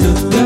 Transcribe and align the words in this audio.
Kā 0.00 0.39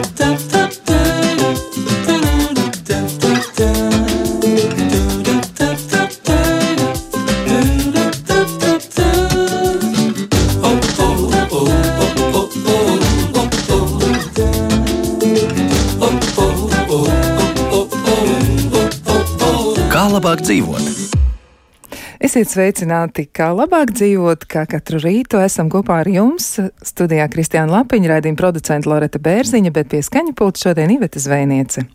Esiet 22.45 22.58
sveicināti, 22.58 23.22
kā 23.32 23.46
labāk 23.56 23.95
dzīvot, 23.96 24.42
kā 24.52 24.66
katru 24.68 24.98
rītu 25.00 25.38
esam 25.40 25.70
kopā 25.72 26.02
ar 26.02 26.11
jums. 26.12 26.50
Studijā 26.84 27.24
Kristiāna 27.32 27.79
Lapiņa, 27.79 28.11
raidījuma 28.11 28.36
producenta 28.36 28.90
Loreta 28.90 29.16
Bērziņa, 29.16 29.72
bet 29.72 29.88
pie 29.88 30.02
skaņa 30.04 30.34
pulta 30.36 30.66
šodien 30.66 30.93
Iveta 30.93 31.22
Zvejniece. 31.25 31.86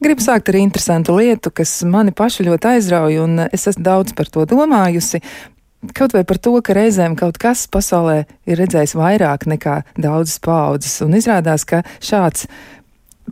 Gribu 0.00 0.24
sākt 0.24 0.48
ar 0.48 0.56
interesantu 0.62 1.18
lietu, 1.18 1.52
kas 1.52 1.74
mani 1.84 2.16
pašu 2.16 2.48
ļoti 2.48 2.70
aizrauja, 2.72 3.26
un 3.26 3.44
es 3.50 3.68
esmu 3.68 3.84
daudz 3.84 4.16
par 4.16 4.32
to 4.32 4.46
domājusi. 4.48 5.20
Kaut 5.92 6.16
vai 6.16 6.24
par 6.24 6.40
to, 6.40 6.56
ka 6.64 6.80
reizēm 6.80 7.18
kaut 7.20 7.36
kas 7.40 7.66
pasaulē 7.68 8.22
ir 8.48 8.64
redzējis 8.64 8.96
vairāk 8.96 9.44
nekā 9.44 9.82
daudzas 10.00 10.40
paudzes, 10.40 10.96
un 11.04 11.20
izrādās, 11.20 11.68
ka 11.68 11.84
šāds 12.00 12.48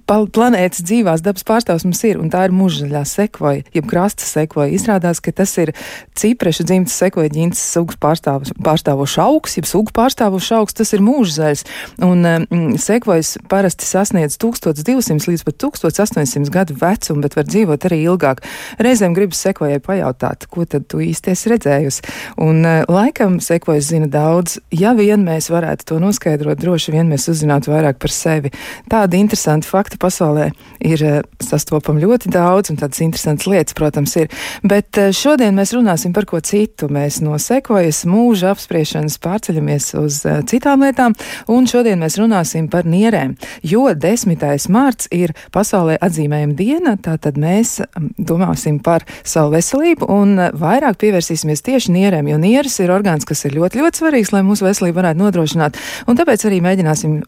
planētas 0.08 0.82
dzīvās 0.86 1.22
dabas 1.24 1.44
pārstāvs 1.44 1.84
mums 1.84 2.00
ir, 2.08 2.18
un 2.20 2.30
tā 2.32 2.46
ir 2.48 2.54
mužaļā 2.56 3.02
sekvoja, 3.08 3.64
jeb 3.76 3.88
krasta 3.90 4.24
sekvoja. 4.24 4.72
Izrādās, 4.72 5.20
ka 5.20 5.32
tas 5.36 5.52
ir 5.60 5.74
ciprešu 6.18 6.64
dzimtas 6.68 6.96
sekvoja 6.96 7.32
ģintas 7.34 7.60
sugas 7.74 7.98
pārstāvošs 8.00 9.18
augs, 9.22 9.58
jeb 9.58 9.68
sugu 9.68 9.92
pārstāvošs 9.96 10.54
augs, 10.56 10.76
tas 10.78 10.94
ir 10.96 11.04
mūžzaļs. 11.04 11.64
Un 12.06 12.24
mm, 12.24 12.78
sekvojas 12.80 13.36
parasti 13.52 13.88
sasniedz 13.88 14.38
1200 14.40 15.28
līdz 15.28 15.44
pat 15.46 15.60
1800 15.66 16.52
gadu 16.54 16.78
vecumu, 16.80 17.22
bet 17.24 17.36
var 17.36 17.48
dzīvot 17.48 17.88
arī 17.90 18.00
ilgāk. 18.06 18.42
Reizēm 18.80 19.16
gribas 19.16 19.42
sekvojai 19.44 19.80
pajautāt, 19.84 20.48
ko 20.48 20.64
tad 20.64 20.88
tu 20.88 21.02
īsti 21.04 21.34
esi 21.34 21.52
redzējusi. 21.52 22.06
Un 22.44 22.64
laikam 22.88 23.38
sekvojas 23.44 23.90
zina 23.92 24.08
daudz, 24.10 24.58
ja 24.72 24.94
vien 24.96 25.24
mēs 25.26 25.50
varētu 25.52 25.92
to 25.92 26.00
noskaidrot, 26.02 26.60
droši 26.62 26.96
vien 26.96 27.12
mēs 27.12 27.28
uzzinātu 27.30 27.74
vairāk 27.74 28.00
par 28.00 28.14
sevi. 28.14 28.54
Tādi 28.88 29.20
interesanti 29.20 29.68
fakti 29.68 29.97
faktu 29.98 30.08
pasaulē 30.08 30.52
ir 30.80 31.02
eh, 31.02 31.22
sastopama 31.40 32.00
ļoti 32.00 32.30
daudz, 32.30 32.70
un 32.70 32.78
tādas 32.78 33.00
interesantas 33.02 33.46
lietas, 33.46 33.74
protams, 33.74 34.16
ir. 34.16 34.28
Bet 34.62 34.96
eh, 34.98 35.12
šodien 35.12 35.54
mēs 35.54 35.74
runāsim 35.74 36.12
par 36.14 36.24
ko 36.26 36.40
citu. 36.40 36.88
Mēs 36.88 37.20
no 37.20 37.36
sekojas 37.38 38.04
mūža 38.06 38.52
apspriešanas 38.52 39.18
pārceļamies 39.18 39.94
uz 39.98 40.24
eh, 40.26 40.42
citām 40.46 40.82
lietām, 40.82 41.14
un 41.48 41.66
šodien 41.66 41.98
mēs 41.98 42.18
runāsim 42.18 42.68
par 42.70 42.86
nierēm. 42.86 43.36
Jo 43.62 43.92
10. 43.94 44.68
mārts 44.70 45.08
ir 45.10 45.34
pasaulē 45.52 45.98
atzīmējama 46.00 46.54
diena, 46.54 46.96
tātad 46.96 47.38
mēs 47.38 47.80
mm, 47.82 48.14
domāsim 48.18 48.80
par 48.80 49.04
savu 49.24 49.56
veselību 49.56 50.08
un 50.08 50.36
vairāk 50.54 50.98
pievērsīsimies 50.98 51.64
tieši 51.66 51.94
nierēm, 51.94 52.28
jo 52.30 52.38
nieres 52.38 52.78
ir 52.80 52.92
orgāns, 52.94 53.26
kas 53.28 53.44
ir 53.44 53.58
ļoti, 53.58 53.82
ļoti 53.82 54.02
svarīgs, 54.02 54.32
lai 54.34 54.44
mūsu 54.46 54.66
veselību 54.66 55.02
varētu 55.02 55.24
nodrošināt. 55.24 55.80
Un 56.08 56.18
tāpēc 56.18 56.46
arī 56.48 56.62
mēģināsim 56.64 57.20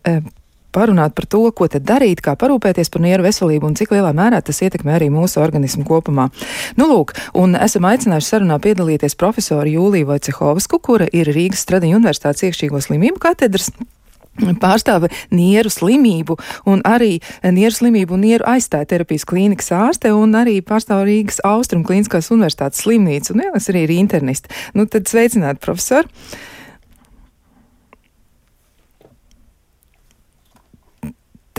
parunāt 0.74 1.14
par 1.16 1.28
to, 1.30 1.42
ko 1.56 1.68
tad 1.70 1.86
darīt, 1.88 2.22
kā 2.24 2.36
parūpēties 2.40 2.92
par 2.92 3.04
nieru 3.04 3.26
veselību 3.26 3.70
un 3.70 3.78
cik 3.78 3.94
lielā 3.94 4.12
mērā 4.16 4.42
tas 4.44 4.62
ietekmē 4.64 4.96
arī 4.96 5.10
mūsu 5.12 5.42
organismu 5.42 5.86
kopumā. 5.88 6.28
Nu, 6.80 6.88
lūk, 6.90 7.14
un 7.38 7.56
esam 7.58 7.88
aicinājuši 7.90 8.34
sarunā 8.34 8.60
piedalīties 8.62 9.18
profesoru 9.20 9.76
Jūliju 9.76 10.10
Vojcehovsku, 10.10 10.82
kura 10.82 11.08
ir 11.12 11.32
Rīgas 11.34 11.64
Stradiņu 11.66 12.00
universitātes 12.00 12.48
iekšķīgo 12.48 12.82
slimību 12.84 13.22
katedras 13.22 13.72
pārstāve 14.62 15.10
nieru 15.34 15.70
slimību 15.72 16.36
un 16.70 16.82
arī 16.86 17.18
nieru 17.42 17.74
slimību 17.74 18.16
un 18.16 18.24
nieru 18.24 18.46
aizstāja 18.48 18.88
terapijas 18.94 19.26
klīnikas 19.28 19.72
ārste 19.74 20.12
un 20.16 20.36
arī 20.38 20.60
pārstāv 20.64 21.04
Rīgas 21.08 21.42
Austrum 21.44 21.84
klīniskās 21.84 22.30
universitātes 22.32 22.84
slimnīcu 22.84 23.34
un 23.34 23.44
liekas 23.44 23.68
arī 23.72 23.84
ir 23.86 23.96
internisti. 23.98 24.52
Nu, 24.74 24.86
tad 24.86 25.10
sveicināti, 25.10 25.60
profesori! 25.60 26.08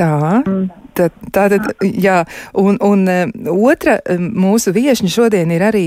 Tā. 0.01 0.41
Tā 0.97 1.07
tad, 1.31 1.53
jā, 1.79 2.22
un, 2.59 2.75
un 2.84 3.03
e, 3.07 3.19
otra 3.47 4.00
e, 4.01 4.17
mūsu 4.19 4.73
viešņa 4.75 5.12
šodien 5.13 5.53
ir 5.56 5.63
arī. 5.63 5.84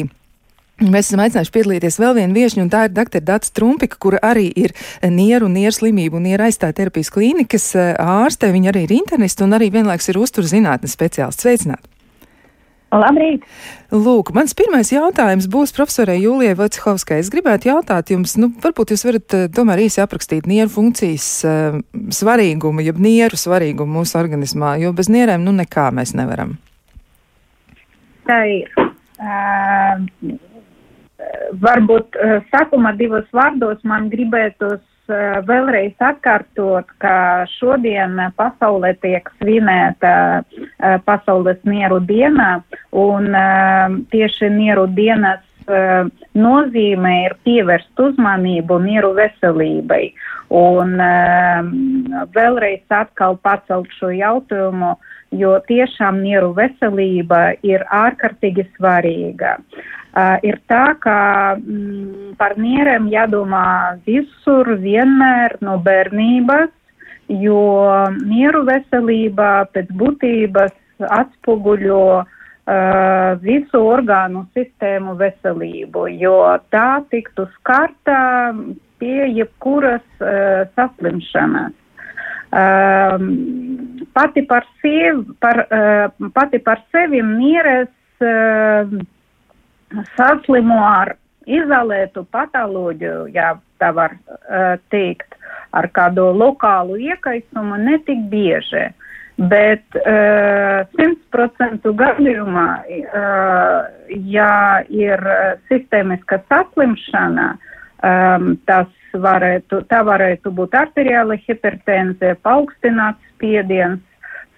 Mēs 0.80 1.10
esam 1.10 1.20
aicinājuši 1.22 1.52
piedalīties 1.54 2.00
vēl 2.00 2.16
vienu 2.16 2.34
viesņu, 2.34 2.64
un 2.64 2.70
tā 2.72 2.86
ir 2.88 2.94
dr. 2.96 3.20
Dārts 3.22 3.52
Trumpika, 3.54 3.98
kura 4.00 4.18
arī 4.26 4.48
ir 4.58 4.72
nieru 5.06 5.46
un 5.46 5.54
nieru 5.54 5.76
slimību 5.76 6.18
un 6.18 6.26
nieru 6.30 6.48
aizstāja 6.48 6.78
terapijas 6.80 7.12
klīnikas 7.14 7.68
e, 7.76 7.88
ārste. 8.00 8.50
Viņa 8.54 8.72
arī 8.72 8.86
ir 8.88 8.96
internista 9.02 9.46
un 9.46 9.58
arī 9.58 9.70
vienlaiks 9.74 10.08
ir 10.10 10.22
uzturzinātnes 10.22 10.96
speciālists. 10.96 11.44
Sveicināti! 11.44 11.93
Labrīt! 12.94 13.42
Lūk, 13.94 14.30
mans 14.36 14.54
pirmais 14.54 14.90
jautājums 14.92 15.48
būs 15.50 15.74
profesorai 15.74 16.16
Jūlijai 16.20 16.54
Vojcehovskai. 16.58 17.18
Es 17.22 17.30
gribētu 17.32 17.70
jautāt 17.70 18.12
jums, 18.12 18.36
nu, 18.38 18.50
varbūt 18.62 18.94
jūs 18.94 19.04
varat 19.08 19.36
uh, 19.36 19.46
tomēr 19.54 19.84
īsi 19.86 20.02
aprakstīt 20.04 20.46
nieru 20.50 20.70
funkcijas 20.70 21.28
uh, 21.48 21.80
svarīgumu, 22.14 22.84
jeb 22.86 23.00
nieru 23.02 23.38
svarīgumu 23.40 24.00
mūsu 24.00 24.18
organismā, 24.20 24.76
jo 24.82 24.94
bez 24.94 25.10
nierēm, 25.10 25.42
nu, 25.46 25.54
nekā 25.58 25.90
mēs 25.96 26.14
nevaram. 26.18 26.56
Tā 28.28 28.40
ir. 28.52 28.70
Uh, 29.14 30.06
varbūt 31.64 32.18
uh, 32.18 32.40
sākumā 32.52 32.94
divos 32.98 33.26
vārdos 33.34 33.82
man 33.88 34.10
gribētos 34.12 34.82
Eh, 34.82 34.93
vēlreiz 35.08 35.94
atkārtot, 36.00 36.86
ka 36.98 37.44
šodien 37.58 38.16
pasaulē 38.36 38.94
tiek 39.02 39.28
svinēta 39.38 40.14
eh, 40.40 40.98
pasaules 41.04 41.60
mieru 41.64 42.00
diena, 42.00 42.62
un 42.90 43.34
eh, 43.34 43.98
tieši 44.12 44.50
mieru 44.50 44.86
dienas 44.86 45.42
nozīme 46.36 47.10
ir 47.24 47.34
pievērst 47.40 47.96
uzmanību 47.96 48.76
mieru 48.84 49.14
veselībai. 49.16 50.12
Un 50.52 50.92
vēlreiz 52.36 52.84
atkal 52.92 53.38
pacelt 53.40 53.88
šo 53.96 54.10
jautājumu, 54.12 54.90
jo 55.32 55.54
tiešām 55.64 56.20
mieru 56.20 56.52
veselība 56.52 57.54
ir 57.64 57.80
ārkārtīgi 57.88 58.68
svarīga. 58.76 59.56
Uh, 59.56 60.03
ir 60.46 60.60
tā, 60.70 60.94
ka 61.02 61.18
mm, 61.58 62.36
par 62.38 62.54
mieriem 62.60 63.08
jādomā 63.10 63.98
visur, 64.06 64.76
vienmēr 64.78 65.58
no 65.64 65.78
bērnības, 65.82 66.70
jo 67.28 67.60
mieru 68.20 68.64
veselība 68.68 69.66
pēc 69.74 69.90
būtības 69.96 70.74
atspoguļo 71.02 72.06
uh, 72.22 73.30
visu 73.42 73.80
orgānu 73.80 74.44
sistēmu 74.54 75.16
veselību, 75.18 76.06
jo 76.20 76.36
tā 76.70 77.02
tiktu 77.10 77.48
skarta 77.58 78.18
pie 79.02 79.30
jebkuras 79.34 80.04
uh, 80.20 80.68
saslimšanas. 80.76 81.74
Uh, 82.54 83.18
pati 84.14 84.44
par 84.46 84.62
sevi, 84.78 85.24
par, 85.42 85.64
uh, 85.66 86.28
pati 86.36 86.60
par 86.62 86.84
sevi 86.94 87.18
mieres 87.26 87.90
uh, 88.22 88.94
saslimo 90.16 90.80
ar 90.84 91.14
izolētu 91.44 92.24
patoloģiju, 92.32 93.28
ja 93.34 93.54
tā 93.82 93.92
var 93.94 94.16
uh, 94.16 94.74
teikt, 94.92 95.36
ar 95.76 95.88
kādu 95.92 96.30
lokālu 96.32 96.98
iekaisumu 97.00 97.80
netik 97.82 98.28
bieži. 98.32 98.88
Bet 99.34 99.96
simtprocentu 100.94 101.90
uh, 101.90 101.96
gadījumā, 101.98 102.68
uh, 102.86 103.80
ja 104.30 104.84
ir 104.86 105.24
sistēmiska 105.66 106.38
saslimšana, 106.46 107.48
um, 108.06 108.52
tas 108.68 108.92
varētu, 109.14 109.82
tā 109.90 110.02
varētu 110.06 110.52
būt 110.54 110.74
arteriāla 110.78 111.36
hipertenzija, 111.46 112.38
paaugstināts 112.46 113.34
spiediens, 113.34 114.02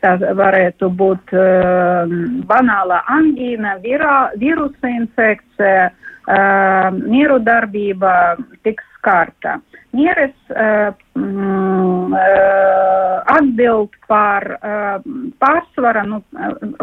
Tā 0.04 0.12
varētu 0.20 0.90
būt 0.92 1.32
uh, 1.32 2.10
banāla 2.48 3.00
angīna, 3.12 3.76
virā, 3.80 4.30
virusa 4.36 4.90
infekcija, 4.92 5.86
uh, 5.88 6.90
mieru 6.98 7.38
darbība 7.40 8.36
tiks 8.66 8.84
skarta. 8.98 9.56
Mieres 9.96 10.34
uh, 10.52 10.92
mm, 11.16 12.12
uh, 12.12 13.16
atbild 13.38 13.96
par 14.10 14.46
uh, 14.58 14.98
pārsvaru, 15.40 16.04
nu, 16.10 16.20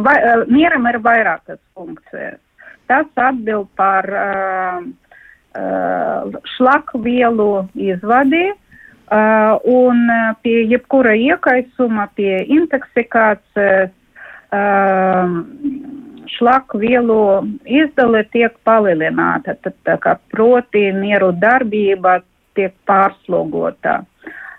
vai, 0.01 0.17
uh, 0.17 0.47
mieram 0.49 0.89
ir 0.89 0.99
vairākas 1.05 1.61
funkcijas. 1.77 2.41
Tas 2.89 3.07
atbild 3.29 3.69
par 3.77 4.09
uh, 4.09 4.81
uh, 5.53 6.41
šlakvielu 6.57 7.51
izvadi, 7.93 8.49
Uh, 8.53 8.62
un 9.11 9.99
pie 10.41 10.63
jebkura 10.71 11.13
iekaisuma, 11.19 12.07
pie 12.15 12.39
intoksikācijas, 12.55 13.91
šlaku 16.37 16.79
vielu 16.79 17.19
izdale 17.65 18.23
tiek 18.33 18.55
palielināta, 18.65 19.55
tad 19.61 19.75
tā 19.85 19.97
kā 20.01 20.15
proti 20.31 20.91
mieru 20.95 21.31
darbība 21.35 22.21
tiek 22.57 22.73
pārslogota. 22.87 24.03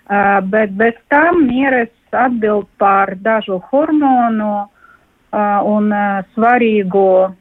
Uh, 0.05 0.37
bet 0.45 0.69
bez 0.77 0.93
tam 1.09 1.47
mieres 1.47 1.89
atbild 2.13 2.67
par 2.77 3.15
dažu 3.25 3.57
hormonu 3.71 4.51
uh, 4.61 5.59
un 5.65 5.89
uh, 5.89 6.21
svarīgu 6.35 7.09
uh, 7.25 7.33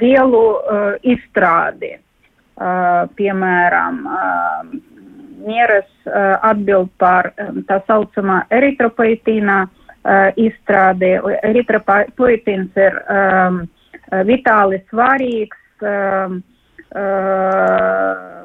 vielu 0.00 0.42
uh, 0.56 0.98
izstrādi. 1.02 1.94
Uh, 2.56 3.04
piemēram, 3.18 3.98
uh, 4.08 4.62
uh, 6.08 6.38
atbild 6.48 6.88
par 6.96 7.28
um, 7.36 7.60
tā 7.68 7.82
saucamā 7.84 8.46
eritropoetīnā 8.48 9.58
uh, 9.66 10.30
izstrādi. 10.40 11.12
Eritropoetīns 11.44 12.80
ir 12.80 12.96
um, 13.12 13.60
vitāli 14.24 14.80
svarīgs. 14.88 15.60
Um, 15.84 16.40
uh, 16.96 18.36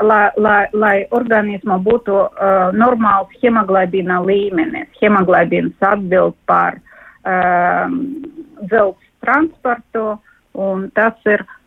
lai, 0.00 0.30
lai, 0.36 0.66
lai 0.72 0.96
organismā 1.10 1.78
būtu 1.82 2.14
uh, 2.16 2.70
normāls 2.76 3.32
hemoglobīna 3.42 4.20
līmenis. 4.24 4.90
Hemoglobīns 5.00 5.74
atbild 5.86 6.36
par 6.46 6.78
um, 7.24 7.98
dzelzs 8.66 9.10
transportu, 9.22 10.16
un 10.58 10.88
tas 10.96 11.14
ir, 11.30 11.44
um, 11.44 11.61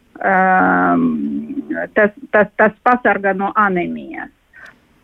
tas, 1.95 2.11
tas, 2.31 2.47
tas 2.57 2.73
pasargā 2.83 3.35
no 3.35 3.51
anemijas. 3.55 4.31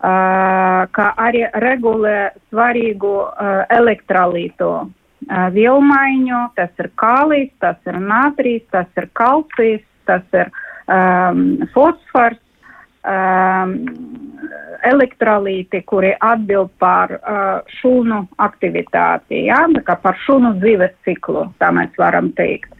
Uh, 0.01 0.87
kā 0.89 1.11
arī 1.21 1.43
regulē 1.61 2.31
svarīgu 2.49 3.11
elektrolītu 3.69 4.69
vielmaiņu, 5.29 6.39
tas 6.55 6.69
ir 6.81 6.89
kālijs, 6.97 7.51
tas 7.61 7.77
ir 7.85 7.99
natrijs, 8.01 8.63
tas 8.71 8.87
ir 8.97 9.07
kalcijs, 9.13 9.83
tas 10.09 10.23
ir 10.33 10.49
um, 10.89 11.61
fosfors, 11.73 12.39
um, 13.05 13.75
elektrolīti, 14.81 15.83
kuri 15.85 16.15
atbild 16.17 16.71
par 16.81 17.13
uh, 17.13 17.61
šūnu 17.79 18.23
aktivitāti, 18.41 19.45
kā 19.85 19.95
par 20.01 20.17
šūnu 20.25 20.55
dzīves 20.57 20.97
ciklu, 21.05 21.45
tā 21.61 21.69
mēs 21.71 21.93
varam 22.01 22.31
teikt. 22.33 22.70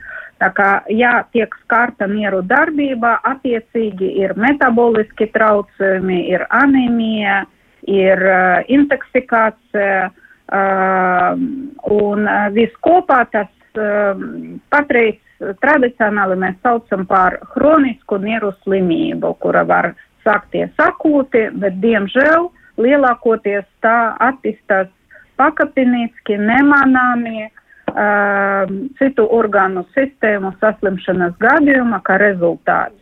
Tā 0.42 0.48
kā, 0.58 0.70
ja 0.90 1.20
tiek 1.36 1.54
skarta 1.62 2.08
mieru 2.10 2.40
darbība, 2.50 3.20
attiecīgi 3.30 4.08
ir 4.24 4.34
metaboliski 4.42 5.28
traucējumi, 5.36 6.18
ir 6.34 6.48
anemija, 6.50 7.44
ir 7.86 8.24
uh, 8.26 8.64
intoksikācija, 8.74 10.08
uh, 10.10 11.44
un 11.94 12.26
uh, 12.26 12.48
viskopā 12.58 13.20
tas 13.36 13.78
uh, 13.78 14.26
patreiz 14.74 15.22
tradicionāli 15.62 16.40
mēs 16.42 16.58
saucam 16.66 17.06
par 17.10 17.38
hronisku 17.54 18.18
mieru 18.26 18.50
slimību, 18.64 19.36
kura 19.46 19.62
var 19.70 19.92
sākties 20.26 20.74
akūti, 20.82 21.48
bet 21.62 21.78
diemžēl 21.86 22.50
lielākoties 22.82 23.70
tā 23.86 23.98
attīstās 24.32 24.90
pakāpeniski, 25.38 26.42
nemanāmi 26.50 27.46
uh, 27.46 27.58
citu 29.00 29.26
orgānu 29.38 29.86
sistēmu 29.96 30.54
saslimšanas 30.62 31.34
gadījumā, 31.42 32.02
kā 32.08 32.18
rezultāts. 32.22 32.98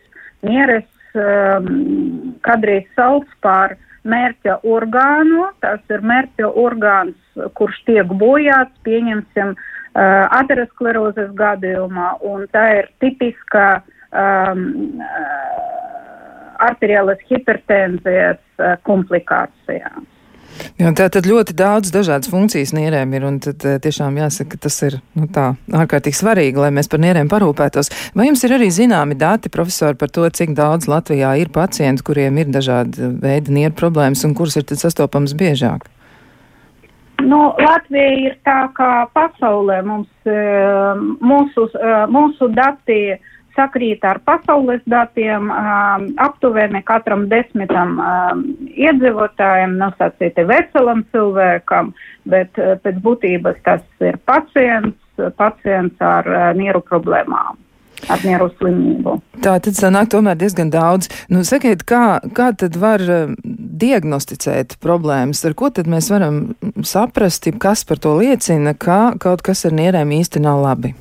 Mieres 0.46 0.86
um, 1.14 2.36
kādreiz 2.46 2.86
sauc 2.96 3.28
par 3.44 3.76
mērķa 4.08 4.60
orgānu, 4.64 5.50
tas 5.60 5.80
ir 5.92 6.04
mērķa 6.06 6.52
orgāns, 6.56 7.18
kurš 7.58 7.82
tiek 7.88 8.14
bojāts, 8.20 8.72
pieņemsim, 8.86 9.52
uh, 9.56 10.24
aterosklerozes 10.40 11.34
gadījumā, 11.36 12.14
un 12.24 12.46
tā 12.54 12.64
ir 12.78 12.88
tipiska 13.04 13.66
um, 14.12 14.64
uh, 15.00 15.60
arteriālas 16.70 17.20
hipertenzijas 17.28 18.40
uh, 18.58 18.78
komplikācijām. 18.88 20.08
Jā, 20.80 20.90
tā 20.96 21.06
tad 21.12 21.26
ļoti 21.28 21.54
daudz 21.56 21.92
dažādas 21.92 22.30
funkcijas 22.32 22.72
nierēm 22.76 23.12
ir, 23.16 23.24
un 23.28 23.38
tad 23.44 23.64
tiešām 23.84 24.16
jāsaka, 24.20 24.54
ka 24.54 24.64
tas 24.66 24.76
ir 24.86 24.98
nu, 25.18 25.28
tā 25.32 25.52
ārkārtīgi 25.76 26.16
svarīgi, 26.16 26.60
lai 26.60 26.70
mēs 26.74 26.90
par 26.90 27.02
nierēm 27.04 27.30
parūpētos. 27.32 27.92
Vai 28.16 28.28
jums 28.30 28.44
ir 28.46 28.56
arī 28.56 28.70
zināmi 28.74 29.16
dati, 29.20 29.52
profesori, 29.52 29.98
par 30.00 30.12
to, 30.14 30.26
cik 30.28 30.54
daudz 30.58 30.88
Latvijā 30.90 31.34
ir 31.40 31.52
pacienti, 31.54 32.04
kuriem 32.06 32.40
ir 32.40 32.52
dažādi 32.52 33.12
veidi 33.22 33.56
nieru 33.56 33.76
problēmas 33.76 34.24
un 34.28 34.36
kuras 34.38 34.56
ir 34.60 34.68
tad 34.68 34.82
sastopams 34.82 35.36
biežāk? 35.36 35.88
Nu, 37.20 37.40
Latvija 37.60 38.12
ir 38.16 38.36
tā 38.48 38.60
kā 38.76 39.04
pasaulē 39.16 39.82
mums, 39.84 40.08
mūsu, 41.20 41.66
mūsu 42.08 42.48
dati 42.56 43.00
sakrīt 43.60 44.04
ar 44.08 44.22
pasaules 44.24 44.80
datiem. 44.88 45.52
Aptuveni 46.24 46.80
katram 46.88 47.28
desmitam 47.30 47.98
iedzīvotājiem, 48.72 49.76
nosacīti 49.80 50.48
veselam 50.48 51.04
cilvēkam, 51.12 51.92
bet 52.30 52.56
pēc 52.56 53.00
būtības 53.04 53.60
tas 53.68 53.84
ir 54.00 54.16
pacients, 54.24 54.96
pacients 55.36 56.00
ar 56.00 56.54
nieru 56.56 56.80
problēmām. 56.88 57.60
Ar 58.08 58.22
mieru 58.24 58.46
slimību. 58.56 59.18
Tā 59.44 59.58
tad 59.60 59.76
sanāk 59.76 60.08
tomēr 60.14 60.38
diezgan 60.40 60.70
daudz. 60.72 61.10
Nu, 61.28 61.42
sakiet, 61.44 61.82
kā, 61.84 62.16
kā 62.32 62.46
tad 62.56 62.78
var 62.80 63.04
diagnosticēt 63.44 64.78
problēmas? 64.80 65.44
Ar 65.44 65.52
ko 65.52 65.68
tad 65.68 65.90
mēs 65.90 66.08
varam 66.08 66.40
saprast, 66.80 67.50
kas 67.60 67.84
par 67.84 68.00
to 68.00 68.14
liecina, 68.16 68.72
ka 68.72 69.12
kaut 69.20 69.44
kas 69.44 69.66
ar 69.68 69.76
nierēm 69.76 70.16
īsti 70.16 70.40
nav 70.40 70.64
labi? 70.64 70.94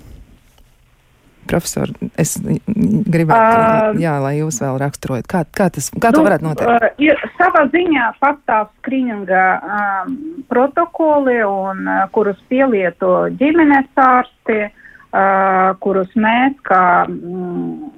Profesor, 1.50 1.90
es 2.22 2.36
gribētu, 2.40 3.40
uh, 3.42 4.00
jā, 4.00 4.16
lai 4.22 4.36
jūs 4.40 4.60
vēl 4.62 4.78
raksturojat, 4.84 5.28
kā, 5.30 5.44
kā 5.50 5.69
tas, 5.74 5.90
kā 5.96 6.12
nu, 6.12 6.19
to 6.19 6.25
varētu 6.28 6.46
noteikt? 6.46 6.69
Uh, 6.69 7.01
ir, 7.01 7.24
savā 7.40 7.63
ziņā 7.74 8.10
pastāv 8.22 8.69
skrīninga 8.80 9.46
um, 9.57 10.18
protokoli, 10.51 11.40
un, 11.46 11.86
uh, 11.88 12.04
kurus 12.16 12.38
pielieto 12.51 13.13
ģimenes 13.40 13.90
ārsti, 14.04 14.60
uh, 14.69 15.72
kurus 15.84 16.13
mēs, 16.19 16.54
kā 16.69 16.84
mm, 17.10 17.90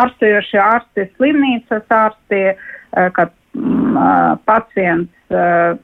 ārstējošie 0.00 0.62
ārsti, 0.64 1.08
slimnīcas 1.18 1.98
ārsti, 2.00 2.44
uh, 2.54 3.10
kad 3.18 3.36
mm, 3.58 4.40
pacients 4.48 5.12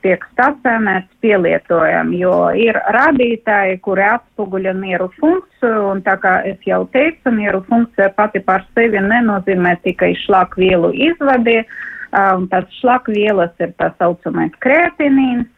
tiek 0.05 0.25
stacionēts, 0.33 1.11
pielietojam, 1.25 2.13
jo 2.17 2.35
ir 2.57 2.79
rādītāji, 2.97 3.79
kuri 3.85 4.05
atspoguļo 4.09 4.75
mieru 4.79 5.09
funkciju, 5.19 5.87
un 5.93 6.03
tā 6.07 6.17
kā 6.23 6.35
es 6.49 6.59
jau 6.69 6.83
teicu, 6.95 7.33
mieru 7.35 7.63
funkcija 7.69 8.11
pati 8.17 8.43
par 8.45 8.67
sevi 8.75 9.01
nenozīmē 9.05 9.77
tikai 9.85 10.13
šlakvielu 10.25 10.93
izvadi, 11.11 11.61
un 12.17 12.47
tas 12.51 12.67
šlakvielas 12.81 13.55
ir 13.63 13.75
tā 13.79 13.91
saucamais 14.01 14.55
kreatinīns, 14.65 15.49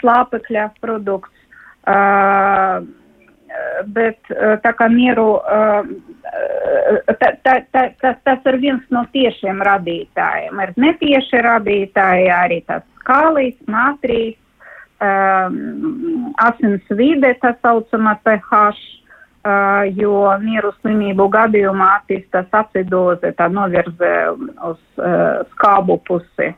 slāpekļa 0.00 0.66
produkts, 0.82 1.38
bet 3.92 4.30
tā 4.62 4.72
kā 4.78 4.88
mieru 4.92 5.26
ta, 7.20 7.32
ta, 7.42 7.54
ta, 7.72 7.82
tas, 8.00 8.16
tas 8.24 8.46
ir 8.50 8.58
viens 8.62 8.84
no 8.94 9.04
tiešiem 9.12 9.62
radītājiem. 9.66 10.60
Ir 10.64 10.72
netieši 10.80 11.42
radītāji 11.46 12.30
arī 12.34 12.60
tas 12.68 12.84
kālijas, 13.06 13.58
natrijs, 13.70 14.38
um, 15.02 16.32
asins 16.42 16.96
vide, 16.98 17.34
tā 17.42 17.54
saucamā 17.60 18.16
pH, 18.24 18.62
uh, 18.62 19.82
jo 19.98 20.14
mieru 20.44 20.72
slimību 20.80 21.28
gadījumā 21.36 21.90
attīstās 22.00 22.48
acidoze, 22.62 23.34
tā 23.38 23.50
novirze 23.52 24.14
uz 24.70 24.80
uh, 25.00 25.42
skābu 25.54 26.00
pusi. 26.08 26.52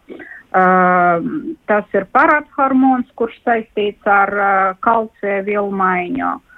Uh, 0.55 1.19
tas 1.67 1.97
ir 1.99 2.05
parādhormons, 2.15 3.09
kurš 3.19 3.41
saistīts 3.43 4.07
ar 4.07 4.31
uh, 4.39 4.75
kalcija 4.85 5.43
vilmaiņu. 5.49 6.35
Uh, 6.35 6.54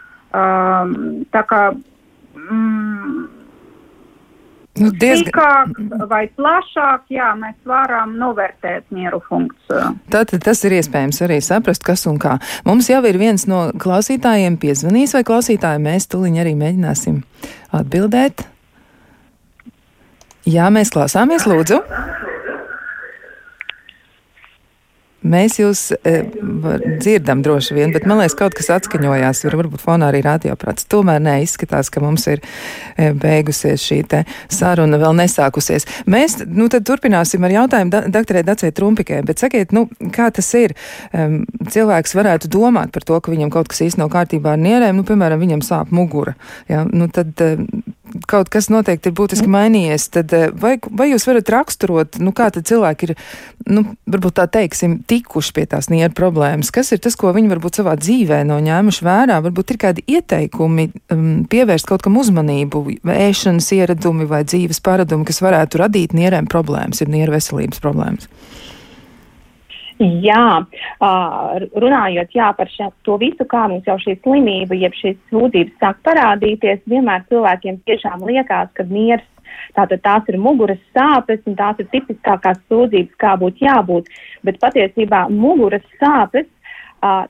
tā 1.33 1.43
kā 1.51 1.63
mm, 1.73 3.27
Nu, 4.77 4.91
diezgan... 4.93 5.31
Sīkāk 5.31 6.09
vai 6.11 6.27
plašāk, 6.37 7.07
jā, 7.13 7.31
mēs 7.41 7.57
varam 7.69 8.13
novērtēt 8.21 8.91
mieru 8.95 9.23
funkciju. 9.25 9.95
Tātad 10.13 10.45
tas 10.45 10.61
ir 10.69 10.77
iespējams 10.77 11.23
arī 11.25 11.39
saprast, 11.45 11.85
kas 11.87 12.05
un 12.11 12.19
kā. 12.21 12.37
Mums 12.69 12.91
jau 12.93 13.01
ir 13.09 13.17
viens 13.21 13.47
no 13.49 13.67
klausītājiem 13.81 14.59
piezvanījis, 14.61 15.17
vai 15.17 15.25
klausītāji 15.31 15.83
mēs 15.87 16.11
tuliņ 16.13 16.41
arī 16.45 16.53
mēģināsim 16.61 17.23
atbildēt. 17.77 18.45
Jā, 20.47 20.69
mēs 20.71 20.93
klausāmies, 20.95 21.49
lūdzu. 21.49 21.81
Mēs 25.27 25.59
jūs 25.61 25.83
e, 25.97 26.17
dzirdam 27.01 27.43
droši 27.45 27.77
vien, 27.77 27.93
bet 27.95 28.07
man 28.09 28.21
liekas, 28.21 28.37
kaut 28.39 28.57
kas 28.57 28.71
atskaņojās, 28.77 29.43
var, 29.49 29.59
varbūt 29.63 29.83
fonā 29.83 30.11
arī 30.13 30.23
radioprāts. 30.27 30.87
Tomēr 30.91 31.23
nē, 31.23 31.39
izskatās, 31.45 31.91
ka 31.93 32.03
mums 32.05 32.27
ir 32.31 32.43
e, 32.97 33.11
beigusies 33.17 33.83
šī 33.83 34.03
saruna, 34.53 35.01
vēl 35.01 35.17
nesākusies. 35.19 35.89
Mēs, 36.11 36.39
nu, 36.47 36.69
turpināsim 36.71 37.45
ar 37.47 37.55
jautājumu 37.55 37.93
da 37.93 38.03
doktorē 38.13 38.45
Dacē 38.47 38.71
Trumpikai, 38.77 39.23
bet 39.27 39.43
sakiet, 39.43 39.75
nu, 39.77 39.87
kā 40.15 40.29
tas 40.35 40.49
ir? 40.59 40.77
Um, 41.13 41.41
cilvēks 41.73 42.15
varētu 42.17 42.51
domāt 42.53 42.93
par 42.95 43.07
to, 43.07 43.19
ka 43.21 43.33
viņam 43.33 43.51
kaut 43.55 43.71
kas 43.73 43.83
īsti 43.87 44.03
nav 44.03 44.13
kārtībā 44.15 44.55
ar 44.55 44.63
nierēm, 44.63 45.01
nu, 45.01 45.07
piemēram, 45.09 45.43
viņam 45.43 45.65
sāp 45.67 45.93
mugura. 45.95 46.37
Ja? 46.71 46.85
Nu, 46.87 47.09
tad, 47.13 47.35
um, 47.43 47.67
kaut 48.31 48.51
kas 48.53 48.69
noteikti 48.73 49.11
ir 49.11 49.17
būtiski 49.19 49.49
mainījies, 49.51 50.09
tad 50.15 50.33
vai, 50.61 50.77
vai 50.87 51.09
jūs 51.11 51.27
varat 51.29 51.51
raksturot, 51.53 52.19
nu, 52.23 52.33
kā 52.37 52.49
tad 52.55 52.69
cilvēki 52.69 53.09
ir, 53.09 53.15
nu, 53.71 53.85
varbūt 54.11 54.39
tā 54.39 54.47
teiksim, 54.59 54.99
tikuši 55.09 55.55
pie 55.57 55.67
tās 55.71 55.91
nieru 55.93 56.15
problēmas? 56.17 56.73
Kas 56.75 56.93
ir 56.95 57.03
tas, 57.05 57.19
ko 57.19 57.33
viņi 57.37 57.51
varbūt 57.55 57.81
savā 57.81 57.97
dzīvē 58.01 58.43
nav 58.49 58.63
ņēmuši 58.67 59.07
vērā? 59.07 59.41
Varbūt 59.47 59.75
ir 59.75 59.81
kādi 59.83 60.07
ieteikumi 60.17 60.89
um, 61.15 61.27
pievērst 61.51 61.89
kaut 61.91 62.05
kam 62.07 62.19
uzmanību, 62.21 62.85
ēšanas 63.17 63.73
ieradumi 63.77 64.29
vai 64.31 64.45
dzīves 64.47 64.83
paradumi, 64.85 65.27
kas 65.29 65.43
varētu 65.45 65.83
radīt 65.83 66.17
nierēm 66.17 66.51
problēmas, 66.51 67.03
ir 67.03 67.13
nieru 67.13 67.37
veselības 67.37 67.83
problēmas. 67.83 68.31
Jā, 69.99 70.67
runājot 71.81 72.35
jā, 72.37 72.51
par 72.59 72.69
šo, 72.69 72.91
to 73.07 73.17
visu, 73.23 73.47
kā 73.49 73.63
mums 73.71 73.87
jau 73.89 73.97
šī 74.03 74.19
slimība, 74.21 74.77
jeb 74.77 74.97
šīs 74.99 75.17
sūdzības 75.31 75.79
sāk 75.81 76.03
parādīties, 76.05 76.85
vienmēr 76.91 77.25
cilvēkiem 77.31 77.81
tiešām 77.89 78.27
liekas, 78.29 78.75
ka 78.77 78.85
miers 78.91 79.25
Tātad 79.77 80.03
tās 80.05 80.29
ir 80.31 80.39
muguras 80.41 80.81
sāpes, 80.97 81.43
un 81.49 81.57
tās 81.59 81.81
ir 81.83 81.89
tipiskākās 81.93 82.61
sūdzības, 82.71 83.17
kā 83.21 83.35
būtu 83.41 83.67
jābūt. 83.67 84.11
Bet 84.47 84.61
patiesībā 84.63 85.27
muguras 85.33 85.85
sāpes 86.01 86.49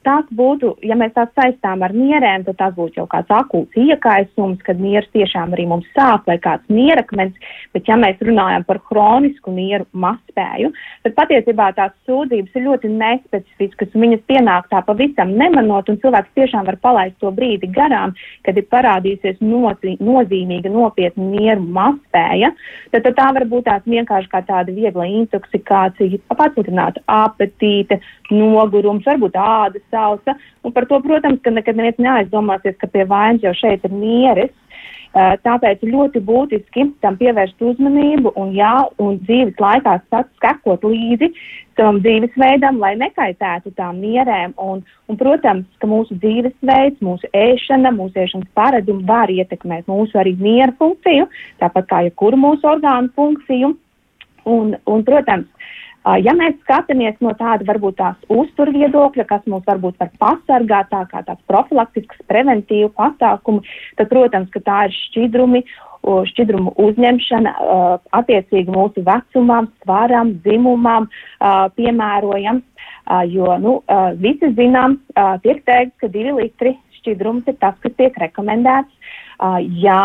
tās 0.07 0.27
būtu, 0.39 0.73
ja 0.87 0.97
mēs 0.99 1.15
tās 1.17 1.31
saistām 1.39 1.83
ar 1.87 1.95
nierēm, 1.97 2.45
tad 2.47 2.59
tās 2.61 2.75
būtu 2.77 3.01
jau 3.01 3.07
kāds 3.11 3.33
akūts 3.33 3.79
iekaisums, 3.81 4.61
kad 4.67 4.81
nieras 4.81 5.09
tiešām 5.15 5.55
arī 5.55 5.67
mums 5.71 5.89
sāp 5.97 6.27
vai 6.29 6.37
kāds 6.43 6.67
nierakmens, 6.73 7.35
bet 7.75 7.89
ja 7.89 7.97
mēs 8.01 8.21
runājam 8.25 8.67
par 8.69 8.81
hronisku 8.91 9.55
nieru 9.55 9.87
mazspēju, 9.93 10.73
tad 11.07 11.17
patiesībā 11.19 11.71
tās 11.79 11.95
sūdzības 12.09 12.59
ir 12.59 12.67
ļoti 12.67 12.91
nespecifiskas 12.93 13.95
un 13.95 14.07
viņas 14.07 14.25
pienāk 14.31 14.69
tā 14.73 14.83
pavisam 14.87 15.35
nemanot 15.39 15.91
un 15.93 16.01
cilvēks 16.03 16.35
tiešām 16.39 16.69
var 16.69 16.79
palaist 16.83 17.19
to 17.23 17.33
brīdi 17.35 17.71
garām, 17.73 18.15
kad 18.47 18.59
ir 18.59 18.69
parādījusies 18.73 19.43
nozī, 19.45 19.97
nozīmīga 20.03 20.73
nopietna 20.73 21.31
nieru 21.33 21.67
mazspēja, 21.79 22.53
tad, 22.93 23.07
tad 23.09 23.13
tā 23.19 23.31
var 23.39 23.49
būt 23.51 23.69
tās 23.71 23.87
vienkārši 23.87 24.33
kā 24.33 24.43
tāda 24.47 24.75
viegla 24.77 25.09
intoksikācija, 25.23 26.23
pacietināta 26.37 27.03
apetīte, 27.11 28.01
nogurums, 28.33 29.07
varbūt 29.07 29.39
āda 29.41 29.83
sausa. 29.91 30.37
Un 30.65 30.75
par 30.77 30.89
to, 30.91 31.01
protams, 31.05 31.43
ka 31.45 31.53
nekad 31.55 31.79
neviens 31.79 32.01
neaizdomāsies, 32.03 32.79
ka 32.81 32.91
pie 32.91 33.07
vainas 33.09 33.45
jau 33.45 33.55
šeit 33.57 33.85
ir 33.87 33.95
mieres. 33.95 34.55
Tāpēc 35.17 35.81
ļoti 35.87 36.21
būtiski 36.21 36.91
tam 37.01 37.15
pievērst 37.17 37.63
uzmanību 37.65 38.35
un, 38.37 38.51
jā, 38.53 38.75
un 39.01 39.17
dzīves 39.23 39.57
laikā 39.63 39.95
sekot 40.13 40.85
līdzi 40.85 41.31
tam 41.81 42.03
dzīvesveidam, 42.05 42.77
lai 42.81 42.93
nekaitētu 43.01 43.73
tām 43.79 44.03
mierēm. 44.03 44.53
Un, 44.61 44.83
un, 45.09 45.19
protams, 45.21 45.65
ka 45.81 45.89
mūsu 45.89 46.19
dzīvesveids, 46.21 47.01
mūsu 47.05 47.31
ēšana, 47.37 47.95
mūsu 47.97 48.21
ēšanas 48.27 48.53
paradumi 48.57 49.09
var 49.09 49.33
ietekmēt 49.33 49.89
mūsu 49.89 50.21
arī 50.21 50.35
miera 50.41 50.73
funkciju, 50.77 51.29
tāpat 51.65 51.89
kā 51.89 52.05
jebkuru 52.09 52.41
mūsu 52.41 52.69
orgānu 52.75 53.13
funkciju. 53.17 53.73
Un, 54.47 54.77
un, 54.87 55.01
protams, 55.03 55.49
Ja 56.07 56.37
mēs 56.39 56.55
skatāmies 56.61 57.17
no 57.25 57.33
tāda 57.35 57.67
varbūt 57.67 57.97
tās 57.99 58.29
uzturviedokļa, 58.31 59.25
kas 59.27 59.43
mums 59.51 59.67
varbūt 59.67 59.97
var 59.99 60.13
pasargāt 60.23 60.93
tā 60.93 61.01
kā 61.11 61.25
tāds 61.27 61.43
profilaktisks, 61.51 62.21
preventīvu 62.31 62.93
pasākumu, 62.95 63.65
tad, 63.99 64.11
protams, 64.13 64.53
ka 64.55 64.63
tā 64.63 64.85
ir 64.87 64.95
šķidrumi, 64.95 65.65
šķidrumu 66.31 66.77
uzņemšana 66.79 67.57
attiecīgi 68.15 68.71
mūsu 68.71 69.03
vecumam, 69.09 69.67
svaram, 69.83 70.37
dzimumam 70.47 71.11
piemērojams, 71.75 72.87
jo, 73.35 73.51
nu, 73.67 73.75
visi 74.23 74.53
zinām, 74.55 75.01
tiek 75.43 75.65
teikts, 75.67 75.99
ka 75.99 76.13
divi 76.15 76.39
litri 76.39 76.77
šķidrums 77.01 77.51
ir 77.51 77.59
tas, 77.59 77.75
kas 77.83 77.99
tiek 77.99 78.15
rekomendēts. 78.23 78.95
Jā, 79.83 80.03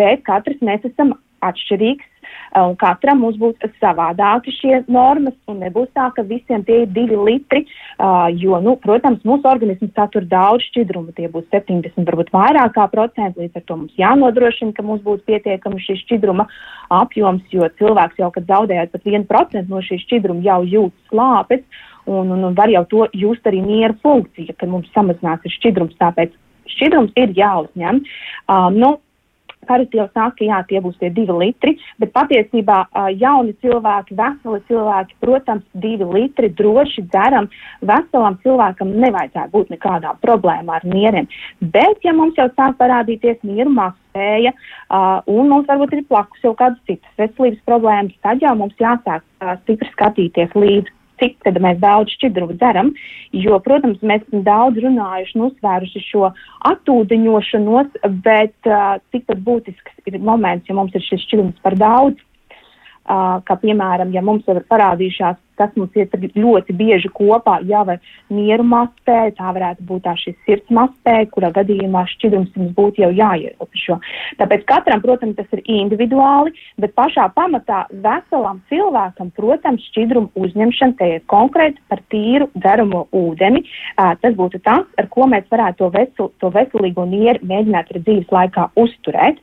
bet 0.00 0.24
katrs 0.24 0.64
mēs 0.64 0.88
esam 0.88 1.12
atšķirīgs 1.44 2.15
un 2.54 2.76
katram 2.80 3.20
mums 3.24 3.38
būs 3.40 3.56
savādāki 3.80 4.54
šie 4.54 4.82
normas, 4.92 5.34
un 5.50 5.60
nebūs 5.64 5.88
tā, 5.96 6.08
ka 6.16 6.24
visiem 6.26 6.64
tie 6.66 6.82
ir 6.84 6.92
divi 6.94 7.18
litri, 7.18 7.64
uh, 7.98 8.28
jo, 8.32 8.60
nu, 8.64 8.76
protams, 8.82 9.24
mūsu 9.26 9.48
organisms 9.50 9.94
satur 9.96 10.26
daudz 10.30 10.64
šķidrumu, 10.70 11.14
tie 11.16 11.30
būs 11.32 11.48
70, 11.54 11.98
varbūt 12.06 12.32
vairāk 12.34 12.76
kā 12.76 12.86
procenti, 12.92 13.42
līdz 13.42 13.60
ar 13.60 13.66
to 13.66 13.80
mums 13.80 13.98
jānodrošina, 14.00 14.76
ka 14.76 14.86
mums 14.86 15.04
būtu 15.06 15.26
pietiekami 15.30 15.82
šī 15.82 15.98
šķidruma 16.04 16.48
apjoms, 17.00 17.44
jo 17.52 17.68
cilvēks 17.80 18.22
jau, 18.22 18.30
kad 18.34 18.48
zaudējot 18.48 18.94
pat 18.94 19.10
1% 19.12 19.72
no 19.72 19.82
šī 19.84 20.00
šķidruma, 20.04 20.44
jau 20.46 20.62
jūt 20.76 20.96
slāpes, 21.10 21.64
un, 22.06 22.30
un, 22.30 22.44
un 22.46 22.54
var 22.54 22.70
jau 22.70 22.84
to 22.90 23.06
just 23.14 23.46
arī 23.48 23.62
miera 23.64 23.96
funkcija, 24.02 24.54
kad 24.58 24.70
mums 24.70 24.90
samazinās 24.94 25.42
šķidrums, 25.58 25.98
tāpēc 25.98 26.34
šķidrums 26.76 27.14
ir 27.18 27.34
jāuzņem. 27.36 28.02
Uh, 28.46 28.68
nu, 28.74 28.96
Parasti 29.66 30.00
jau 30.00 30.06
saka, 30.14 30.44
jā, 30.46 30.60
tie 30.68 30.80
būs 30.84 30.98
tie 31.00 31.10
divi 31.14 31.34
litri, 31.34 31.76
bet 32.02 32.12
patiesībā 32.16 32.78
jauni 33.18 33.54
cilvēki, 33.64 34.16
veseli 34.18 34.62
cilvēki, 34.70 35.18
protams, 35.24 35.66
divi 35.82 36.08
litri 36.16 36.50
droši 36.58 37.06
dzeram. 37.10 37.50
Veselam 37.86 38.38
cilvēkam 38.44 38.94
nevajadzētu 39.04 39.52
būt 39.52 39.72
nekādām 39.74 40.20
problēmām 40.24 40.74
ar 40.78 40.88
mieriem. 40.88 41.28
Bet, 41.60 42.02
ja 42.06 42.14
mums 42.16 42.38
jau 42.38 42.48
sāk 42.54 42.78
parādīties 42.80 43.42
mazspēja, 43.46 44.52
uh, 44.54 45.20
un 45.26 45.48
mums 45.50 45.68
varbūt 45.68 45.94
ir 45.96 46.04
plakus 46.08 46.44
jau 46.44 46.54
kādas 46.56 46.80
citas 46.88 47.18
veselības 47.20 47.62
problēmas, 47.68 48.16
tad 48.22 48.42
jau 48.42 48.54
mums 48.56 48.76
jāsāk 48.80 49.24
stipri 49.62 49.90
skatīties 49.92 50.54
līdzi 50.56 50.95
cik 51.20 51.48
mēs 51.62 51.80
daudz 51.82 52.14
šķidrumu 52.16 52.58
dzeram. 52.60 52.92
Jo, 53.36 53.58
protams, 53.64 54.02
mēs 54.02 54.24
esam 54.26 54.44
daudz 54.46 54.80
runājuši 54.84 55.38
un 55.38 55.46
uzsvēruši 55.48 56.04
šo 56.08 56.30
atūdeņošanos, 56.72 57.98
bet 58.26 58.70
uh, 58.70 58.96
tikpat 59.14 59.42
būtisks 59.46 60.06
ir 60.06 60.20
moments, 60.20 60.68
ja 60.68 60.76
mums 60.78 60.94
ir 60.94 61.04
šis 61.06 61.24
šķidrums 61.26 61.62
par 61.64 61.78
daudz. 61.80 62.22
Uh, 63.06 63.38
kā 63.46 63.54
piemēram, 63.62 64.10
ja 64.10 64.22
mums 64.26 64.48
ir 64.50 64.64
parādījušās 64.66 65.38
kas 65.58 65.72
mums 65.76 65.96
iet 65.96 66.14
ļoti 66.36 66.76
bieži 66.76 67.10
kopā, 67.14 67.58
jau 67.66 67.84
ar 67.88 68.00
mieru 68.32 68.66
mastē, 68.66 69.32
tā 69.36 69.52
varētu 69.56 69.86
būt 69.88 70.04
tā 70.06 70.14
šis 70.20 70.36
sirds 70.46 70.72
mastē, 70.74 71.18
kurā 71.32 71.52
gadījumā 71.54 72.04
šķidrums 72.12 72.54
mums 72.56 72.74
būtu 72.76 73.04
jau 73.04 73.10
jāierobežo. 73.14 73.98
Tāpēc 74.40 74.66
katram, 74.68 75.02
protams, 75.04 75.36
tas 75.38 75.56
ir 75.56 75.62
individuāli, 75.64 76.54
bet 76.82 76.94
pašā 76.98 77.28
pamatā 77.36 77.84
veselam 77.90 78.62
cilvēkam, 78.70 79.32
protams, 79.36 79.84
šķidrumu 79.90 80.32
uzņemšana 80.36 80.98
te 80.98 81.10
ir 81.16 81.24
konkrēti 81.32 81.82
par 81.90 82.02
tīru 82.12 82.50
dzeramo 82.56 83.06
ūdeni. 83.16 83.64
Uh, 83.96 84.14
tas 84.22 84.36
būtu 84.36 84.60
tas, 84.66 84.86
ar 85.00 85.10
ko 85.12 85.28
mēs 85.30 85.48
varētu 85.52 85.82
to, 85.82 85.90
vesel, 85.94 86.30
to 86.40 86.52
veselīgo 86.54 87.06
mieru 87.08 87.42
mēģināt 87.46 87.92
arī 87.92 88.04
dzīves 88.06 88.32
laikā 88.32 88.70
uzturēt. 88.82 89.42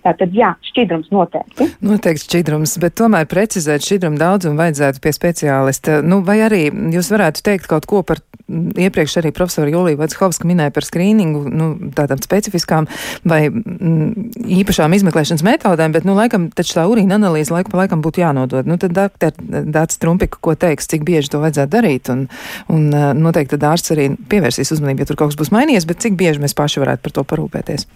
Tātad, 0.00 0.32
jā, 0.32 0.54
šķidrums 0.64 1.10
noteikti. 1.12 1.66
Noteikti 1.84 2.24
šķidrums, 2.24 2.78
bet 2.80 2.94
tomēr 2.96 3.26
precizēt 3.28 3.84
šķidrumu 3.84 4.16
daudzumu 4.20 4.56
vajadzētu 4.56 5.02
pie 5.04 5.12
speciālista. 5.12 5.98
Nu, 6.00 6.22
vai 6.24 6.38
arī 6.46 6.62
jūs 6.94 7.10
varētu 7.12 7.44
teikt 7.44 7.68
kaut 7.68 7.88
ko 7.90 8.00
par 8.06 8.22
iepriekš 8.50 9.18
arī 9.20 9.32
profesora 9.34 9.70
Julija 9.70 9.98
Vadshovska 10.00 10.48
minēja 10.48 10.72
par 10.74 10.86
skrīningu, 10.86 11.42
nu, 11.52 11.68
tādām 11.96 12.22
specifiskām 12.22 12.88
vai 13.28 13.42
m, 13.50 14.30
īpašām 14.60 14.96
izmeklēšanas 14.98 15.44
metodēm, 15.46 15.94
bet, 15.94 16.08
nu, 16.08 16.16
laikam, 16.18 16.48
taču 16.56 16.78
tā 16.78 16.86
urīna 16.90 17.18
analīze 17.20 17.54
laiku 17.54 17.72
pa 17.72 17.82
laikam 17.82 18.02
būtu 18.04 18.24
jānodod. 18.24 18.68
Nu, 18.70 18.78
tad 18.80 18.96
doktor 18.96 19.36
Dāts 19.38 20.00
Trumpika, 20.02 20.40
ko 20.42 20.56
teiks, 20.58 20.90
cik 20.90 21.06
bieži 21.06 21.32
to 21.34 21.42
vajadzētu 21.44 21.74
darīt, 21.76 22.10
un, 22.12 22.26
un 22.72 22.88
noteikti 23.20 23.56
tad 23.56 23.68
ārsts 23.74 23.94
arī 23.94 24.10
pievērsīs 24.30 24.74
uzmanību, 24.76 25.04
ja 25.04 25.10
tur 25.10 25.20
kaut 25.20 25.34
kas 25.34 25.40
būs 25.40 25.54
mainījies, 25.54 25.88
bet 25.88 26.02
cik 26.02 26.18
bieži 26.20 26.42
mēs 26.42 26.56
paši 26.58 26.82
varētu 26.82 27.06
par 27.06 27.20
to 27.20 27.26
parūpēties. 27.34 27.86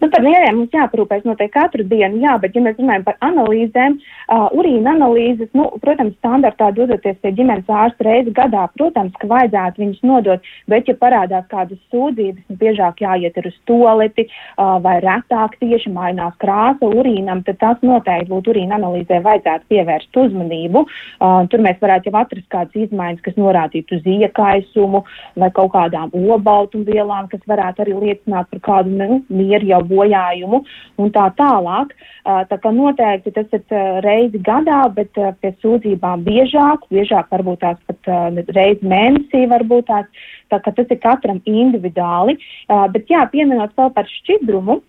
Nu, 0.00 0.08
par 0.12 0.22
mieriem 0.24 0.60
mums 0.60 0.74
jāparūpēs 0.74 1.24
noteikti 1.26 1.54
katru 1.56 1.84
dienu, 1.88 2.20
jā, 2.24 2.36
bet, 2.42 2.56
ja 2.56 2.62
mēs 2.64 2.76
runājam 2.80 3.04
par 3.06 3.16
analīzēm, 3.24 3.96
uh, 3.96 4.46
urīna 4.56 4.92
analīzes, 4.96 5.48
nu, 5.56 5.68
protams, 5.82 6.16
standartā 6.20 6.70
dodoties 6.76 7.18
pie 7.22 7.32
ģimenes 7.36 7.70
ārsta 7.70 8.06
reizi 8.06 8.34
gadā, 8.36 8.66
protams, 8.76 9.14
ka 9.20 9.30
vajadzētu 9.30 9.82
viņus 9.82 10.02
nodot, 10.06 10.50
bet, 10.70 10.90
ja 10.90 10.96
parādās 11.00 11.46
kādas 11.52 11.80
sūdzības, 11.94 12.42
nu, 12.50 12.58
biežāk 12.60 13.02
jāiet 13.04 13.38
uz 13.40 13.56
toleti 13.68 14.26
uh, 14.26 14.76
vai 14.84 14.98
retāk 15.04 15.56
tieši 15.62 15.92
mainās 15.94 16.36
krāsa 16.42 16.90
urīnam, 16.90 17.44
tad 17.46 17.60
tas 17.62 17.82
noteikti 17.86 18.30
būtu 18.32 18.52
urīna 18.54 18.78
analīzē 18.80 19.20
vajadzētu 19.24 19.70
pievērst 19.72 20.20
uzmanību. 20.24 20.84
Uh, 20.86 21.44
tur 21.52 21.64
mēs 21.64 21.80
varētu 21.82 22.10
jau 22.10 22.20
atrast 22.20 22.48
kādas 22.52 22.86
izmaiņas, 22.86 23.22
kas 23.24 23.38
norādītu 23.40 23.98
uz 23.98 24.10
iekaisumu 24.16 25.02
vai 25.40 25.50
kaut 25.56 25.72
kādām 25.74 26.12
obaltumvielām, 26.36 27.30
kas 27.32 27.42
varētu 27.48 27.84
arī 27.84 27.96
liecināt 28.02 28.50
par 28.52 28.62
kādu 28.70 28.94
nu, 28.96 29.20
mieru 29.32 29.75
jau 29.76 29.84
bojājumu 29.90 30.62
un 30.98 31.12
tā 31.14 31.28
tālāk. 31.38 31.92
Tā 32.24 32.58
kā 32.62 32.72
noteikti 32.74 33.32
tas 33.36 33.52
ir 33.54 34.02
reizi 34.04 34.40
gadā, 34.42 34.82
bet 34.94 35.14
pie 35.14 35.52
sūdzībām 35.62 36.24
biežāk, 36.26 36.88
biežāk 36.90 37.30
varbūt 37.30 37.62
tās 37.62 37.78
pat 37.86 38.10
reizi 38.56 38.82
mēnesī 38.82 39.46
varbūt 39.52 39.88
tās, 39.92 40.10
tā 40.50 40.60
kā 40.64 40.74
tas 40.74 40.90
ir 40.90 41.00
katram 41.04 41.40
individuāli. 41.46 42.38
Bet 42.66 43.12
jā, 43.12 43.24
pieminot 43.30 43.76
vēl 43.78 43.94
par 43.94 44.10
šķidrumu. 44.18 44.80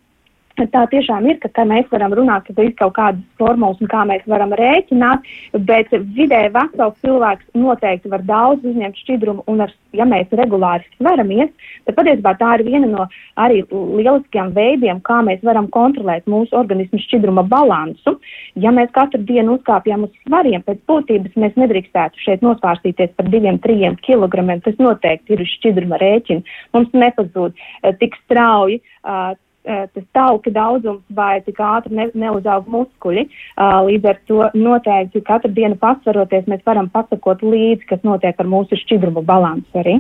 Tā 0.66 0.84
tiešām 0.90 1.28
ir, 1.30 1.38
ka, 1.44 1.66
mēs 1.68 1.86
varam 1.92 2.14
runāt 2.18 2.48
par 2.56 2.70
kaut 2.80 2.96
kādas 2.96 3.22
formulas 3.38 3.82
un 3.84 3.90
kā 3.92 4.04
mēs 4.10 4.26
varam 4.30 4.54
rēķināt, 4.58 5.28
bet 5.68 5.92
vidēji 5.92 6.54
vesels 6.56 6.98
cilvēks 7.04 7.52
noteikti 7.54 8.10
var 8.10 8.24
daudz 8.26 8.66
uzņemt 8.66 8.98
šķidrumu, 9.04 9.46
un, 9.48 9.62
ar, 9.68 9.74
ja 9.94 10.08
mēs 10.10 10.34
regulāri 10.40 10.88
sveramies, 10.98 11.54
tad 11.86 11.98
patiesībā 12.00 12.34
tā 12.42 12.58
ir 12.58 12.66
viena 12.68 12.90
no 12.90 13.08
arī 13.38 13.64
lieliskajiem 13.70 14.54
veidiem, 14.58 15.02
kā 15.06 15.22
mēs 15.26 15.44
varam 15.46 15.70
kontrolēt 15.74 16.26
mūsu 16.30 16.58
organismu 16.58 17.02
šķidruma 17.06 17.46
balansu. 17.48 18.18
Ja 18.58 18.74
mēs 18.74 18.90
katru 18.96 19.22
dienu 19.28 19.58
uzkāpjam 19.60 20.08
uz 20.08 20.14
svariem, 20.26 20.64
pēc 20.66 20.82
būtības 20.90 21.38
mēs 21.38 21.58
nedrīkstētu 21.62 22.24
šeit 22.24 22.46
nosvārstīties 22.46 23.14
par 23.18 23.30
diviem, 23.30 23.60
trijiem 23.62 23.98
kilogramiem, 24.06 24.64
tas 24.66 24.78
noteikti 24.82 25.36
ir 25.36 25.44
uz 25.46 25.52
šķidruma 25.60 26.02
rēķina. 26.02 26.58
Mums 26.74 26.96
nepazūd 26.98 27.54
uh, 27.54 27.92
tik 28.02 28.18
strauji. 28.26 28.82
Uh, 29.06 29.36
tas 29.68 30.06
tauka 30.16 30.52
daudzums 30.54 31.04
vai 31.14 31.42
tik 31.46 31.60
ātri 31.64 31.96
ne, 31.98 32.10
neuzaug 32.16 32.68
muskuļi. 32.72 33.28
Uh, 33.58 33.80
līdz 33.88 34.12
ar 34.12 34.20
to 34.30 34.44
noteikti 34.58 35.24
katru 35.28 35.52
dienu 35.54 35.80
pasvaroties, 35.82 36.48
mēs 36.52 36.64
varam 36.68 36.92
pasakot 36.94 37.44
līdzi, 37.44 37.88
kas 37.90 38.06
notiek 38.08 38.38
ar 38.40 38.50
mūsu 38.50 38.80
šķidrumu 38.84 39.26
balansu 39.28 39.84
arī. 39.84 40.00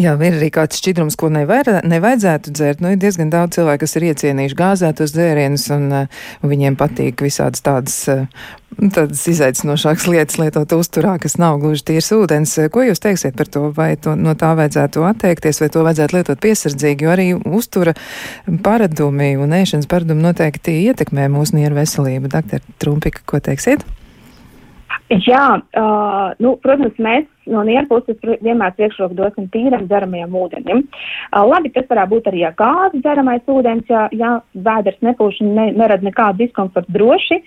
Jā, 0.00 0.14
ir 0.16 0.36
arī 0.38 0.48
kāds 0.54 0.80
šķidrums, 0.80 1.16
ko 1.20 1.28
nevar, 1.32 1.68
nevajadzētu 1.86 2.52
dzert. 2.56 2.80
Nu, 2.82 2.94
ir 2.94 3.00
diezgan 3.00 3.30
daudz 3.32 3.58
cilvēku, 3.58 3.84
kas 3.84 3.96
ir 3.98 4.08
iecienījuši 4.10 4.58
gāzētos 4.58 5.14
dzērienus, 5.14 5.66
un, 5.76 5.86
uh, 6.02 6.24
viņiem 6.46 6.78
patīk 6.80 7.22
visādas 7.26 7.64
tādas, 7.66 7.98
uh, 8.10 8.48
tādas 8.78 9.22
izaicinošākas 9.30 10.06
lietas 10.10 10.38
lietot 10.40 10.72
uzturā, 10.76 11.16
kas 11.22 11.36
nav 11.40 11.60
gluži 11.62 11.84
tīrs 11.90 12.10
ūdens. 12.16 12.56
Ko 12.72 12.84
jūs 12.86 13.02
teiksiet 13.02 13.36
par 13.38 13.50
to? 13.52 13.68
Vai 13.76 13.92
to, 14.00 14.14
no 14.18 14.34
tā 14.38 14.52
vajadzētu 14.58 15.04
atteikties, 15.10 15.62
vai 15.62 15.70
to 15.72 15.84
vajadzētu 15.86 16.18
lietot 16.18 16.42
piesardzīgi, 16.42 17.06
jo 17.06 17.14
arī 17.14 17.28
uztura 17.36 17.94
paradumi 18.64 19.32
un 19.40 19.56
ēšanas 19.60 19.90
paradumi 19.90 20.24
noteikti 20.24 20.80
ietekmē 20.88 21.28
mūsu 21.32 21.58
nieru 21.58 21.80
veselību. 21.80 22.30
Doktor 22.32 22.64
Trumpika, 22.82 23.24
ko 23.26 23.42
teiksiet? 23.44 23.84
Jā, 25.10 25.44
uh, 25.58 26.32
nu, 26.38 26.52
protams, 26.62 26.94
mēs 27.02 27.26
no 27.50 27.64
nieru 27.66 27.88
puses 27.90 28.18
vienmēr 28.44 28.76
priekšroku 28.76 29.16
dosim 29.18 29.48
tīram 29.50 29.88
dzeramajam 29.90 30.36
ūdenim. 30.38 30.84
Uh, 30.84 31.42
labi, 31.50 31.72
tas 31.74 31.88
varētu 31.90 32.12
būt 32.12 32.28
arī 32.30 32.44
ja 32.44 32.52
gāzes 32.58 33.02
dzeramais 33.02 33.50
ūdens, 33.50 33.90
ja, 33.90 34.04
ja 34.14 34.36
vēders 34.54 35.00
nepūš 35.02 35.40
un 35.42 35.52
ne, 35.58 35.66
nerada 35.74 36.06
nekādu 36.06 36.44
diskomfortu 36.44 36.94
droši, 36.94 37.40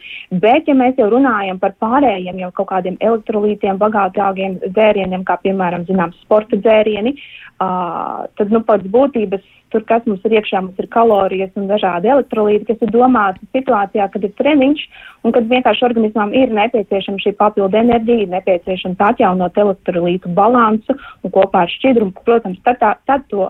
bet 0.43 0.67
ja 0.67 0.75
mēs 0.75 0.99
jau 0.99 1.07
runājam 1.13 1.59
par 1.63 1.75
pārējiem 1.83 2.43
jau 2.43 2.51
kaut 2.59 2.71
kādiem 2.73 2.99
elektrolītiem, 2.99 3.79
bagātāgiem 3.79 4.59
dzērieniem, 4.65 5.23
kā 5.27 5.39
piemēram, 5.43 5.87
zināms, 5.87 6.19
sporta 6.27 6.59
dzērieni, 6.59 7.15
uh, 7.15 8.27
tad, 8.39 8.51
nu, 8.51 8.63
pēc 8.67 8.87
būtības 8.91 9.47
tur, 9.73 9.83
kas 9.89 10.05
mums 10.09 10.23
ir 10.27 10.37
iekšā, 10.37 10.61
mums 10.63 10.79
ir 10.81 10.87
kalorijas 10.93 11.51
un 11.59 11.67
dažādi 11.71 12.11
elektrolīti, 12.13 12.67
kas 12.69 12.85
ir 12.85 12.93
domāti 12.93 13.43
situācijā, 13.57 14.07
kad 14.13 14.27
ir 14.27 14.33
treniņš 14.39 14.85
un 15.23 15.35
kad 15.35 15.49
vienkārši 15.49 15.87
organismam 15.89 16.33
ir 16.37 16.53
nepieciešama 16.53 17.23
šī 17.23 17.35
papildu 17.39 17.79
enerģija, 17.81 18.27
ir 18.27 18.33
nepieciešams 18.35 19.03
atjaunot 19.09 19.57
elektrolītu 19.65 20.31
balansu 20.37 20.95
un 20.95 21.33
kopā 21.33 21.65
ar 21.65 21.73
šķidrumu, 21.73 22.15
protams, 22.27 22.61
tad, 22.67 22.79
tā, 22.83 22.93
tad 23.09 23.27
to 23.33 23.49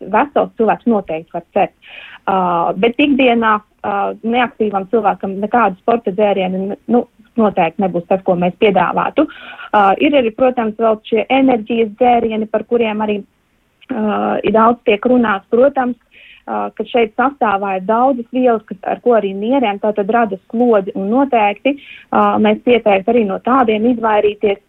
vesels 0.00 0.52
cilvēks 0.60 0.88
noteikti 0.90 1.36
var 1.38 1.46
cert. 1.56 1.74
Uh, 2.22 2.70
bet 2.78 3.00
ikdienā 3.02 3.56
uh, 3.58 4.12
neaktīvam 4.22 4.86
cilvēkam 4.92 5.40
nekādu 5.42 5.80
sporta 5.82 6.12
dzērienu, 6.14 6.76
nu, 6.92 7.06
noteikti 7.40 7.82
nebūs 7.82 8.06
tas, 8.08 8.20
ko 8.26 8.36
mēs 8.38 8.54
piedāvātu. 8.62 9.24
Uh, 9.26 9.92
ir 10.04 10.14
arī, 10.18 10.30
protams, 10.36 10.76
vēl 10.78 11.00
šie 11.08 11.24
enerģijas 11.32 11.94
dzērieni, 11.96 12.50
par 12.52 12.66
kuriem 12.68 13.02
arī 13.04 13.22
uh, 13.92 14.40
ir 14.42 14.54
daudz 14.56 14.80
tiek 14.88 15.04
runāts, 15.08 15.48
protams, 15.52 15.98
uh, 16.46 16.70
ka 16.76 16.86
šeit 16.88 17.14
sastāvā 17.18 17.76
ir 17.78 17.86
daudzas 17.88 18.28
vielas, 18.34 18.64
kas, 18.68 18.80
ar 18.88 19.00
ko 19.04 19.16
arī 19.18 19.32
nierēm 19.36 19.80
tātad 19.82 20.10
rada 20.14 20.38
slodzi 20.50 20.94
un 20.98 21.10
noteikti 21.12 21.76
uh, 21.76 22.36
mēs 22.42 22.62
ieteiktu 22.64 23.14
arī 23.14 23.24
no 23.28 23.38
tādiem 23.44 23.88
izvairīties. 23.92 24.60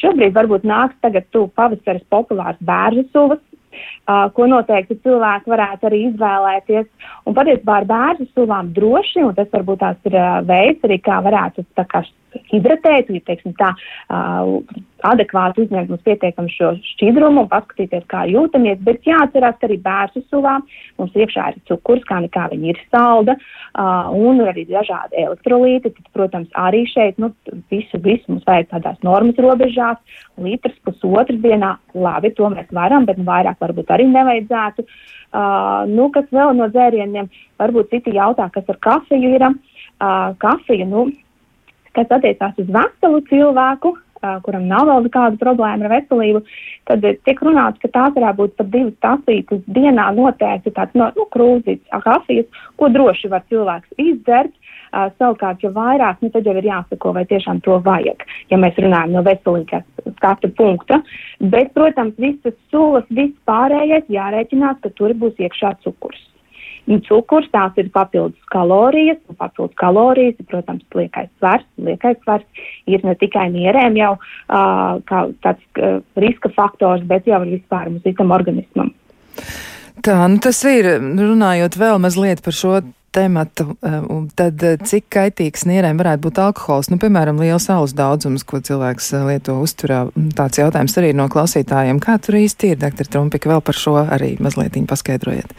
Šobrīd 0.00 0.36
varbūt 0.36 0.66
nāks 0.68 0.96
tagad 1.04 1.28
tu 1.32 1.46
pavasaris 1.56 2.04
populārs 2.12 2.58
bērnu 2.60 3.06
suvas, 3.14 3.40
uh, 3.40 4.28
ko 4.36 4.48
noteikti 4.50 4.98
cilvēki 5.06 5.52
varētu 5.54 5.88
arī 5.88 6.02
izvēlēties. 6.10 6.86
Un 7.26 7.36
patiesībā 7.38 7.80
ar 7.80 7.88
bērnu 7.88 8.28
suvām 8.34 8.70
droši, 8.76 9.24
un 9.24 9.34
tas 9.38 9.50
varbūt 9.54 9.82
tās 9.82 10.10
ir 10.10 10.20
uh, 10.20 10.38
veids 10.46 10.84
arī, 10.86 11.00
kā 11.02 11.20
varētu 11.24 11.66
tā 11.78 11.86
kā 11.88 12.04
hidratēt, 12.50 13.10
ja 13.12 13.22
teiksim 13.26 13.54
tā, 13.58 13.72
uh, 14.10 14.84
adekvāti 15.06 15.64
uzņemt 15.66 15.90
mums 15.92 16.04
pietiekam 16.06 16.48
šo 16.50 16.72
šķidrumu 16.92 17.44
un 17.44 17.50
paskatīties, 17.50 18.06
kā 18.10 18.24
jūtamies, 18.30 18.80
bet 18.86 19.06
jāatcerās, 19.06 19.58
ka 19.60 19.68
arī 19.68 19.76
bērnu 19.84 20.22
suvām 20.30 20.64
mums 21.00 21.16
iekšā 21.16 21.50
ir 21.52 21.58
cukurs, 21.70 22.04
kā 22.08 22.20
nekā 22.24 22.46
viņi 22.52 22.72
ir 22.72 22.80
salda, 22.88 23.36
uh, 23.36 24.08
un 24.16 24.40
arī 24.46 24.66
dažādi 24.70 25.20
elektrolīti, 25.24 25.92
tad, 25.96 26.08
protams, 26.16 26.48
arī 26.60 26.84
šeit, 26.90 27.20
nu, 27.22 27.32
visu, 27.72 28.00
visu 28.02 28.32
mums 28.32 28.46
vajag 28.48 28.70
tādās 28.72 29.02
normas 29.06 29.38
robežās, 29.42 30.00
litrs 30.42 30.78
pusotras 30.86 31.38
dienā, 31.44 31.76
labi, 31.94 32.32
to 32.36 32.48
mēs 32.52 32.72
varam, 32.74 33.06
bet 33.08 33.20
nu, 33.20 33.28
vairāk 33.28 33.60
varbūt 33.62 33.92
arī 33.94 34.08
nevajadzētu. 34.12 34.86
Uh, 35.36 35.84
nu, 35.90 36.08
kas 36.14 36.28
vēl 36.32 36.54
no 36.56 36.70
dzērieniem, 36.72 37.28
varbūt 37.60 37.92
citi 37.92 38.14
jautā, 38.16 38.48
kas 38.54 38.68
ar 38.72 38.80
kafiju 38.88 39.36
ir. 39.36 39.48
Uh, 39.96 40.34
kafija, 40.36 40.84
nu, 40.88 41.06
kas 41.96 42.12
attiecās 42.18 42.58
uz 42.62 42.68
veselu 42.78 43.22
cilvēku, 43.30 43.96
kuram 44.44 44.66
nav 44.70 44.86
vēl 44.88 45.06
nekāda 45.06 45.38
problēma 45.40 45.86
ar 45.86 45.92
veselību, 45.92 46.42
tad 46.88 47.04
tiek 47.28 47.42
runāts, 47.44 47.80
ka 47.82 47.90
tās 47.92 48.14
varētu 48.16 48.40
būt 48.40 48.54
pat 48.58 48.70
divas 48.72 48.94
tasītes 49.04 49.64
dienā 49.66 50.08
noteikti 50.16 50.72
tāds 50.76 50.96
no, 50.98 51.10
nu, 51.16 51.26
krūzīts 51.34 52.04
kafijas, 52.04 52.46
ko 52.80 52.90
droši 52.92 53.32
var 53.32 53.44
cilvēks 53.50 54.00
izdzert. 54.02 54.54
Uh, 54.96 55.10
savukārt, 55.18 55.64
ja 55.64 55.72
vairāk, 55.74 56.20
nu, 56.22 56.30
tad 56.32 56.46
jau 56.46 56.54
ir 56.56 56.68
jāsako, 56.68 57.12
vai 57.16 57.24
tiešām 57.28 57.58
to 57.66 57.74
vajag, 57.84 58.22
ja 58.52 58.58
mēs 58.60 58.78
runājam 58.80 59.16
no 59.16 59.24
veselīgās 59.26 59.84
skatu 60.14 60.48
punkta. 60.56 61.00
Bet, 61.40 61.72
protams, 61.74 62.14
visas 62.22 62.54
sulas, 62.70 63.04
viss 63.10 63.34
pārējais 63.50 64.06
jārēķinās, 64.08 64.80
ka 64.84 64.94
tur 64.96 65.12
būs 65.18 65.42
iekšā 65.42 65.74
cukurs. 65.84 66.22
Un 66.86 67.00
cukurs 67.02 67.48
tās 67.50 67.74
ir 67.80 67.88
papildus 67.94 68.50
kalorijas, 68.52 69.18
un 69.26 69.38
papildus 69.40 69.74
kalorijas, 69.80 70.36
protams, 70.46 70.84
liekais 70.94 71.30
svars. 71.40 71.66
Liekais 71.82 72.20
svars 72.22 72.66
ir 72.86 73.02
ne 73.06 73.16
tikai 73.18 73.48
nierēm 73.54 73.98
jau 73.98 74.12
uh, 74.16 75.00
kā 75.08 75.24
tāds 75.42 75.80
uh, 75.80 75.98
riska 76.22 76.52
faktors, 76.54 77.02
bet 77.08 77.26
jau 77.26 77.42
vispār 77.42 77.90
mums 77.90 78.06
visam 78.06 78.30
organismam. 78.36 78.92
Tā, 80.06 80.20
nu 80.30 80.38
tas 80.42 80.60
ir, 80.70 80.86
runājot 81.00 81.74
vēl 81.80 81.98
mazliet 82.02 82.44
par 82.44 82.54
šo 82.54 82.78
tematu, 83.16 83.70
tad 84.36 84.60
cik 84.86 85.08
kaitīgs 85.14 85.64
nierēm 85.68 85.98
varētu 86.00 86.26
būt 86.26 86.40
alkohols? 86.42 86.90
Nu, 86.92 86.98
piemēram, 87.00 87.40
liels 87.40 87.68
alus 87.72 87.96
daudzums, 87.96 88.44
ko 88.46 88.60
cilvēks 88.60 89.12
lieto 89.28 89.56
uzturā. 89.62 90.04
Tāds 90.36 90.60
jautājums 90.60 90.98
arī 91.00 91.14
no 91.16 91.30
klausītājiem. 91.32 92.02
Kā 92.04 92.18
tur 92.22 92.38
īsti 92.42 92.74
ir, 92.74 92.80
doktor 92.82 93.08
Trumpika, 93.08 93.50
vēl 93.54 93.64
par 93.64 93.78
šo 93.78 93.96
arī 94.04 94.34
mazliet 94.42 94.76
paskaidrojiet? 94.90 95.56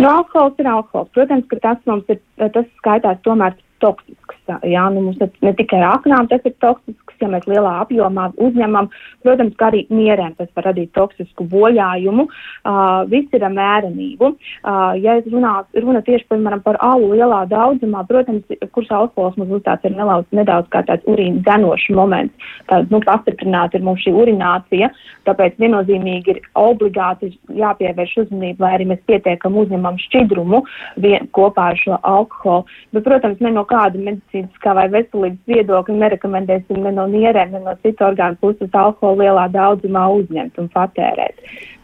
Nu, 0.00 0.08
alkohols 0.08 0.60
ir 0.62 0.68
alkohols. 0.70 1.10
Protams, 1.16 1.46
ka 1.50 1.60
tas 1.60 1.80
mums 1.90 2.08
ir, 2.12 2.20
tas 2.40 2.68
skaitās 2.80 3.20
tomēr 3.26 3.56
toksisks. 3.84 4.39
Jā, 4.66 4.86
nu, 4.94 5.04
mums 5.06 5.20
ne, 5.20 5.52
tikai 5.56 5.80
aknām 5.86 6.28
tas 6.30 6.44
ir 6.48 6.54
toksisks, 6.62 7.16
ja 7.20 7.28
mēs 7.30 7.46
lielā 7.50 7.72
apjomā 7.82 8.30
uzņemam, 8.40 8.88
protams, 9.24 9.54
kā 9.60 9.68
arī 9.70 9.82
mierēm 9.92 10.34
tas 10.38 10.48
var 10.56 10.70
radīt 10.70 10.92
toksisku 10.96 11.46
bojājumu. 11.50 12.26
Uh, 12.64 13.02
viss 13.10 13.36
ir 13.36 13.44
mērenību. 13.44 14.32
Uh, 14.32 14.96
ja 15.00 15.18
es 15.20 15.28
runā, 15.30 15.60
runa 15.76 16.02
tieši 16.06 16.28
piemēram, 16.30 16.62
par 16.64 16.78
alu 16.84 17.12
lielā 17.14 17.42
daudzumā, 17.50 18.04
protams, 18.08 18.46
kurš 18.74 18.92
alkohols 18.96 19.38
mums 19.40 19.52
būs 19.52 19.64
tāds 19.66 19.86
ir 19.88 19.96
nelauz, 19.96 20.26
nedaudz 20.36 20.70
kā 20.72 20.82
tāds 20.88 21.06
urīna 21.10 21.42
dzenošs 21.46 21.90
moments. 21.96 22.50
Tād, 22.70 22.90
nu, 22.92 23.02
pastiprināta 23.04 23.78
ir 23.78 23.86
mums 23.86 24.04
šī 24.04 24.14
urinācija, 24.16 24.90
tāpēc 25.28 25.58
viennozīmīgi 25.60 26.34
ir 26.34 26.42
obligāti 26.58 27.32
jāpievērš 27.56 28.16
uzmanība, 28.24 28.66
lai 28.66 28.74
arī 28.78 28.88
mēs 28.92 29.04
pietiekam 29.10 29.58
uzņemam 29.60 29.98
šķidrumu 30.06 30.62
vien, 31.02 31.28
kopā 31.36 31.70
ar 31.72 31.80
šo 31.80 31.98
alkoholu. 32.00 32.66
Bet, 32.94 33.04
protams, 33.06 33.40
ne 33.44 33.52
no 33.54 33.64
kāda 33.68 34.00
medicīniskā 34.40 34.74
vai 34.74 34.88
veselības 34.90 35.40
viedokļa 35.46 35.96
nerekomendēsim 36.00 36.82
ne 36.82 36.92
no 36.92 37.06
nierēm, 37.06 37.52
ne 37.52 37.60
no 37.60 37.74
citu 37.82 38.04
orgānu 38.04 38.36
puses 38.40 38.70
alkoholu 38.72 39.22
lielā 39.22 39.48
daudzumā 39.52 40.08
uzņemt 40.08 40.58
un 40.58 40.68
patērēt. 40.68 41.36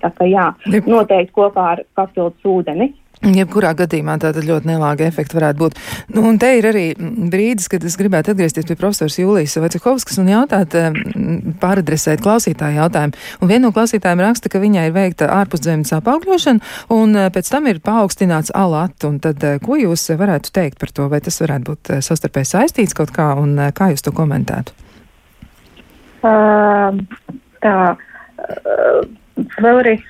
Tā 0.03 0.11
kā 0.11 0.25
jā, 0.29 0.55
noteikti 0.87 1.33
kopā 1.33 1.77
ar 1.77 1.83
papildus 1.95 2.43
ūdeni. 2.45 2.93
Jebkurā 3.25 3.73
gadījumā 3.79 4.19
tāda 4.21 4.43
ļoti 4.45 4.69
nelāga 4.69 5.07
efekta 5.09 5.39
varētu 5.39 5.61
būt. 5.63 5.79
Nu, 6.13 6.27
un 6.29 6.37
te 6.41 6.51
ir 6.59 6.67
arī 6.69 6.85
brīdis, 6.97 7.71
kad 7.73 7.85
es 7.89 7.97
gribētu 7.97 8.35
atgriezties 8.35 8.69
pie 8.69 8.77
profesors 8.77 9.17
Jūlijas 9.17 9.57
Vecehovskas 9.63 10.21
un 10.21 10.29
jautāt, 10.31 10.77
pāradresēt 11.63 12.21
klausītāju 12.25 12.77
jautājumu. 12.77 13.17
Un 13.41 13.51
viena 13.51 13.65
no 13.67 13.73
klausītājiem 13.77 14.21
raksta, 14.21 14.53
ka 14.53 14.61
viņai 14.61 14.87
ir 14.91 14.95
veikta 14.95 15.31
ārpuszemes 15.33 15.95
apaugļošana, 15.97 16.73
un 16.97 17.17
eh, 17.17 17.29
pēc 17.33 17.51
tam 17.55 17.71
ir 17.73 17.81
paaugstināts 17.85 18.53
alat. 18.55 18.97
Un 19.09 19.19
tad, 19.25 19.43
eh, 19.43 19.59
ko 19.65 19.81
jūs 19.81 20.11
varētu 20.21 20.53
teikt 20.53 20.81
par 20.83 20.93
to? 20.93 21.09
Vai 21.13 21.23
tas 21.25 21.41
varētu 21.41 21.73
būt 21.73 21.95
eh, 21.97 22.05
sastarpēji 22.05 22.53
saistīts 22.53 22.97
kaut 22.97 23.17
kā, 23.17 23.33
un 23.41 23.57
kā 23.77 23.91
jūs 23.95 24.05
to 24.05 24.13
komentētu? 24.17 24.77
Uh, 26.27 27.01
tā. 27.63 27.79
Uh, 28.37 29.07
Vēlreiz, 29.37 30.01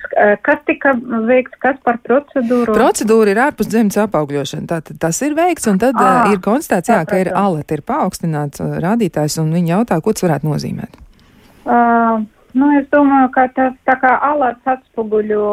kas 0.45 0.61
tika 0.69 0.93
veikts, 1.27 1.57
kas 1.59 1.75
par 1.83 1.97
procedūru? 2.05 2.75
Procedūra 2.77 3.33
ir 3.33 3.41
ārpus 3.49 3.67
dzemdas 3.67 3.99
apaugļošana. 4.05 4.69
Tātad 4.69 5.01
tas 5.03 5.19
ir 5.25 5.35
veikts, 5.35 5.67
un 5.67 5.81
tad 5.81 5.99
à, 5.99 6.29
ir 6.31 6.39
konstatēts, 6.43 6.93
jā, 6.93 7.01
ka 7.09 7.19
ir 7.19 7.33
alet, 7.35 7.75
ir 7.75 7.83
paaugstināts 7.87 8.63
rādītājs, 8.63 9.35
un 9.43 9.51
viņi 9.57 9.75
jautā, 9.75 9.99
ko 9.99 10.15
tas 10.15 10.27
varētu 10.29 10.47
nozīmēt. 10.47 10.97
Uh, 11.67 12.23
Nu, 12.57 12.69
es 12.79 12.87
domāju, 12.89 13.27
ka 13.35 13.43
tas 13.53 13.73
tā 13.85 13.93
kā 14.01 14.13
alats 14.23 14.69
atspoguļo 14.71 15.49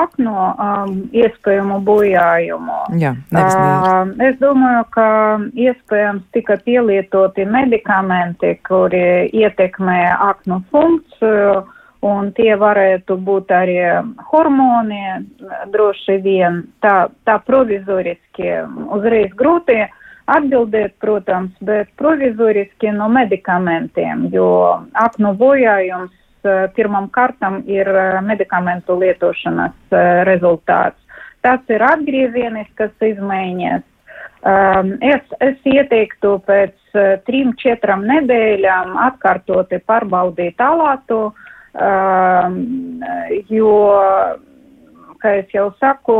akno 0.00 0.46
um, 0.50 0.94
iespējamu 1.14 1.78
bojājumu. 1.86 2.78
Jā, 2.98 3.12
uh, 3.30 4.10
es 4.26 4.38
domāju, 4.40 4.84
ka 4.94 5.08
iespējams 5.54 6.24
tika 6.34 6.56
pielietoti 6.64 7.46
medikamenti, 7.46 8.56
kuri 8.66 9.28
ietekmē 9.36 10.00
aknu 10.32 10.62
funkciju, 10.72 11.60
un 12.06 12.32
tie 12.36 12.54
varētu 12.56 13.16
būt 13.26 13.50
arī 13.54 13.78
hormoni, 14.30 15.02
droši 15.72 16.18
vien 16.22 16.62
tā, 16.84 17.08
tā 17.26 17.38
provizoriski 17.46 18.52
uzreiz 18.94 19.32
grūti 19.38 19.80
atbildēt, 20.28 20.98
protams, 21.00 21.54
bet 21.64 21.88
provizoriski 21.96 22.92
no 22.92 23.08
medikamentiem, 23.08 24.28
jo 24.32 24.48
aknu 24.92 25.32
bojājums 25.40 26.12
Eh, 26.46 26.68
pirmam 26.76 27.08
kārtam 27.10 27.62
ir 27.66 27.88
eh, 27.90 28.20
medikamentu 28.22 28.94
lietošanas 29.00 29.74
eh, 29.90 30.22
rezultāts. 30.28 30.98
Tas 31.42 31.62
ir 31.72 31.82
atgriezieniskas 31.82 32.94
izmaiņas. 33.12 33.84
Um, 34.48 34.92
es, 35.02 35.22
es 35.42 35.64
ieteiktu 35.66 36.36
pēc 36.46 36.98
trim, 37.26 37.50
četrām 37.58 38.04
nedēļām 38.06 38.94
atkārtoti 39.02 39.80
pārbaudīt 39.82 40.62
alātu, 40.62 41.18
um, 41.26 41.47
jo, 43.48 43.74
kā 45.22 45.34
jau 45.54 45.68
saku, 45.78 46.16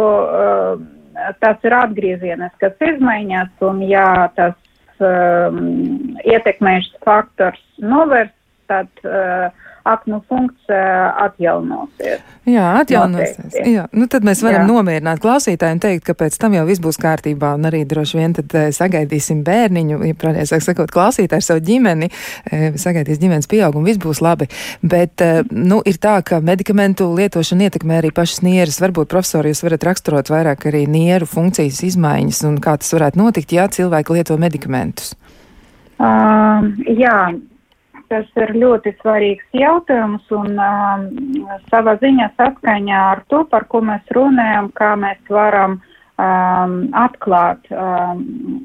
tas 1.43 1.67
ir 1.67 1.75
atgriezieniskas 1.75 2.79
izmaiņas, 2.93 3.51
un 3.67 3.83
ja 3.87 4.29
tas 4.37 4.55
um, 5.03 6.15
ietekmējušs 6.23 6.99
faktors 7.07 7.63
novērst, 7.83 8.35
tad 8.71 8.91
uh, 9.03 9.49
aknu 9.93 10.21
funkcija 10.29 11.15
atjaunosies. 11.25 12.25
Jā, 12.49 12.65
atjaunosies. 12.81 13.39
Noteikti. 13.43 13.73
Jā, 13.75 13.85
nu 13.93 14.09
tad 14.11 14.25
mēs 14.25 14.41
varam 14.45 14.63
Jā. 14.63 14.69
nomierināt 14.69 15.21
klausītāju 15.21 15.77
un 15.77 15.83
teikt, 15.83 16.05
ka 16.07 16.15
pēc 16.17 16.39
tam 16.41 16.55
jau 16.57 16.65
viss 16.69 16.83
būs 16.85 16.99
kārtībā 17.01 17.53
un 17.59 17.69
arī 17.69 17.83
droši 17.89 18.21
vien 18.21 18.37
tad 18.37 18.55
eh, 18.57 18.69
sagaidīsim 18.75 19.43
bērniņu, 19.47 20.01
ja 20.09 20.19
pareizāk 20.19 20.65
sakot, 20.65 20.93
klausītāju 20.95 21.45
savu 21.45 21.65
ģimeni, 21.67 22.09
eh, 22.51 22.79
sagaidīs 22.81 23.21
ģimenes 23.23 23.51
pieaugumu, 23.51 23.89
viss 23.91 24.01
būs 24.03 24.23
labi. 24.25 24.49
Bet, 24.83 25.21
eh, 25.25 25.43
nu, 25.51 25.83
ir 25.89 26.01
tā, 26.01 26.19
ka 26.25 26.41
medikamentu 26.45 27.11
lietošana 27.19 27.69
ietekmē 27.69 28.01
arī 28.03 28.13
pašas 28.17 28.43
nieras. 28.47 28.81
Varbūt, 28.85 29.11
profesori, 29.13 29.53
jūs 29.53 29.65
varat 29.67 29.89
raksturot 29.91 30.33
vairāk 30.33 30.69
arī 30.71 30.87
nieru 30.89 31.29
funkcijas 31.29 31.83
izmaiņas 31.93 32.45
un 32.49 32.61
kā 32.65 32.79
tas 32.81 32.95
varētu 32.97 33.21
notikt, 33.21 33.53
ja 33.57 33.69
cilvēki 33.69 34.19
lieto 34.19 34.39
medikamentus. 34.41 35.15
Uh, 35.99 36.63
jā, 36.95 37.35
Tas 38.09 38.29
ir 38.41 38.55
ļoti 38.57 38.95
svarīgs 39.03 39.45
jautājums 39.53 40.25
un 40.33 40.55
um, 40.57 41.03
savā 41.69 41.99
ziņā 42.01 42.31
saskaņā 42.39 43.01
ar 43.13 43.21
to, 43.29 43.43
par 43.51 43.67
ko 43.69 43.83
mēs 43.85 44.07
runājam, 44.17 44.71
kā 44.79 44.95
mēs 44.97 45.21
varam 45.29 45.75
um, 45.77 46.77
atklāt 46.97 47.69
um, 47.69 48.23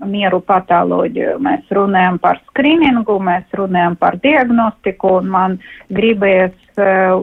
mieru 0.07 0.39
patoloģiju. 0.47 1.33
Mēs 1.43 1.73
runājam 1.75 2.19
par 2.23 2.39
skrīningu, 2.49 3.17
mēs 3.19 3.57
runājam 3.59 3.97
par 3.99 4.15
diagnostiku 4.23 5.17
un 5.19 5.27
man 5.33 5.57
gribējas 5.91 6.55
uh, 6.79 7.19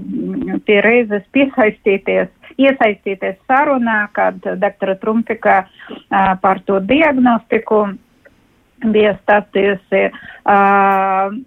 pie 0.68 0.78
reizes 0.84 1.24
piesaistīties 1.32 2.28
iesaistīties 2.60 3.38
sarunā, 3.48 4.02
kad 4.12 4.36
doktora 4.60 4.98
Trumpika 5.00 5.62
uh, 5.64 6.34
par 6.42 6.60
to 6.68 6.82
diagnostiku 6.84 7.86
bija 8.92 9.14
stāstījusi. 9.22 10.04
Uh, 10.44 11.40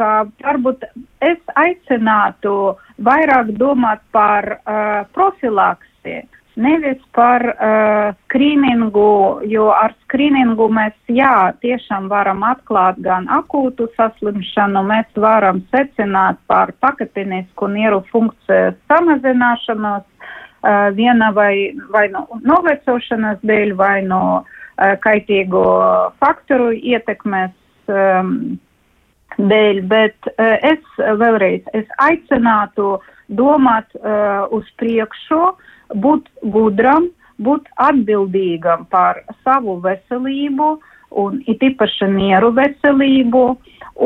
ka 0.00 0.10
varbūt 0.40 0.84
es 1.20 1.40
aicinātu 1.60 2.74
vairāk 3.04 3.54
domāt 3.60 4.02
par 4.14 4.46
uh, 4.56 5.02
profilaksi, 5.16 6.22
nevis 6.60 7.00
par 7.16 7.44
uh, 7.52 8.12
skrīningu, 8.26 9.10
jo 9.52 9.68
ar 9.74 9.94
skrīningu 10.06 10.68
mēs, 10.72 10.96
jā, 11.12 11.52
tiešām 11.64 12.08
varam 12.12 12.42
atklāt 12.48 13.00
gan 13.04 13.28
akūtu 13.40 13.90
saslimšanu, 13.98 14.84
mēs 14.88 15.20
varam 15.20 15.62
secināt 15.74 16.40
par 16.50 16.72
pakatinisku 16.84 17.68
nieru 17.72 18.00
funkciju 18.10 18.72
samazināšanos 18.90 20.06
uh, 20.06 20.88
viena 20.96 21.30
vai, 21.36 21.76
vai 21.92 22.08
no 22.12 22.26
novecošanas 22.40 23.44
dēļ, 23.44 23.76
vai 23.76 24.00
no 24.08 24.24
uh, 24.40 24.96
kaitīgo 25.04 25.68
faktoru 26.24 26.72
ietekmēs. 26.72 27.56
Um, 27.90 28.60
dēļ, 29.38 29.80
bet 29.90 30.30
uh, 30.32 30.56
es 30.72 30.82
vēlreiz 30.98 31.66
es 31.76 31.88
aicinātu 32.02 32.98
domāt 33.28 33.86
uh, 34.00 34.46
uz 34.50 34.66
priekšu, 34.80 35.40
būt 35.94 36.28
gudram, 36.54 37.10
būt 37.40 37.68
atbildīgam 37.80 38.86
par 38.90 39.22
savu 39.44 39.78
veselību 39.84 40.76
un 41.20 41.40
it 41.50 41.62
īpaši 41.62 42.08
mieru 42.12 42.52
veselību 42.54 43.44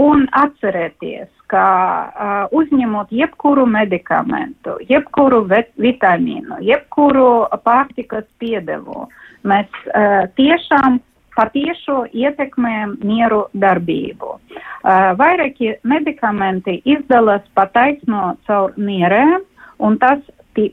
un 0.00 0.24
atcerēties, 0.32 1.28
ka 1.52 1.64
uh, 1.64 2.54
uzņemot 2.56 3.12
jebkuru 3.14 3.66
medikamentu, 3.68 4.78
jebkuru 4.88 5.44
vitamīnu, 5.48 6.60
jebkuru 6.64 7.46
pārtikas 7.66 8.26
piedevu, 8.40 9.08
mēs 9.44 9.68
uh, 9.92 10.24
tiešām 10.38 11.02
patieso 11.36 12.04
ietekmē 12.12 12.74
mieru 13.04 13.44
darbību. 13.54 14.34
Uh, 14.34 15.12
vairāki 15.18 15.74
medikamenti 15.82 16.80
izdalās 16.84 17.44
pataisno 17.54 18.34
caur 18.48 18.74
nierēm, 18.76 19.42
un 19.84 19.98
tas 19.98 20.20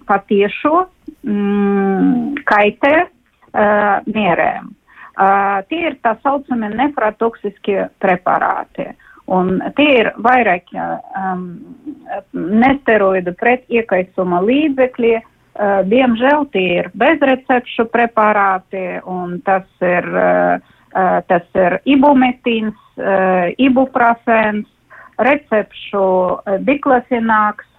patiešo 0.07 0.85
mm, 1.25 2.43
kaitē 2.49 2.95
uh, 3.01 3.97
nierēm. 4.05 4.69
Uh, 5.11 5.61
tie 5.69 5.87
ir 5.89 5.97
tā 6.05 6.15
saucamie 6.23 6.71
nefrotoksiskie 6.75 7.89
preparāti. 8.01 8.87
Un 9.31 9.59
tie 9.77 9.89
ir 10.01 10.09
vairāki 10.19 10.79
um, 10.81 11.43
nesteroidu 12.33 13.33
pret 13.39 13.67
iekaisuma 13.71 14.41
līdzekļi, 14.43 15.19
Uh, 15.19 15.27
diemžēl 15.59 16.45
tie 16.53 16.67
ir 16.81 16.91
bezrecepšu 16.95 17.87
preparāti, 17.91 18.85
un 19.05 19.39
tas 19.45 19.67
ir, 19.83 20.07
uh, 20.07 20.61
uh, 20.93 21.17
tas 21.27 21.43
ir 21.55 21.79
ibumetīns, 21.85 22.77
ibuprofens, 23.57 24.67
recepšu 25.17 26.05
diklafenāks. 26.67 27.65
Uh, 27.65 27.71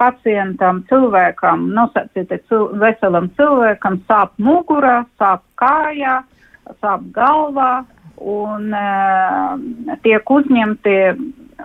pacientam, 0.00 0.80
cilvēkam, 0.88 1.68
nosacīti 1.76 2.38
cil 2.48 2.70
veselam 2.80 3.28
cilvēkam 3.36 3.98
sāp 4.08 4.32
mugurā, 4.40 5.02
sāp 5.20 5.42
kājā, 5.60 6.22
sāp 6.80 7.04
galvā 7.12 7.84
un 8.16 8.72
tiek 10.02 10.30
uzņemti 10.30 10.96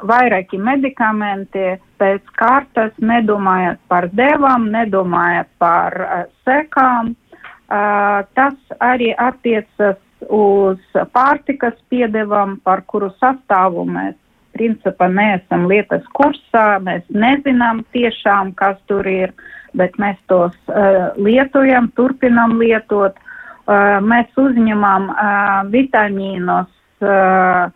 vairāki 0.02 0.58
medikamenti 0.58 1.74
pēc 2.02 2.32
kārtas, 2.40 2.94
nedomājot 3.00 3.82
par 3.88 4.10
devām, 4.16 4.70
nedomājot 4.74 5.52
par 5.62 6.00
uh, 6.02 6.24
sekām. 6.48 7.14
Uh, 7.74 8.24
tas 8.38 8.58
arī 8.84 9.14
attiecas 9.18 9.98
uz 10.30 10.80
pārtikas 11.14 11.78
piedevam, 11.90 12.58
par 12.64 12.84
kuru 12.88 13.10
sastāvu 13.22 13.86
mēs 13.90 14.16
principā 14.54 15.10
neesam 15.10 15.66
lietas 15.70 16.06
kursā, 16.14 16.78
mēs 16.84 17.04
nezinām 17.10 17.82
tiešām, 17.96 18.54
kas 18.60 18.78
tur 18.90 19.08
ir, 19.10 19.34
bet 19.78 19.98
mēs 20.02 20.20
tos 20.30 20.56
uh, 20.70 21.12
lietojam, 21.18 21.90
turpinam 21.98 22.58
lietot. 22.62 23.18
Uh, 23.64 23.98
mēs 24.04 24.30
uzņemam 24.38 25.08
uh, 25.10 25.64
vitamīnus, 25.72 26.70
uh, 27.02 27.72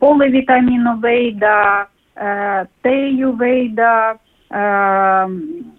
polivitamīnu 0.00 0.98
veidā, 1.02 1.86
teju 2.84 3.32
veidā, 3.40 4.14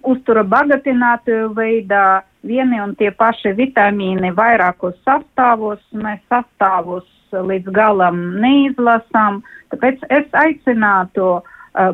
uztura 0.03 0.43
bagātinātāju 0.43 1.53
veidā, 1.55 2.21
vieni 2.43 2.81
un 2.81 2.95
tie 2.99 3.11
paši 3.11 3.53
vitamīni 3.57 4.33
vairākos 4.35 4.97
sastāvos, 5.07 5.79
mēs 5.93 6.19
sastāvus 6.29 7.07
līdz 7.31 7.71
galam 7.75 8.19
neizlasām, 8.43 9.41
tāpēc 9.73 10.03
es 10.09 10.27
aicinātu 10.31 11.39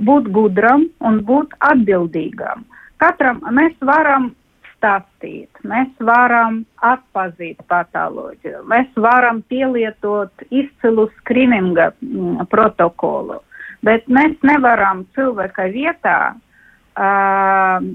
būt 0.06 0.30
gudram 0.34 0.86
un 1.00 1.22
būt 1.26 1.56
atbildīgam. 1.60 2.66
Katram 3.02 3.42
mēs 3.50 3.74
varam 3.82 4.32
stāstīt, 4.82 5.62
mēs 5.62 5.89
varam 6.02 6.63
atpazīt 6.82 7.62
patoloģiju, 7.70 8.63
mēs 8.65 8.89
varam 8.98 9.44
pielietot 9.46 10.32
izcilu 10.50 11.06
skrininga 11.20 11.91
mm, 12.02 12.48
protokolu, 12.50 13.38
bet 13.86 14.08
mēs 14.10 14.34
nevaram 14.41 15.06
cilvēka 15.15 15.67
vietā 15.74 16.17
uh, 16.34 17.86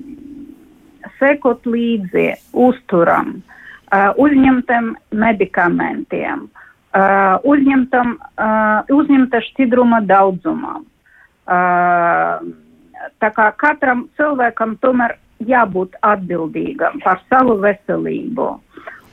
sekot 1.18 1.66
līdzi 1.66 2.28
uzturam, 2.54 3.40
uh, 3.90 4.12
uzņemtiem 4.22 4.94
medikamentiem, 5.10 6.46
uh, 6.46 7.34
uzņemtam, 7.42 8.14
uh, 8.38 8.94
uzņemta 8.94 9.42
šķidruma 9.50 10.04
daudzumam. 10.06 10.86
Uh, 11.46 12.42
tā 13.22 13.30
kā 13.34 13.52
katram 13.58 14.08
cilvēkam 14.18 14.78
tomēr 14.82 15.18
jābūt 15.44 15.96
atbildīgam 16.06 17.00
par 17.04 17.20
savu 17.30 17.58
veselību 17.62 18.48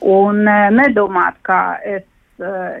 un 0.04 0.44
uh, 0.44 0.68
nedomāt, 0.74 1.38
kā 1.46 1.78
es 1.84 2.04
uh, 2.42 2.80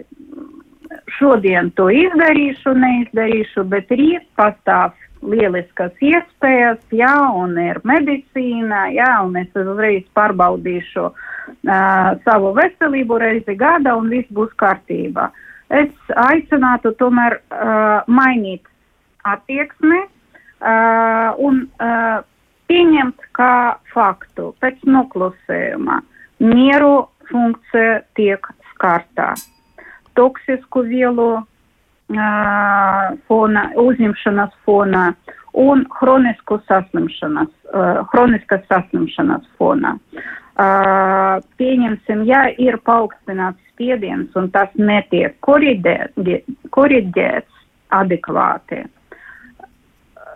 šodien 1.18 1.70
to 1.78 1.88
izdarīšu, 1.92 2.74
neizdarīšu, 2.78 3.64
bet 3.70 3.90
rīt 3.92 4.26
pastāv 4.38 4.94
lieliskas 5.24 5.94
iespējas, 6.04 6.82
jā, 6.92 7.14
un 7.38 7.56
ir 7.60 7.80
medicīna, 7.88 8.86
jā, 8.92 9.10
un 9.24 9.38
es 9.40 9.56
uzreiz 9.56 10.04
pārbaudīšu 10.16 11.06
uh, 11.08 11.14
savu 12.26 12.52
veselību 12.58 13.18
reizi 13.22 13.56
gada, 13.60 13.96
un 13.96 14.12
viss 14.12 14.28
būs 14.36 14.52
kārtībā. 14.60 15.30
Es 15.72 16.14
aicinātu 16.28 16.92
tomēr 17.00 17.38
uh, 17.40 18.04
mainīt 18.06 18.68
attieksmi 19.24 20.02
uh, 20.04 21.32
un 21.40 21.64
uh, 21.80 22.20
pieņemt 22.70 23.26
kā 23.36 23.78
faktu 23.92 24.52
pēc 24.62 24.84
noklusējuma. 24.88 26.00
Mieru 26.44 27.08
funkcija 27.30 28.02
tiek 28.18 28.46
skartā. 28.72 29.32
Toksisku 30.14 30.84
vielu 30.86 31.28
uh, 31.38 31.44
fona, 33.28 33.66
uzņemšanas 33.80 34.54
fonā 34.66 35.04
un 35.54 35.84
hronisku 36.00 36.60
saslimšanas, 36.68 37.52
uh, 37.72 38.02
hroniskas 38.12 38.62
saslimšanas 38.70 39.44
fonā. 39.58 39.96
Uh, 40.54 41.42
pieņemsim, 41.58 42.22
ja 42.28 42.44
ir 42.62 42.78
paaugstināts 42.86 43.58
spiediens 43.72 44.36
un 44.38 44.50
tas 44.54 44.70
netiek 44.78 45.34
koriģēts 45.42 47.50
adekvāti, 47.94 48.84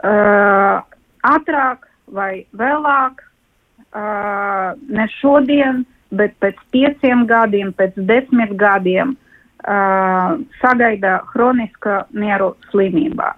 uh, 0.02 0.82
ātrāk 1.28 1.87
vai 2.14 2.44
vēlāk, 2.56 3.22
uh, 3.22 4.76
ne 4.88 5.08
šodien, 5.18 5.84
bet 6.14 6.36
pēc 6.40 6.60
pieciem 6.72 7.26
gadiem, 7.28 7.72
pēc 7.76 7.98
desmit 8.08 8.54
gadiem, 8.60 9.16
uh, 9.64 10.38
sagaida 10.62 11.18
hroniska 11.34 12.06
mieru 12.12 12.54
slimībā. 12.70 13.34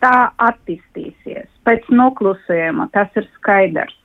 Tā 0.00 0.30
attīstīsies 0.44 1.48
pēc 1.66 1.88
noklusējuma, 1.90 2.90
tas 2.94 3.10
ir 3.18 3.26
skaidrs. 3.38 3.96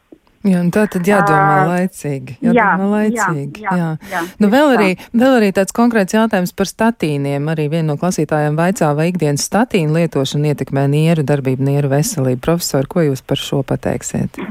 Jā, 0.41 0.62
tā 0.73 0.88
tad 0.89 1.06
jādomā 1.06 1.58
uh, 1.62 1.67
laicīgi. 1.69 2.39
Jādomā 2.41 2.58
jā, 2.58 2.89
laicīgi. 2.95 3.62
Jā, 3.62 3.73
jā, 3.77 3.89
jā. 4.10 4.10
jā 4.15 4.21
nu, 4.41 4.49
vēl, 4.49 4.71
arī, 4.73 4.89
vēl 5.13 5.36
arī 5.38 5.51
tāds 5.54 5.75
konkrēts 5.77 6.15
jautājums 6.17 6.56
par 6.58 6.69
statīniem. 6.69 7.51
Arī 7.54 7.67
viena 7.69 7.91
no 7.91 7.97
klasītājiem 8.01 8.58
vaicā, 8.58 8.89
vai 8.97 9.12
ikdienas 9.12 9.45
statīnu 9.45 9.99
lietošana 9.99 10.56
ietekmē 10.56 10.88
nieru 10.89 11.25
darbību, 11.30 11.67
nieru 11.69 11.93
veselību. 11.93 12.41
Profesori, 12.41 12.89
ko 12.89 13.06
jūs 13.06 13.21
par 13.21 13.41
šo 13.41 13.62
pateiksiet? 13.69 14.41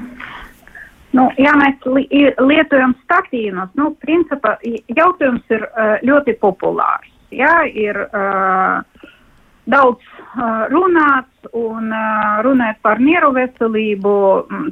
Nu, 1.10 1.26
ja 1.42 1.56
mēs 1.58 1.82
li 1.90 2.06
lietojam 2.38 2.94
statīnus, 3.02 3.72
nu, 3.74 3.90
principā 4.04 4.54
jautājums 4.94 5.50
ir 5.50 5.66
ļoti 6.06 6.38
populārs. 6.38 7.10
Jā, 7.34 7.64
ir 7.66 7.98
uh, 8.06 9.10
daudz 9.70 10.19
runāts 10.70 11.50
un 11.56 11.90
uh, 11.90 12.40
runāt 12.46 12.78
par 12.82 13.00
nieru 13.02 13.32
veselību 13.34 14.12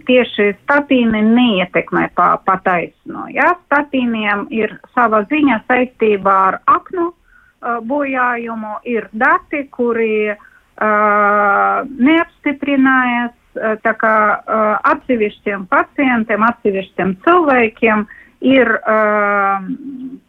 tieši 0.07 0.53
statīni 0.63 1.23
neietekmē 1.27 2.09
pa, 2.15 2.37
pa 2.45 2.59
taisno. 2.65 3.27
Jā, 3.35 3.55
statīniem 3.67 4.47
ir 4.55 4.77
sava 4.95 5.25
ziņa 5.31 5.63
saistībā 5.67 6.37
ar 6.53 6.61
aknu 6.67 7.09
uh, 7.11 7.81
bojājumu, 7.83 8.79
ir 8.87 9.09
dati, 9.13 9.65
kuri 9.75 10.31
uh, 10.31 10.39
neapstiprinājās 11.89 13.35
Eh, 13.59 13.75
tā 13.83 13.95
kā 13.99 14.15
uh, 14.39 14.77
atsevišķiem 14.87 15.65
pacientiem, 15.73 16.45
atsevišķiem 16.47 17.15
cilvēkiem 17.25 18.05
ir 18.45 18.71
uh, 18.79 19.59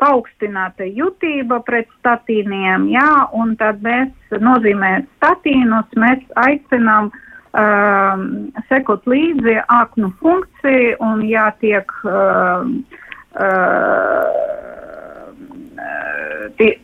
paaugstināta 0.01 0.87
jutība 0.87 1.59
pret 1.65 1.89
statīniem, 1.99 2.89
jā, 2.93 3.09
un 3.37 3.55
tad 3.59 3.81
mēs 3.85 4.39
nozīmē 4.41 5.03
statīnus, 5.17 5.89
mēs 5.99 6.23
aicinām 6.41 7.11
uh, 7.11 8.23
sekot 8.69 9.05
līdzi 9.09 9.59
aknu 9.67 10.11
funkciju 10.21 10.95
un 11.05 11.21
jātiek 11.29 11.93
uh, 12.07 12.65
uh, 13.37 14.47
tiek 16.59 16.81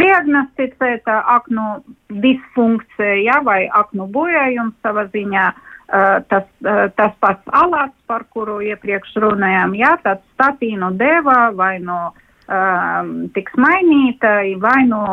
diagnosticēta 0.00 1.20
aknu 1.36 1.68
disfunkcija 2.24 3.14
ja, 3.22 3.38
vai 3.46 3.68
aknu 3.70 4.10
bojājums 4.10 4.74
savā 4.82 5.06
ziņā. 5.14 5.46
Uh, 5.54 5.70
tas, 5.86 6.46
uh, 6.64 6.88
tas 6.96 7.12
pats 7.20 7.52
alāts, 7.52 7.96
par 8.08 8.24
kuru 8.32 8.60
iepriekš 8.64 9.16
runājām, 9.24 9.74
jā, 9.78 9.94
tad 10.04 10.22
statīnu 10.34 10.94
deva 10.98 11.50
vai 11.54 11.78
no 11.82 12.14
um, 12.48 13.28
tiks 13.34 13.54
mainīta, 13.60 14.40
vai 14.60 14.86
no 14.88 15.04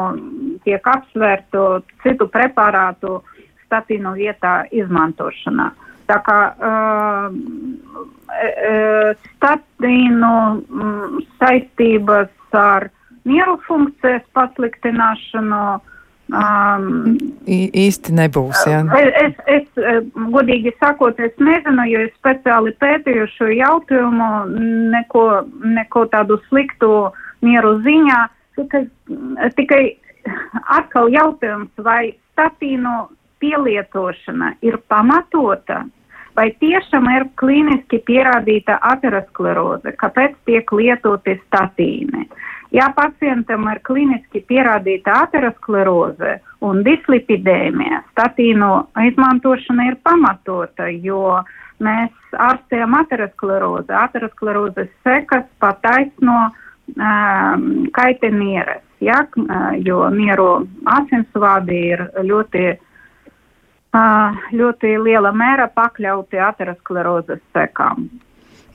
tiek 0.65 0.87
apsvērtu 0.87 1.83
citu 2.03 2.27
preparātu 2.31 3.21
statīnu 3.65 4.15
vietā 4.17 4.61
izmantošanā. 4.71 5.71
Tā 6.11 6.17
kā 6.25 6.39
uh, 6.55 7.29
statīnu 9.37 10.33
um, 10.51 11.21
saistības 11.39 12.31
ar 12.57 12.89
mieru 13.27 13.59
funkcijas 13.67 14.25
pasliktināšanu. 14.35 15.63
Um, 16.31 17.17
īsti 17.43 18.13
nebūs. 18.15 18.61
Jā. 18.69 18.81
Es, 18.95 19.39
es, 19.51 19.65
es, 19.75 20.05
godīgi 20.31 20.71
sakot, 20.79 21.19
es 21.19 21.33
nezinu, 21.43 21.83
jo 21.91 22.05
es 22.05 22.13
speciāli 22.15 22.71
pētīju 22.79 23.27
šo 23.33 23.49
jautājumu, 23.51 24.29
neko, 24.93 25.25
neko 25.75 26.05
tādu 26.13 26.39
sliktu 26.47 27.09
mieru 27.43 27.75
ziņā. 27.83 28.21
Tikai, 28.55 28.85
tikai 29.57 29.83
atkal 30.77 31.11
jautājums, 31.11 31.71
vai 31.83 32.13
statīnu 32.31 33.09
pielietošana 33.43 34.53
ir 34.63 34.77
pamatota, 34.87 35.83
vai 36.37 36.47
tiešām 36.63 37.09
ir 37.11 37.27
klīniski 37.41 37.99
pierādīta 38.07 38.77
ateroskleroze, 38.93 39.95
kāpēc 39.99 40.37
tiek 40.47 40.71
lietoti 40.77 41.35
statīni. 41.43 42.29
Ja 42.71 42.87
pacientam 42.95 43.65
ir 43.67 43.81
kliniski 43.83 44.39
pierādīta 44.47 45.17
ateroskleroze 45.25 46.37
un 46.63 46.85
dislipidēmija, 46.85 47.99
statīnu 48.13 48.69
izmantošana 49.09 49.89
ir 49.89 49.97
pamatota, 50.07 50.87
jo 50.87 51.41
mēs 51.83 52.37
ārstējam 52.37 52.95
aterosklerozi. 53.01 53.91
Aterosklerozes 53.91 54.87
sekas 55.03 55.43
pataisno 55.59 56.37
um, 56.47 57.67
kaitē 57.91 58.31
nieres, 58.37 58.85
ja, 59.03 59.19
jo 59.83 60.05
nieru 60.15 60.49
asinsvadi 60.95 61.83
ir 61.91 62.07
ļoti, 62.23 62.65
ļoti 64.63 64.97
liela 65.09 65.35
mēra 65.35 65.67
pakļauti 65.75 66.39
aterosklerozes 66.39 67.43
sekām. 67.51 68.07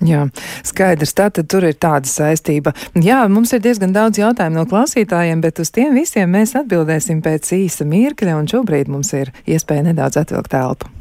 Jā, 0.04 0.26
skaidrs. 0.66 1.14
Tātad 1.16 1.48
tur 1.48 1.64
ir 1.64 1.76
tāda 1.80 2.08
saistība. 2.10 2.74
Jā, 3.00 3.22
mums 3.32 3.54
ir 3.56 3.62
diezgan 3.64 3.94
daudz 3.96 4.20
jautājumu 4.20 4.60
no 4.60 4.66
klausītājiem, 4.68 5.40
bet 5.40 5.62
uz 5.62 5.72
tiem 5.72 5.96
visiem 5.96 6.28
mēs 6.36 6.52
atbildēsim 6.58 7.22
pēc 7.24 7.48
īsa 7.56 7.88
mirkļa, 7.88 8.36
un 8.36 8.50
šobrīd 8.50 8.92
mums 8.92 9.14
ir 9.16 9.32
iespēja 9.48 9.88
nedaudz 9.88 10.20
atvilkt 10.20 10.52
telpu. 10.52 10.92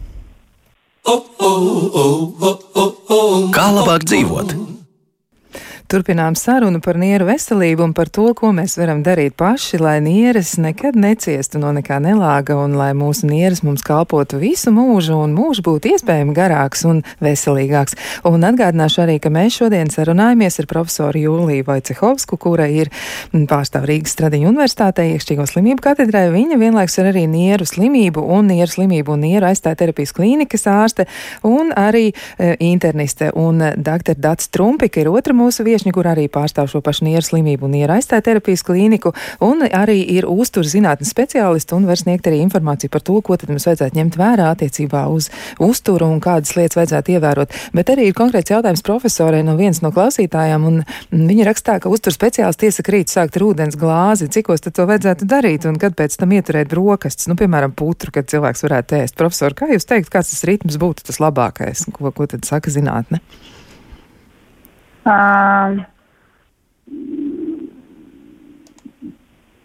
Kā 3.55 3.67
labāk 3.75 4.07
dzīvot? 4.07 4.55
Turpinām 5.85 6.33
sarunu 6.33 6.79
par 6.81 6.97
nieru 6.97 7.27
veselību 7.27 7.83
un 7.85 7.91
par 7.93 8.09
to, 8.09 8.23
ko 8.33 8.49
mēs 8.57 8.73
varam 8.79 9.03
darīt 9.05 9.35
paši, 9.37 9.77
lai 9.77 9.99
nieres 10.01 10.55
nekad 10.57 10.95
neciestu 10.97 11.59
no 11.61 11.69
nekā 11.75 11.99
nelāga 12.01 12.55
un 12.57 12.73
lai 12.79 12.87
mūsu 12.97 13.27
nieres 13.29 13.61
mums 13.61 13.83
kalpotu 13.85 14.39
visu 14.41 14.73
mūžu 14.73 15.19
un 15.21 15.35
mūžs 15.37 15.61
būtu 15.65 15.91
iespējami 15.93 16.33
garāks 16.33 16.81
un 16.89 17.03
veselīgāks. 17.21 17.93
Un 18.25 18.47
atgādināšu 18.49 19.03
arī, 19.03 19.19
ka 19.21 19.29
mēs 19.29 19.59
šodien 19.59 19.91
sarunājamies 19.93 20.57
ar 20.63 20.69
profesoru 20.71 21.21
Jūliju 21.21 21.67
Vojcehovsku, 21.69 22.41
kura 22.41 22.65
ir 22.65 22.89
pārstāv 23.35 23.85
Rīgas 23.85 24.17
Stradiņu 24.17 24.49
universitātē 24.55 25.05
iekšķīgo 25.11 25.45
slimību 25.53 25.85
katedrē. 25.85 26.25
Viņa 26.33 26.57
vienlaiks 26.65 26.97
ir 26.97 27.11
arī 27.11 27.27
nieru 27.29 27.69
slimību 27.69 28.25
un 28.25 28.49
nieru 28.55 28.73
slimību 28.73 29.13
un 29.13 29.27
nieru 29.27 29.51
aizstāja 29.51 29.83
terapijas 29.83 30.15
klīnikas 30.17 30.65
ārste 30.65 31.05
un 31.45 31.69
arī 31.77 32.07
e, 32.09 32.55
interniste. 32.71 33.29
Un 33.37 33.61
dr. 33.77 34.17
Dats 34.17 34.49
Trumpika 34.49 35.03
ir 35.05 35.13
otra 35.13 35.37
mūsu 35.37 35.61
vieta 35.61 35.74
viešņa, 35.75 35.93
kur 35.95 36.07
arī 36.07 36.25
pārstāv 36.31 36.69
šo 36.71 36.81
pašu 36.85 37.05
nieru 37.09 37.23
slimību 37.25 37.67
un 37.67 37.75
nieru 37.75 37.95
aizstāja 37.97 38.23
terapijas 38.29 38.63
klīniku, 38.65 39.11
un 39.43 39.65
arī 39.67 39.99
ir 40.15 40.27
uzturu 40.29 40.67
zinātnes 40.69 41.11
speciālisti 41.11 41.75
un 41.75 41.87
var 41.89 41.99
sniegt 41.99 42.27
arī 42.29 42.39
informāciju 42.45 42.93
par 42.93 43.03
to, 43.05 43.19
ko 43.25 43.37
tad 43.39 43.51
mums 43.51 43.67
vajadzētu 43.67 43.99
ņemt 43.99 44.17
vērā 44.19 44.49
attiecībā 44.53 45.05
uz 45.11 45.29
uzturu 45.63 46.07
un 46.13 46.21
kādas 46.23 46.55
lietas 46.57 46.79
vajadzētu 46.79 47.15
ievērot. 47.15 47.55
Bet 47.75 47.91
arī 47.93 48.09
ir 48.09 48.17
konkrēts 48.17 48.53
jautājums 48.53 48.85
profesorei 48.85 49.43
no 49.45 49.57
vienas 49.59 49.81
no 49.83 49.91
klausītājām, 49.95 50.67
un 50.69 50.81
viņa 51.11 51.49
rakstā, 51.49 51.79
ka 51.83 51.91
uzturu 51.91 52.15
speciālisti 52.15 52.69
iesaka 52.69 52.95
rīt 52.95 53.11
sākt 53.11 53.39
ar 53.39 53.47
ūdens 53.49 53.79
glāzi, 53.79 54.29
cikos 54.31 54.63
tad 54.63 54.77
to 54.77 54.87
vajadzētu 54.89 55.27
darīt 55.29 55.67
un 55.69 55.79
kad 55.81 55.97
pēc 55.97 56.19
tam 56.21 56.35
ieturēt 56.35 56.71
brokastis, 56.71 57.29
nu, 57.31 57.37
piemēram, 57.39 57.75
putru, 57.75 58.13
kad 58.15 58.29
cilvēks 58.31 58.65
varētu 58.67 59.01
ēst. 59.01 59.17
Profesor, 59.19 59.57
kā 59.57 59.71
jūs 59.73 59.89
teikt, 59.89 60.13
kāds 60.13 60.31
tas 60.33 60.45
ritms 60.47 60.79
būtu 60.81 61.09
tas 61.09 61.21
labākais? 61.23 61.87
Ko, 61.95 62.13
ko 62.15 62.29
tad 62.31 62.47
saka 62.47 62.73
zinātne? 62.73 63.21
Uh, 65.05 65.83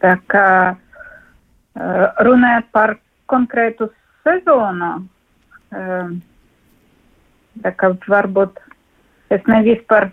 tā 0.05 0.15
kā 0.29 0.49
uh, 0.77 2.07
runājot 2.27 2.67
par 2.77 2.97
konkrētu 3.31 3.89
sezonu, 4.27 4.91
uh, 5.73 6.13
tā 7.65 7.73
kā 7.73 7.93
varbūt 8.09 8.61
es 9.33 9.47
nevis 9.49 9.81
par 9.89 10.11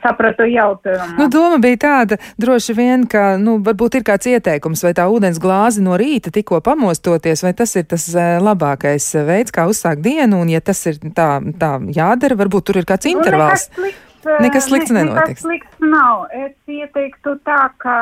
sapratu 0.00 0.46
jautājumu. 0.48 1.18
Nu, 1.18 1.26
doma 1.28 1.58
bija 1.60 1.76
tāda, 1.82 2.16
droši 2.40 2.72
vien, 2.76 3.04
ka, 3.10 3.34
nu, 3.40 3.58
varbūt 3.64 3.98
ir 3.98 4.06
kāds 4.06 4.28
ieteikums, 4.30 4.80
vai 4.86 4.94
tā 4.96 5.04
ūdens 5.12 5.40
glāze 5.42 5.84
no 5.84 5.98
rīta 6.00 6.32
tikko 6.32 6.62
pamostoties, 6.64 7.44
vai 7.44 7.52
tas 7.56 7.76
ir 7.76 7.84
tas 7.92 8.08
uh, 8.16 8.38
labākais 8.40 9.10
veids, 9.28 9.52
kā 9.52 9.66
uzsākt 9.68 10.00
dienu, 10.04 10.40
un 10.40 10.54
ja 10.54 10.64
tas 10.64 10.80
ir 10.88 10.96
tā, 11.12 11.28
tā 11.60 11.76
jādara, 11.92 12.40
varbūt 12.40 12.70
tur 12.70 12.80
ir 12.80 12.88
kāds 12.88 13.10
Nu, 13.10 13.18
intervāls. 13.18 13.68
Slikts, 13.74 14.03
Nekas 14.40 14.68
slikts 14.68 14.92
ne- 14.92 15.04
nenotiks. 15.04 15.28
Nekas 15.28 15.44
slikts 15.44 15.84
nav. 15.84 16.26
Es 16.32 16.54
ieteiktu 16.70 17.36
tā, 17.46 17.60
ka 17.82 17.98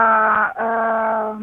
uh, 0.66 1.42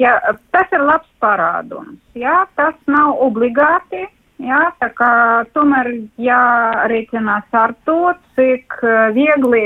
ja, 0.00 0.18
tas 0.54 0.72
ir 0.74 0.84
labs 0.84 1.10
parādums. 1.22 1.98
Jā, 2.18 2.44
tas 2.58 2.76
nav 2.86 3.18
obligāti. 3.24 4.06
Jā, 4.38 4.68
tā 4.78 4.92
kā 4.94 5.12
tomēr 5.56 5.90
jārēķinās 6.22 7.56
ar 7.58 7.74
to, 7.88 8.14
cik 8.38 8.78
uh, 8.84 9.08
viegli 9.16 9.64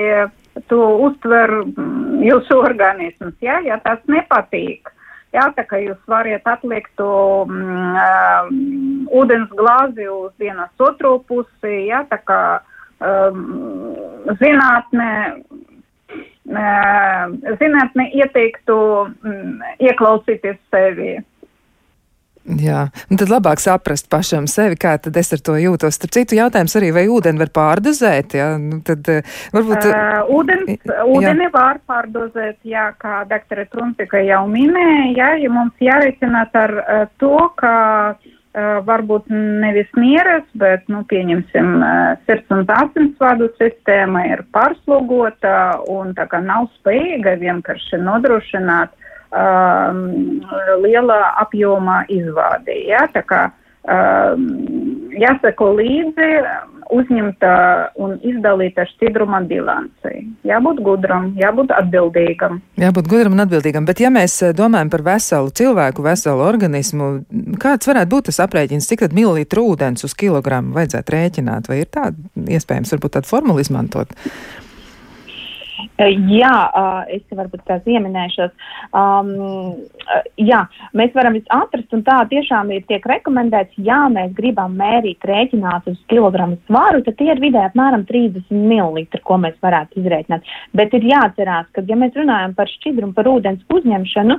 to 0.69 0.81
uztver 1.09 1.53
mm, 1.65 2.23
jūsu 2.25 2.59
organisms. 2.63 3.37
Jā, 3.45 3.61
ja 3.67 3.79
tas 3.85 4.01
nepatīk. 4.09 4.89
Jā, 5.33 5.47
tā 5.57 5.65
kā 5.65 5.79
jūs 5.81 6.01
variet 6.13 6.45
atlikt 6.49 6.93
to 7.01 7.13
mm, 7.49 7.95
um, 7.97 9.07
ūdens 9.23 9.53
glāzi 9.57 10.09
uz 10.13 10.33
vienas 10.41 10.73
otru 10.81 11.19
pusi, 11.29 11.87
jā, 11.89 12.03
tā 12.11 12.19
kā 12.29 12.41
um, 13.03 13.43
zinātnē, 14.41 15.11
uh, 16.53 17.35
zinātne 17.61 18.09
ieteiktu 18.21 18.79
mm, 19.11 19.77
ieklausīties 19.91 20.59
sevi. 20.73 21.19
Jā, 22.59 22.89
un 23.07 23.19
tad 23.21 23.31
labāk 23.31 23.61
saprast 23.63 24.09
pašam 24.11 24.49
sevi, 24.51 24.75
kā 24.75 24.97
tad 24.99 25.15
es 25.21 25.31
ar 25.31 25.39
to 25.47 25.55
jūtos. 25.63 25.95
Starp 25.95 26.11
citu, 26.17 26.35
jautājums 26.41 26.75
arī, 26.81 26.89
vai 26.91 27.05
ūdeni 27.07 27.39
var 27.39 27.53
pārdozēt, 27.55 28.35
jā, 28.35 28.49
nu, 28.59 28.81
tad 28.83 29.07
uh, 29.13 29.37
varbūt. 29.55 29.87
Uh, 29.87 30.33
ūdens, 30.41 30.73
jā. 30.75 31.07
ūdeni 31.07 31.47
var 31.55 31.79
pārdozēt, 31.87 32.59
jā, 32.67 32.89
kā 32.99 33.23
doktora 33.31 33.69
Trumpika 33.71 34.25
jau 34.27 34.43
minēja, 34.51 35.13
jā, 35.21 35.31
ja 35.45 35.55
mums 35.55 35.87
jārēķināt 35.87 36.59
ar 36.65 36.79
uh, 36.83 37.05
to, 37.23 37.37
ka 37.63 37.77
uh, 38.17 38.33
varbūt 38.55 39.31
nevis 39.33 39.89
nieres, 39.97 40.45
bet, 40.61 40.85
nu, 40.93 41.03
pieņemsim, 41.09 41.71
uh, 41.81 42.19
sirds 42.29 42.53
un 42.53 42.67
asinsvadu 42.69 43.49
sistēma 43.57 44.27
ir 44.29 44.43
pārslogota 44.53 45.81
un 45.89 46.13
tā 46.19 46.27
kā 46.29 46.43
nav 46.45 46.69
spējīga 46.77 47.39
vienkārši 47.41 48.03
nodrošināt 48.05 48.93
um, 49.33 50.43
liela 50.85 51.33
apjoma 51.41 52.03
izvādi. 52.13 52.77
Ja? 52.91 53.07
Tā 53.15 53.25
kā 53.25 53.43
um, 53.89 54.47
jāseko 55.17 55.73
līdzi 55.79 56.31
uzņemta 56.93 57.53
un 58.03 58.17
izdalīta 58.27 58.85
šķidruma 58.91 59.43
bilancei. 59.49 60.27
Jābūt 60.47 60.83
gudram, 60.85 61.31
jābūt 61.41 61.75
atbildīgam. 61.77 62.61
Jābūt 62.81 63.11
gudram 63.11 63.37
un 63.37 63.45
atbildīgam, 63.47 63.87
bet 63.89 64.03
ja 64.03 64.13
mēs 64.13 64.39
eh, 64.43 64.55
domājam 64.57 64.93
par 64.93 65.05
veselu 65.07 65.53
cilvēku, 65.63 66.05
veselu 66.07 66.45
organismu, 66.47 67.11
kāds 67.63 67.91
varētu 67.91 68.13
būt 68.15 68.31
tas 68.31 68.43
aprēķins, 68.47 68.89
cik 68.91 69.07
tad 69.07 69.17
mililitru 69.17 69.67
ūdens 69.73 70.07
uz 70.07 70.17
kilogramu 70.19 70.77
vajadzētu 70.77 71.17
rēķināt, 71.17 71.71
vai 71.71 71.83
ir 71.83 71.93
tāda 71.93 72.53
iespējams 72.59 72.97
varbūt 72.97 73.19
tādu 73.19 73.33
formulu 73.33 73.63
izmantot? 73.63 74.13
Jā, 75.99 76.55
uh, 76.75 77.03
es 77.13 77.23
varbūt 77.31 77.63
tās 77.69 77.87
ieminēšos. 77.89 78.53
Um, 78.97 79.31
uh, 79.39 80.25
jā, 80.41 80.63
mēs 80.99 81.15
varam 81.17 81.39
atrast, 81.39 81.93
un 81.95 82.05
tā 82.07 82.19
tiešām 82.31 82.73
ir 82.75 82.85
tiek 82.89 83.07
rekomendēts, 83.09 83.79
ja 83.83 84.05
mēs 84.13 84.33
gribam 84.37 84.77
mērīt 84.79 85.25
rēķināt 85.29 85.89
uz 85.93 85.99
kilogramu 86.13 86.59
svaru, 86.67 87.03
tad 87.07 87.19
tie 87.19 87.31
ir 87.33 87.43
vidēji 87.43 87.73
apmēram 87.73 88.07
30 88.09 88.53
ml, 88.53 89.07
ko 89.27 89.41
mēs 89.43 89.59
varētu 89.63 90.03
izrēķināt. 90.03 90.53
Bet 90.77 90.95
ir 90.99 91.09
jāatcerās, 91.13 91.69
ka, 91.75 91.85
ja 91.89 91.99
mēs 91.99 92.17
runājam 92.19 92.57
par 92.59 92.71
šķidrumu, 92.71 93.17
par 93.17 93.31
ūdens 93.33 93.67
uzņemšanu, 93.73 94.39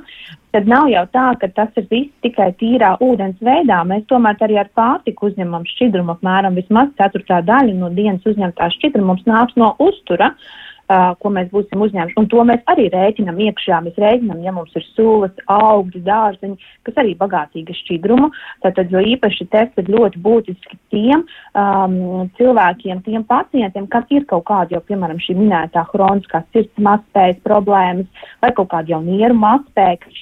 tad 0.54 0.68
nav 0.70 0.90
jau 0.92 1.04
tā, 1.12 1.28
ka 1.40 1.50
tas 1.54 1.80
ir 1.80 1.88
viss 1.90 2.12
tikai 2.24 2.52
tīrā 2.60 2.94
ūdens 3.02 3.40
veidā. 3.42 3.80
Mēs 3.88 4.04
tomēr 4.10 4.38
arī 4.46 4.60
ar 4.62 4.70
pārtiku 4.76 5.30
uzņemam 5.30 5.66
šķidrumu 5.74 6.14
apmēram 6.14 6.58
vismaz 6.58 6.92
ceturtā 7.00 7.40
daļa 7.46 7.74
no 7.78 7.90
dienas 7.94 8.26
uzņemtā 8.28 8.70
šķidruma 8.76 9.14
mums 9.14 9.26
nāks 9.26 9.58
no 9.58 9.74
uztura. 9.82 10.30
Uh, 10.34 10.60
ko 10.88 11.32
mēs 11.32 11.48
būsim 11.52 11.82
uzņēmuši. 11.84 12.16
Un 12.20 12.26
to 12.32 12.44
mēs 12.44 12.62
arī 12.70 12.88
rēķinam 12.92 13.38
iekšā. 13.46 13.80
Mēs 13.84 14.00
rēķinam, 14.00 14.42
ja 14.44 14.52
mums 14.52 14.74
ir 14.76 14.84
sulas, 14.90 15.32
augļi, 15.50 16.02
dārzeņi, 16.04 16.70
kas 16.86 17.00
arī 17.00 17.14
bagātīgi 17.20 17.76
šķidrumu. 17.80 18.30
Tātad, 18.64 18.92
jo 18.92 19.02
īpaši 19.14 19.48
tas 19.52 19.72
ir 19.80 19.90
ļoti 19.94 20.20
būtiski 20.24 20.78
tiem 20.92 21.24
um, 21.24 22.28
cilvēkiem, 22.38 23.04
tiem 23.06 23.24
pacientiem, 23.28 23.88
kas 23.92 24.10
ir 24.14 24.28
kaut 24.30 24.46
kāda 24.50 24.76
jau, 24.76 24.82
piemēram, 24.88 25.22
šī 25.22 25.38
minētā 25.40 25.86
hroniskā 25.92 26.44
sirds 26.52 26.84
mazspējas 26.84 27.40
problēmas 27.46 28.28
vai 28.44 28.52
kaut 28.56 28.72
kāda 28.74 28.96
jau 28.96 29.02
nieru 29.04 29.36
mazspēja, 29.40 30.12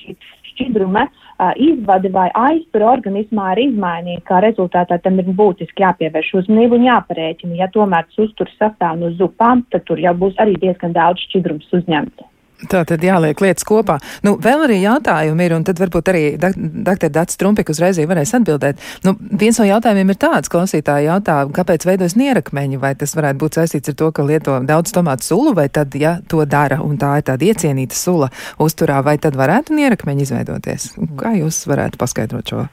šķidruma 0.53 1.09
izvade 1.57 2.11
vai 2.15 2.29
aiztura 2.39 2.91
organismā 2.93 3.53
ir 3.55 3.63
izmainīta, 3.67 4.25
kā 4.31 4.41
rezultātā 4.45 4.99
tam 5.03 5.21
ir 5.23 5.31
būtiski 5.39 5.85
jāpievērš 5.85 6.35
uzmanību 6.43 6.79
un 6.79 6.89
jāparēķina. 6.89 7.59
Ja 7.61 7.71
tomēr 7.75 8.09
tas 8.09 8.27
uzturs 8.27 8.59
sastāv 8.61 9.01
no 9.01 9.13
zupām, 9.21 9.65
tad 9.75 9.87
tur 9.89 10.03
jau 10.03 10.15
būs 10.25 10.39
arī 10.43 10.59
diezgan 10.63 10.95
daudz 10.97 11.25
šķidrums 11.27 11.73
uzņemts. 11.81 12.32
Tā 12.71 12.83
tad 12.87 13.03
jāliek 13.03 13.39
lietas 13.43 13.67
kopā. 13.67 13.99
Nu, 14.27 14.37
vēl 14.43 14.67
arī 14.67 14.79
jautājumi 14.83 15.47
ir, 15.47 15.55
un 15.57 15.65
tad 15.67 15.81
varbūt 15.83 16.11
arī 16.13 16.23
dr. 16.39 17.09
Dats 17.13 17.39
Trumpik 17.41 17.73
uzreiz 17.73 17.99
varēs 17.99 18.35
atbildēt. 18.39 18.83
Nu, 19.07 19.15
viens 19.19 19.59
no 19.59 19.67
jautājumiem 19.67 20.13
ir 20.13 20.19
tāds, 20.23 20.51
klausītāji 20.53 21.09
jautā, 21.09 21.41
kāpēc 21.55 21.87
veidojas 21.89 22.17
nierakmeņi, 22.21 22.81
vai 22.83 22.95
tas 22.99 23.17
varētu 23.19 23.41
būt 23.43 23.59
saistīts 23.59 23.93
ar 23.93 23.99
to, 23.99 24.11
ka 24.15 24.27
lieto 24.27 24.59
daudz 24.69 24.95
tomātu 24.95 25.33
sulu, 25.33 25.55
vai 25.59 25.69
tad, 25.73 25.97
ja 25.99 26.17
to 26.29 26.45
dara, 26.47 26.79
un 26.85 26.99
tā 27.01 27.17
ir 27.21 27.27
tāda 27.31 27.49
iecienīta 27.51 27.99
sula 27.99 28.31
uzturā, 28.63 29.01
vai 29.07 29.17
tad 29.23 29.39
varētu 29.39 29.75
nierakmeņi 29.79 30.29
izveidoties? 30.29 30.93
Kā 31.19 31.35
jūs 31.39 31.65
varētu 31.71 31.99
paskaidrot 32.01 32.55
šo 32.55 32.67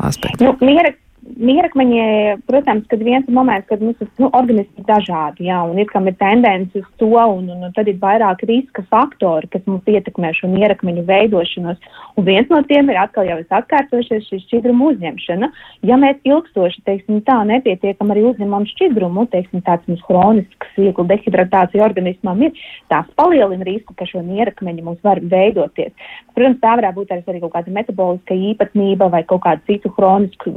aspektu? 0.00 0.48
Nu, 0.48 0.56
nierak 0.64 0.98
Mierakmeņi, 1.38 2.02
protams, 2.48 2.86
kad 2.90 3.02
viens 3.04 3.28
moments, 3.30 3.68
kad 3.68 3.82
mums 3.84 4.00
nu, 4.18 4.30
organismi 4.34 4.82
ir 4.82 4.86
dažādi, 4.88 5.46
jā, 5.46 5.60
un 5.68 5.78
ir 5.78 5.88
kam 5.90 6.08
ir 6.10 6.16
tendence 6.18 6.80
uz 6.80 6.86
to, 6.98 7.10
un, 7.10 7.46
un, 7.52 7.66
un 7.68 7.74
tad 7.76 7.88
ir 7.90 8.00
vairāk 8.02 8.42
riska 8.48 8.82
faktori, 8.90 9.48
kas 9.52 9.62
mums 9.68 9.86
ietekmē 9.86 10.32
šo 10.36 10.50
mierakmeņu 10.52 11.04
veidošanos. 11.08 11.90
Un 12.18 12.26
viens 12.26 12.50
no 12.50 12.62
tiem 12.68 12.90
ir 12.90 12.98
atkal 13.00 13.28
jau 13.28 13.38
es 13.42 13.54
atkārtošies 13.60 14.26
šī 14.26 14.40
šķidruma 14.44 14.90
uzņemšana. 14.92 15.50
Ja 15.88 15.98
mēs 16.00 16.18
ilgstoši, 16.26 16.82
teiksim, 16.88 17.20
tā 17.26 17.38
nepietiekam 17.48 18.10
arī 18.14 18.24
uzņemam 18.32 18.66
šķidrumu, 18.72 19.26
teiksim, 19.32 19.62
tāds 19.66 19.86
mums 19.90 20.02
hronisks 20.08 20.74
viegli 20.76 21.06
dehidratācija 21.12 21.84
organismam 21.86 22.42
ir, 22.46 22.56
tās 22.92 23.08
palielina 23.20 23.66
risku, 23.68 23.94
ka 23.96 24.08
šo 24.08 24.24
mierakmeņu 24.26 24.86
mums 24.88 25.04
var 25.06 25.22
veidoties. 25.22 25.94
Protams, 26.34 26.60
tā 26.62 26.74
varētu 26.80 27.00
būt 27.00 27.14
arī 27.16 27.40
kaut 27.42 27.54
kāda 27.54 27.74
metaboliska 27.74 28.36
īpatnība 28.50 29.10
vai 29.12 29.22
kaut 29.28 29.44
kāda 29.46 29.64
citu 29.68 29.92
hronisku 29.96 30.52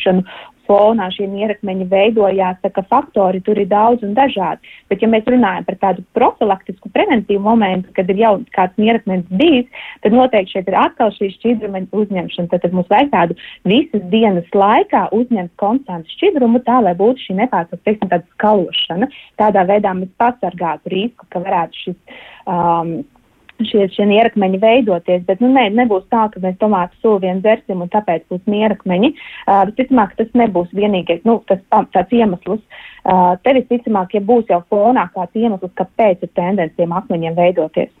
saslimšanu 0.00 0.24
fonā 0.70 1.08
šie 1.10 1.26
ierakmeņi 1.26 1.88
veidojās, 1.90 2.60
tā 2.62 2.70
ka 2.70 2.84
faktori 2.86 3.40
tur 3.42 3.58
ir 3.58 3.66
daudz 3.66 4.04
un 4.06 4.12
dažādi. 4.14 4.62
Bet, 4.86 5.02
ja 5.02 5.08
mēs 5.10 5.26
runājam 5.26 5.66
par 5.66 5.76
tādu 5.82 6.04
profilaktisku, 6.14 6.92
preventīvu 6.94 7.42
momentu, 7.42 7.90
kad 7.96 8.06
ir 8.12 8.20
jau 8.22 8.32
kāds 8.54 8.78
ierakmenis 8.78 9.26
bijis, 9.34 9.66
tad 10.04 10.14
noteikti 10.14 10.54
šeit 10.54 10.70
ir 10.70 10.78
atkal 10.78 11.10
šī 11.16 11.32
šķidruma 11.34 11.82
uzņemšana. 11.90 12.52
Tad, 12.52 12.62
tad 12.62 12.76
mums 12.76 12.90
vajag 12.92 13.10
tādu 13.10 13.38
visas 13.66 14.04
dienas 14.14 14.46
laikā 14.54 15.08
uzņemt 15.16 15.56
konstantu 15.58 16.14
šķidrumu, 16.14 16.62
tā 16.62 16.78
lai 16.86 16.94
būtu 16.94 17.26
šī 17.26 17.40
nepārtraukta, 17.42 18.22
skalošana. 18.36 19.10
Tādā 19.42 19.66
veidā 19.66 19.96
mēs 19.98 20.14
pasargātu 20.22 20.94
risku, 20.94 21.26
ka 21.34 21.42
varētu 21.42 21.82
šis. 21.88 22.20
Um, 22.46 23.00
šie, 23.68 23.86
šie 23.94 24.06
nierakmeņi 24.10 24.60
veidoties, 24.62 25.24
bet 25.28 25.42
nu, 25.44 25.50
ne, 25.54 25.66
nebūs 25.74 26.06
tā, 26.12 26.26
ka 26.32 26.42
mēs 26.42 26.58
tomātu 26.62 26.96
sulu 27.02 27.20
vien 27.24 27.42
dzersim 27.44 27.84
un 27.84 27.92
tāpēc 27.92 28.26
būs 28.32 28.42
nierakmeņi. 28.50 29.12
Uh, 29.46 29.62
visticamāk, 29.70 30.16
tas 30.18 30.30
nebūs 30.38 30.72
vienīgais, 30.76 31.22
nu, 31.28 31.40
tas 31.50 31.62
tāds 31.94 32.16
iemesls. 32.16 32.62
Uh, 33.00 33.36
te 33.44 33.54
visticamāk, 33.56 34.16
ja 34.16 34.24
būs 34.24 34.50
jau 34.52 34.62
fonā 34.72 35.08
kāds 35.14 35.36
iemesls, 35.38 35.74
kāpēc 35.80 36.26
ir 36.26 36.34
tendence 36.36 36.76
tiem 36.76 36.94
akmeņiem 36.96 37.38
veidoties. 37.38 37.92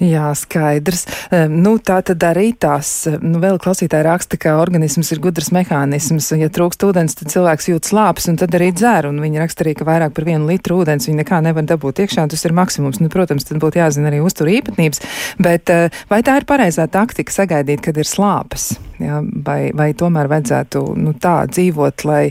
Jā, 0.00 0.30
skaidrs. 0.38 1.04
Nu, 1.52 1.74
tā 1.82 1.98
tad 2.06 2.24
arī 2.26 2.52
tās, 2.58 2.90
nu, 3.20 3.40
vēl 3.42 3.58
klausītāji 3.62 4.06
raksta, 4.06 4.38
ka 4.40 4.56
organisms 4.60 5.12
ir 5.14 5.20
gudrs 5.24 5.52
mehānisms. 5.54 6.30
Ja 6.38 6.48
trūkst 6.52 6.86
ūdens, 6.88 7.16
tad 7.18 7.32
cilvēks 7.34 7.68
jūt 7.72 7.90
slāpes 7.90 8.28
un 8.32 8.38
tad 8.40 8.56
arī 8.58 8.72
dzer. 8.76 9.08
Un 9.10 9.20
viņi 9.22 9.42
raksta 9.42 9.66
arī, 9.66 9.76
ka 9.78 9.88
vairāk 9.88 10.16
par 10.16 10.28
vienu 10.28 10.48
litru 10.50 10.80
ūdens 10.82 11.08
viņi 11.08 11.20
nekā 11.22 11.42
nevar 11.44 11.66
dabūt 11.68 12.04
iekšā, 12.06 12.26
tas 12.32 12.46
ir 12.48 12.56
maksimums. 12.56 13.02
Nu, 13.02 13.10
protams, 13.12 13.46
tad 13.48 13.60
būtu 13.62 13.82
jāzina 13.82 14.10
arī 14.12 14.22
uztur 14.24 14.50
īpatnības. 14.52 15.02
Bet 15.42 15.72
vai 16.10 16.22
tā 16.26 16.38
ir 16.40 16.48
pareizā 16.48 16.88
taktika 16.90 17.34
sagaidīt, 17.34 17.84
kad 17.84 17.98
ir 18.00 18.08
slāpes? 18.08 18.72
Jā, 19.02 19.22
vai, 19.46 19.72
vai 19.74 19.90
tomēr 19.98 20.30
vajadzētu 20.30 20.84
nu, 21.00 21.16
tā 21.18 21.42
dzīvot, 21.50 22.06
lai 22.08 22.22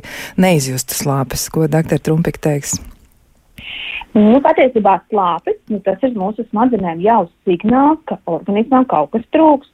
neizjustu 0.42 0.98
slāpes? 1.04 1.50
Ko 1.52 1.68
doktor 1.72 2.00
Trumpik 2.00 2.40
teiks? 2.42 2.80
Nu, 4.12 4.40
patiesībā 4.44 4.98
slāpes, 5.08 5.60
nu, 5.72 5.80
ir 5.80 6.18
mūsu 6.20 6.44
smadzenēm 6.50 7.04
jau 7.04 7.22
signāls, 7.48 8.02
ka 8.10 8.18
organismam 8.28 8.88
kaut 8.90 9.14
kas 9.14 9.24
trūkst. 9.36 9.72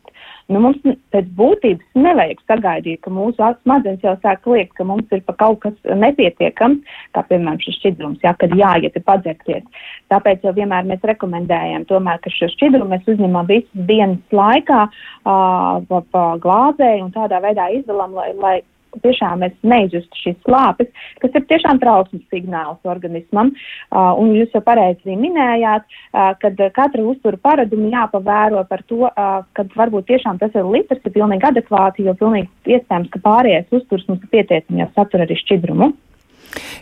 Nu, 0.48 0.62
mums 0.64 0.78
pēc 1.12 1.26
būtības 1.36 1.98
nevajag 2.00 2.40
sagaidīt, 2.48 3.02
ka 3.04 3.12
mūsu 3.12 3.50
smadzenes 3.66 4.06
jau 4.06 4.14
sāk 4.24 4.48
liekt, 4.48 4.78
ka 4.78 4.86
mums 4.88 5.10
ir 5.12 5.24
kaut 5.28 5.60
kas 5.66 5.76
nepietiekams, 5.84 6.94
kā 7.18 7.24
piemēram 7.28 7.60
šis 7.64 7.80
šķidrums, 7.82 8.22
jā, 8.24 8.32
kad 8.40 8.56
jāiet 8.56 8.96
padzerties. 9.10 9.66
Tāpēc 10.14 10.48
jau 10.48 10.56
vienmēr 10.56 10.88
mēs 10.88 11.04
rekomendējam 11.12 11.84
tomēr, 11.90 12.22
ka 12.24 12.32
šo 12.32 12.48
šķidrumu 12.54 12.94
mēs 12.94 13.12
uzņemam 13.12 13.50
visas 13.52 13.86
dienas 13.90 14.40
laikā 14.40 14.86
uh, 14.88 15.84
pa, 15.92 16.02
pa 16.16 16.26
glāzē 16.44 16.94
un 17.04 17.12
tādā 17.16 17.44
veidā 17.44 17.68
izdalām, 17.82 18.16
lai, 18.16 18.32
lai 18.40 18.58
tiešām 19.04 19.44
mēs 19.44 19.56
neizjustu 19.68 20.22
šīs 20.24 20.38
slāpes, 20.46 20.90
kas 21.22 21.36
ir 21.38 21.46
tiešām 21.50 21.82
trauksmes 21.82 22.26
signāls 22.34 22.80
organismam. 22.88 23.54
Uh, 23.92 24.14
un 24.20 24.34
jūs 24.38 24.54
jau 24.56 24.64
pareizi 24.66 25.02
arī 25.06 25.18
minējāt, 25.22 25.88
uh, 25.88 26.34
kad 26.42 26.60
katra 26.76 27.06
uzturu 27.06 27.40
paradumu 27.42 27.92
jāpavēro 27.94 28.64
par 28.70 28.84
to, 28.90 29.06
uh, 29.10 29.40
ka 29.58 29.68
varbūt 29.78 30.10
tiešām 30.12 30.42
tas 30.42 30.56
ir 30.58 30.68
litrs, 30.68 31.04
ir 31.04 31.16
pilnīgi 31.16 31.50
adekvāti, 31.52 32.08
jo 32.08 32.16
pilnīgi 32.18 32.78
iespējams, 32.78 33.12
ka 33.14 33.24
pārējais 33.24 33.80
uzturs 33.80 34.08
mums 34.10 34.26
pietiekami, 34.32 34.84
ja 34.84 34.92
satur 34.96 35.26
arī 35.26 35.40
šķidrumu. 35.40 35.94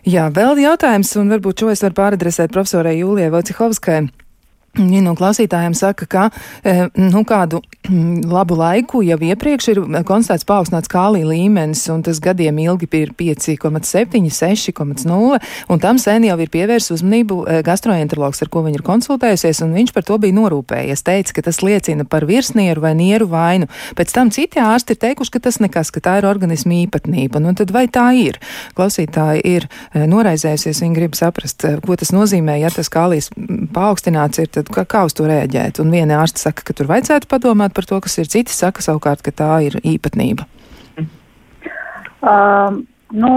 Jā, 0.05 0.27
vēl 0.33 0.61
jautājums, 0.61 1.15
un 1.19 1.33
varbūt 1.33 1.63
šo 1.63 1.71
es 1.73 1.81
varu 1.83 1.97
pāradresēt 1.97 2.53
profesorai 2.53 2.99
Jūlijai 2.99 3.33
Vocihovskai. 3.33 4.03
Viņa 4.75 5.01
no 5.05 5.13
klausītājiem 5.15 5.75
saka, 5.77 6.05
ka 6.09 6.23
e, 6.65 6.89
nu, 6.99 7.23
kādu 7.27 7.61
labu 8.27 8.57
laiku 8.59 9.01
jau 9.05 9.17
iepriekš 9.23 9.67
ir 9.71 9.79
konstatēts 10.07 10.47
paaugstināts 10.47 10.91
kālija 10.91 11.29
līmenis, 11.29 11.85
un 11.93 12.01
tas 12.05 12.19
gadiem 12.23 12.57
ilgi 12.63 12.89
ir 12.99 13.13
5,7, 13.15 14.19
6,0, 14.35 15.39
un 15.71 15.81
tam 15.83 15.99
sen 16.01 16.25
jau 16.27 16.37
ir 16.41 16.51
pievērst 16.51 16.91
uzmanību 16.95 17.37
e, 17.45 17.59
gastroenterologs, 17.65 18.41
ar 18.43 18.51
ko 18.51 18.65
viņa 18.65 18.79
ir 18.81 18.85
konsultējusies, 18.85 19.61
un 19.65 19.75
viņš 19.77 19.93
par 19.95 20.07
to 20.07 20.17
bija 20.21 20.35
norūpējies. 20.35 21.05
Teica, 21.05 21.37
ka 21.37 21.45
tas 21.47 21.61
liecina 21.63 22.07
par 22.09 22.27
virsnieru 22.27 22.83
vai 22.83 22.95
nieru 22.97 23.29
vainu. 23.31 23.69
Pēc 23.95 24.11
tam 24.15 24.31
citi 24.35 24.59
ārsti 24.59 24.95
ir 24.95 25.01
teikuši, 25.05 25.35
ka 25.37 25.43
tas 25.47 25.61
nekas, 25.63 25.93
ka 25.95 26.03
tā 26.03 26.17
ir 26.19 26.29
organisma 26.29 26.75
īpatnība. 26.81 27.39
Nu, 27.43 27.55
tad 27.55 27.71
vai 27.75 27.85
tā 27.87 28.09
ir? 28.17 28.41
Klausītāji 28.75 29.45
ir 29.55 29.69
e, 29.69 30.03
noraizējusies, 30.09 30.83
viņi 30.83 30.99
grib 30.99 31.15
saprast, 31.15 31.67
ko 31.85 31.99
tas 31.99 32.11
nozīmē, 32.15 32.57
ja 32.59 32.73
tas 32.73 32.91
kālijas 32.91 33.31
paaugstināts 33.75 34.43
ir. 34.43 34.51
Tad 34.55 34.64
tad 34.65 34.73
kā, 34.75 34.85
kā 34.89 35.05
uz 35.07 35.15
to 35.17 35.27
rēģēt? 35.29 35.79
Un 35.83 35.93
viena 35.93 36.19
ārsta 36.23 36.47
saka, 36.47 36.65
ka 36.65 36.75
tur 36.77 36.89
vajadzētu 36.89 37.29
padomāt 37.31 37.75
par 37.77 37.87
to, 37.87 37.99
kas 38.03 38.17
ir, 38.21 38.29
citi 38.31 38.53
saka 38.53 38.83
savukārt, 38.85 39.23
ka 39.25 39.31
tā 39.31 39.51
ir 39.67 39.79
īpatnība. 39.85 40.47
Um, 42.25 42.85
nu, 43.13 43.31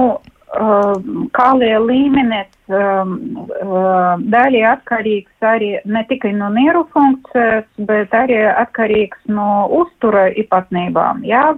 um, 0.57 1.27
kālie 1.37 1.75
līmenis 1.83 2.49
um, 2.73 3.13
um, 3.61 4.25
daļai 4.33 4.65
atkarīgs 4.71 5.45
arī 5.45 5.75
ne 5.85 6.05
tikai 6.09 6.33
no 6.37 6.49
nieru 6.55 6.87
funkcijas, 6.95 7.69
bet 7.91 8.17
arī 8.17 8.41
atkarīgs 8.49 9.21
no 9.29 9.69
uztura 9.83 10.29
īpatnībām. 10.33 11.23
Jā, 11.29 11.51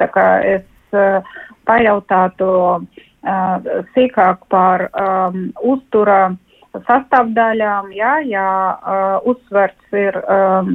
tā 0.00 0.10
kā 0.12 0.28
es 0.58 0.96
uh, 0.98 1.24
pajautātu 1.64 2.50
uh, 2.52 3.74
sīkāk 3.96 4.44
par 4.52 4.90
um, 4.92 5.48
uztura 5.64 6.34
sastāvdaļām, 6.82 7.92
jā, 7.94 8.14
uh, 8.74 9.28
uzsverts 9.30 9.94
ir 9.94 10.18
um, 10.26 10.74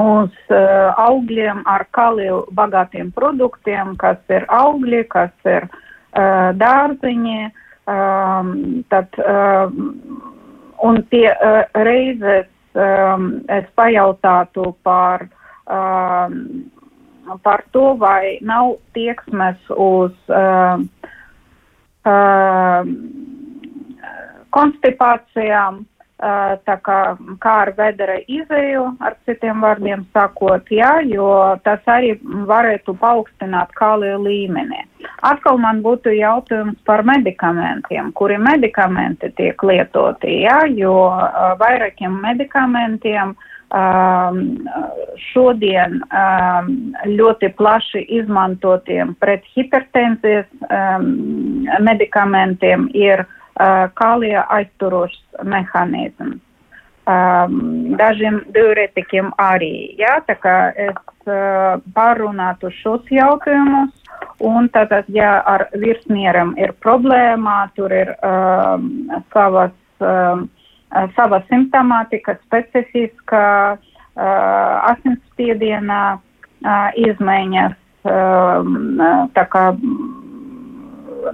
uz 0.00 0.32
uh, 0.50 0.90
augļiem 0.98 1.62
ar 1.70 1.86
kaliju 1.94 2.44
bagātiem 2.56 3.12
produktiem, 3.14 3.94
kas 4.00 4.18
ir 4.32 4.46
augļi, 4.48 5.04
kas 5.12 5.34
ir 5.44 5.68
uh, 5.68 6.50
dārziņi, 6.58 7.50
um, 7.90 8.54
tad, 8.90 9.20
um, 9.20 9.94
un 10.82 11.02
tie 11.12 11.28
uh, 11.30 11.62
reizes 11.86 12.48
um, 12.74 13.44
es 13.52 13.68
pajautātu 13.78 14.72
par, 14.82 15.28
um, 15.70 16.40
par 17.44 17.64
to, 17.76 17.92
vai 18.00 18.38
nav 18.42 18.76
tieksmes 18.96 19.60
uz 19.70 20.16
uh, 20.32 20.82
uh, 22.08 22.82
konstipācijām, 24.54 25.82
tā 26.64 26.76
kā, 26.86 26.98
kā 27.42 27.52
ar 27.64 27.70
vedera 27.76 28.14
izēju, 28.30 28.84
ar 29.02 29.16
citiem 29.26 29.60
vārdiem 29.60 30.04
sakot, 30.14 30.70
jā, 30.72 30.92
jo 31.10 31.26
tas 31.66 31.82
arī 31.90 32.14
varētu 32.48 32.94
paaugstināt 33.00 33.74
kāliju 33.76 34.22
līmeni. 34.22 34.84
Atkal 35.26 35.58
man 35.60 35.82
būtu 35.84 36.14
jautājums 36.14 36.78
par 36.86 37.02
medikamentiem, 37.04 38.12
kuri 38.16 38.38
medikamenti 38.38 39.32
tiek 39.36 39.66
lietoti, 39.66 40.38
jā, 40.46 40.62
jo 40.78 40.94
vairākiem 41.60 42.16
medikamentiem 42.22 43.34
šodien 45.32 45.96
ļoti 47.10 47.48
plaši 47.58 48.04
izmantotiem 48.20 49.16
pret 49.18 49.42
hipertenzijas 49.56 50.46
medikamentiem 51.82 52.86
ir 52.94 53.26
kālija 53.54 54.46
aizturošs 54.50 55.20
mehānisms. 55.46 56.40
Um, 57.04 57.92
dažiem 58.00 58.38
diuretikiem 58.56 59.26
arī. 59.36 59.92
Jā, 60.00 60.22
tā 60.24 60.38
kā 60.40 60.54
es 60.72 60.96
uh, 61.28 61.76
pārunātu 61.92 62.70
šos 62.78 63.04
jautājumus, 63.12 63.92
un 64.40 64.70
tātad, 64.72 65.10
ja 65.12 65.34
ar 65.44 65.66
virsnieram 65.76 66.54
ir 66.56 66.72
problēma, 66.80 67.58
tur 67.76 67.92
ir 67.92 68.14
um, 68.24 68.88
savas, 69.36 69.74
um, 70.00 70.46
sava 71.12 71.42
simptomātika, 71.50 72.38
specifiska 72.46 73.44
uh, 73.76 74.24
asinsspiediena 74.94 76.00
uh, 76.16 76.88
izmaiņas. 77.04 77.76
Um, 78.08 78.96
tā 79.36 79.44
kā 79.52 79.66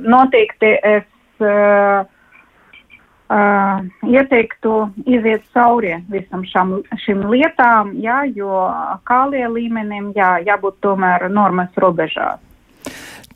noteikti 0.02 0.74
es 0.82 1.06
uh, 1.44 2.04
uh, 3.30 3.80
ieteiktu 4.06 4.74
iziet 5.06 5.46
cauri 5.54 5.96
visam 6.10 6.44
šam, 6.52 6.78
šim 7.04 7.24
lietām, 7.30 7.94
jā, 8.02 8.22
jo 8.36 8.66
kālie 9.08 9.46
līmenim 9.48 10.12
jā, 10.16 10.36
jābūt 10.46 10.80
tomēr 10.84 11.28
normas 11.32 11.74
robežās. 11.76 12.40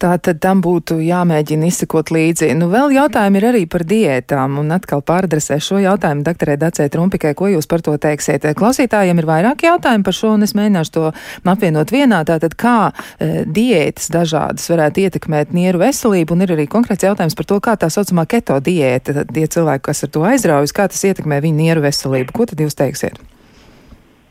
Tā 0.04 0.18
tad 0.20 0.36
tam 0.44 0.60
būtu 0.60 0.98
jāmēģina 1.00 1.64
izsekot 1.70 2.10
līdzi. 2.12 2.50
Nu, 2.58 2.66
vēl 2.68 2.92
jautājumi 2.92 3.40
ir 3.40 3.46
arī 3.48 3.62
par 3.72 3.86
diētām, 3.88 4.58
un 4.60 4.74
atkal 4.76 5.00
pāradresē 5.00 5.56
šo 5.64 5.78
jautājumu 5.80 6.26
doktorē 6.26 6.58
Dacē 6.60 6.90
Trumpikai, 6.92 7.32
ko 7.38 7.48
jūs 7.48 7.64
par 7.70 7.80
to 7.86 7.94
teiksiet. 7.96 8.44
Klausītājiem 8.58 9.22
ir 9.22 9.30
vairāk 9.30 9.64
jautājumu 9.64 10.04
par 10.04 10.18
šo, 10.18 10.34
un 10.36 10.44
es 10.44 10.52
mēģināšu 10.58 10.92
to 10.98 11.08
apvienot 11.48 11.96
vienā. 11.96 12.20
Tātad, 12.28 12.52
kā 12.60 12.76
e, 12.92 13.46
diētas 13.48 14.12
dažādas 14.12 14.68
varētu 14.74 15.06
ietekmēt 15.06 15.56
nieru 15.56 15.80
veselību, 15.86 16.36
un 16.36 16.44
ir 16.44 16.52
arī 16.58 16.68
konkrēts 16.68 17.08
jautājums 17.08 17.40
par 17.40 17.48
to, 17.48 17.62
kā 17.64 17.78
tā 17.80 17.88
saucamā 17.88 18.28
keto 18.28 18.60
diēta, 18.60 19.24
tie 19.24 19.48
cilvēki, 19.56 19.88
kas 19.88 20.04
ar 20.04 20.12
to 20.12 20.28
aizraujas, 20.28 20.76
kā 20.76 20.84
tas 20.92 21.00
ietekmē 21.08 21.40
viņu 21.48 21.64
nieru 21.64 21.88
veselību. 21.88 22.36
Ko 22.36 22.52
tad 22.52 22.60
jūs 22.60 22.76
teiksiet? 22.76 23.24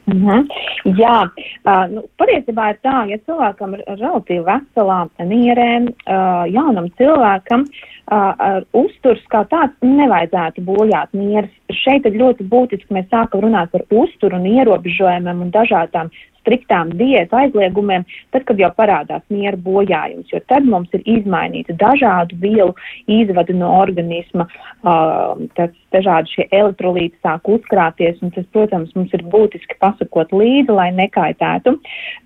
Mhm. 0.06 0.28
-huh. 0.28 0.47
Jā, 0.84 1.30
uh, 1.66 1.86
nu, 1.93 2.04
patiesībā 2.20 2.70
ir 2.74 2.78
tā, 2.84 2.95
ja 3.08 3.18
cilvēkam 3.24 3.74
ir 3.74 3.84
relatīvi 3.88 4.43
veselām 4.43 5.10
nierēm, 5.20 5.88
uh, 5.88 6.43
jaunam 6.51 6.89
cilvēkam, 6.99 7.64
uh, 8.12 8.60
uzturs 8.74 9.24
kā 9.32 9.45
tāds 9.47 9.74
nevajadzētu 9.82 10.62
bojāt 10.62 11.08
nieras. 11.14 11.49
Šeit 11.72 12.06
ir 12.06 12.20
ļoti 12.20 12.43
būtiski, 12.43 12.91
mēs 12.91 13.08
sākam 13.08 13.41
runāt 13.41 13.72
par 13.72 13.82
uzturu 13.89 14.36
un 14.36 14.45
ierobežojumiem 14.45 15.41
un 15.41 15.51
dažādām 15.51 16.12
striktām 16.44 16.94
diētu 17.00 17.39
aizliegumiem, 17.39 18.06
tad, 18.36 18.46
kad 18.48 18.60
jau 18.62 18.70
parādās 18.78 19.24
miera 19.34 19.58
bojājums, 19.58 20.30
jo 20.32 20.41
tad 20.52 20.68
mums 20.70 20.91
ir 20.94 21.04
izmainīta 21.18 21.76
dažādu 21.80 22.38
vielu 22.44 22.76
izvada 23.08 23.56
no 23.58 23.72
organisma, 23.80 24.48
uh, 24.84 25.39
tas 25.58 25.74
dažādi 25.94 26.36
šie 26.36 26.48
elektrolīti 26.52 27.18
sāk 27.24 27.48
uzkrāties, 27.50 28.20
un 28.26 28.34
tas, 28.36 28.46
protams, 28.56 28.94
mums 28.98 29.14
ir 29.16 29.24
būtiski 29.34 29.78
pasakot 29.82 30.34
līdzi, 30.34 30.74
lai 30.74 30.89
nekaitētu. 30.96 31.76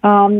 Um, 0.07 0.37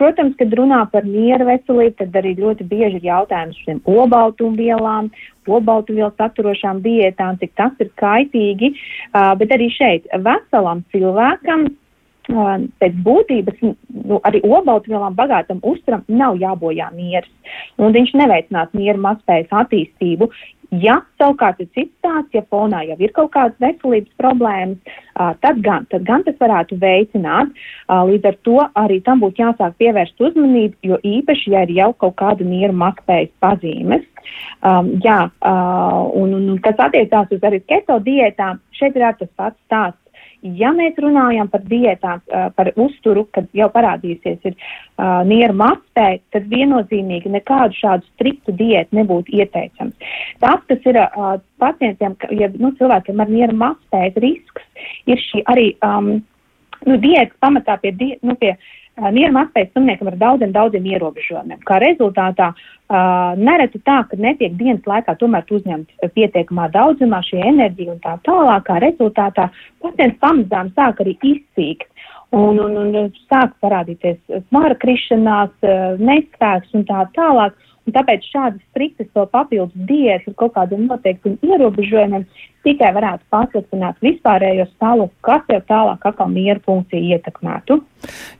protams, 0.00 0.36
kad 0.38 0.54
runā 0.56 0.82
par 0.92 1.06
miera 1.08 1.46
veselību, 1.48 1.96
tad 2.02 2.16
arī 2.20 2.36
ļoti 2.38 2.66
bieži 2.70 3.00
ir 3.00 3.08
jautājums 3.10 3.58
par 3.60 3.66
šiem 3.66 3.80
obaltumvielām, 3.88 5.10
obaltumvielu 5.50 6.12
saturošām 6.20 6.82
diētām, 6.84 7.38
cik 7.40 7.56
tas 7.58 7.72
ir 7.82 7.90
kaitīgi, 8.00 8.74
uh, 8.76 9.32
bet 9.40 9.54
arī 9.56 9.70
šeit 9.74 10.06
veselam 10.26 10.84
cilvēkam 10.94 11.70
pēc 12.28 12.96
būtības 13.06 13.62
nu, 13.64 14.20
arī 14.24 14.42
obaltumvielām 14.44 15.16
bagātam 15.18 15.62
uzturam 15.62 16.04
nav 16.08 16.38
jābojā 16.40 16.90
miers, 16.94 17.28
un 17.78 17.94
viņš 17.96 18.14
neveicinās 18.20 18.72
miera 18.76 18.98
mazspējas 18.98 19.54
attīstību, 19.62 20.30
Ja 20.70 21.00
savukārt 21.18 21.58
ir 21.58 21.66
cits 21.74 21.90
stāsts, 21.98 22.30
ja 22.30 22.44
fonā 22.46 22.84
jau 22.86 22.94
ir 23.02 23.10
kaut 23.14 23.32
kādas 23.34 23.58
veselības 23.58 24.12
problēmas, 24.20 24.92
tad, 25.42 25.58
gan, 25.66 25.86
tad 25.90 26.04
gan 26.06 26.22
tas 26.22 26.36
varētu 26.38 26.78
veicināt. 26.78 27.50
Līdz 27.90 28.28
ar 28.30 28.36
to 28.46 28.58
arī 28.78 29.00
tam 29.02 29.18
būtu 29.24 29.42
jāsāk 29.42 29.74
pievērst 29.82 30.22
uzmanību, 30.22 30.78
jo 30.86 31.00
īpaši, 31.02 31.50
ja 31.56 31.64
ir 31.66 31.74
jau 31.74 31.90
kaut 32.04 32.14
kāda 32.22 32.46
miera 32.46 32.76
makspējas 32.84 33.32
pazīmes. 33.42 34.06
Um, 34.62 34.92
jā, 35.02 35.16
uh, 35.26 36.00
un, 36.20 36.36
un 36.36 36.58
kas 36.62 36.78
attiecās 36.78 37.32
uz 37.34 37.46
arī 37.48 37.62
keto 37.64 37.96
diētām, 38.04 38.60
šeit 38.76 38.94
ir 38.94 39.08
tas 39.18 39.32
pats 39.34 39.58
stāsts. 39.64 39.99
Ja 40.40 40.70
mēs 40.72 40.96
runājam 41.00 41.50
par 41.52 41.60
diētām, 41.68 42.22
par 42.56 42.70
uzturu, 42.80 43.26
kad 43.34 43.48
jau 43.56 43.66
parādīsies 43.74 44.40
ir 44.48 44.54
uh, 44.54 45.20
nieru 45.28 45.56
mastē, 45.60 46.06
tad 46.32 46.48
viennozīmīgi 46.48 47.32
nekādu 47.34 47.76
šādu 47.76 48.08
striktu 48.14 48.54
diētu 48.56 48.96
nebūtu 48.96 49.36
ieteicams. 49.36 50.16
Tas, 50.40 50.64
kas 50.70 50.88
ir 50.88 50.96
uh, 51.02 51.36
pacientiem, 51.60 52.16
ja 52.32 52.48
nu, 52.56 52.72
cilvēkiem 52.80 53.20
ar 53.20 53.32
nieru 53.32 53.58
mastēs 53.60 54.16
risks, 54.24 54.64
ir 55.04 55.20
šī 55.28 55.44
arī 55.52 55.66
um, 55.84 56.12
nu, 56.88 57.00
diētas 57.04 57.36
pamatā 57.44 57.76
pie, 57.84 57.92
die, 58.00 58.14
nu, 58.24 58.38
pie 58.40 58.54
uh, 58.56 58.70
Miera 59.08 59.32
mazspējas 59.32 59.70
slimniekam 59.72 60.10
ar 60.10 60.16
daudziem, 60.20 60.52
daudziem 60.52 60.86
ierobežojumiem. 60.90 61.60
Kā 61.68 61.78
rezultātā 61.80 62.50
uh, 62.52 63.32
nereti 63.40 63.80
tā, 63.86 64.02
ka 64.10 64.18
netiek 64.20 64.56
dienas 64.58 64.84
laikā 64.88 65.14
tomēr 65.20 65.48
uzņemt 65.48 66.10
pietiekamā 66.16 66.68
daudzumā 66.74 67.22
šī 67.24 67.40
enerģija 67.52 67.94
un 67.94 68.02
tā 68.04 68.18
tālāk. 68.26 68.66
Kā 68.68 68.80
rezultātā 68.84 69.48
pacients 69.80 70.20
pamazām 70.20 70.72
sāk 70.76 71.00
arī 71.04 71.16
izsīkt. 71.22 71.88
Un, 72.30 72.60
un, 72.62 72.76
un 72.78 73.08
sāk 73.26 73.56
parādīties 73.64 74.20
smara 74.50 74.76
krišanās, 74.78 75.50
nespēks 75.98 76.76
un 76.78 76.84
tā 76.86 77.02
tālāk. 77.16 77.56
Un 77.88 77.96
tāpēc 77.96 78.26
šādas 78.28 78.62
striktas 78.70 79.08
to 79.14 79.24
papildus 79.32 79.88
diētas 79.88 80.28
ar 80.30 80.38
kaut 80.42 80.54
kādiem 80.58 80.86
noteiktiem 80.90 81.38
ierobežojumiem 81.46 82.26
tikai 82.66 82.90
varētu 82.92 83.24
pasliktināt 83.32 84.00
vispārējo 84.04 84.66
stāvokli, 84.74 85.16
kas 85.24 85.46
jau 85.48 85.60
tālāk 85.68 86.04
atkal 86.10 86.28
miera 86.32 86.60
funkciju 86.64 87.16
ietekmētu. 87.16 87.78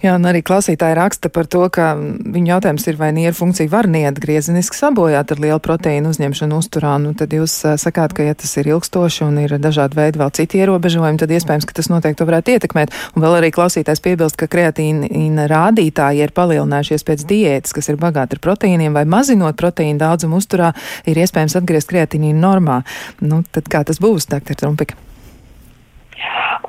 Jā, 0.01 0.14
un 0.16 0.24
arī 0.28 0.41
klausītāji 0.45 0.97
raksta 0.97 1.28
par 1.32 1.49
to, 1.51 1.62
ka 1.72 1.93
viņa 1.97 2.55
jautājums 2.55 2.86
ir, 2.88 2.97
vai 3.01 3.11
nieru 3.16 3.36
funkcija 3.36 3.68
var 3.72 3.88
neatgriezeniski 3.93 4.76
sabojāt 4.76 5.34
ar 5.34 5.43
lielu 5.43 5.61
proteīnu 5.61 6.12
uzņemšanu 6.12 6.61
uzturā. 6.61 6.95
Nu, 7.03 7.12
tad 7.16 7.34
jūs 7.36 7.59
sakāt, 7.80 8.14
ka 8.16 8.24
ja 8.24 8.36
tas 8.36 8.55
ir 8.61 8.70
ilgstoši 8.72 9.24
un 9.26 9.41
ir 9.45 9.57
dažādi 9.61 9.99
veidi 10.01 10.20
vēl 10.22 10.32
citi 10.36 10.62
ierobežojumi, 10.62 11.20
tad 11.20 11.34
iespējams, 11.36 11.68
ka 11.68 11.76
tas 11.76 11.91
noteikti 11.93 12.28
varētu 12.28 12.57
ietekmēt. 12.57 12.97
Un 13.16 13.24
vēl 13.24 13.36
arī 13.41 13.53
klausītājs 13.57 14.05
piebilst, 14.05 14.38
ka 14.41 14.49
kreatīna 14.49 15.49
rādītāji 15.51 16.24
ir 16.24 16.32
palielinājušies 16.36 17.05
pēc 17.09 17.26
diētas, 17.28 17.76
kas 17.76 17.93
ir 17.93 18.01
bagāti 18.01 18.38
ar 18.38 18.45
proteīniem, 18.49 18.97
vai 18.97 19.05
mazinot 19.31 19.59
proteīnu 19.61 20.01
daudzumu 20.01 20.41
uzturā, 20.41 20.72
ir 21.07 21.20
iespējams 21.22 21.55
atgriezt 21.61 21.91
kreatīnu 21.91 22.35
normā. 22.35 22.81
Nu, 23.22 23.45
tad 23.55 23.70
kā 23.70 23.85
tas 23.87 24.03
būs, 24.03 24.26
dr. 24.31 24.59
Trumpika? 24.59 24.99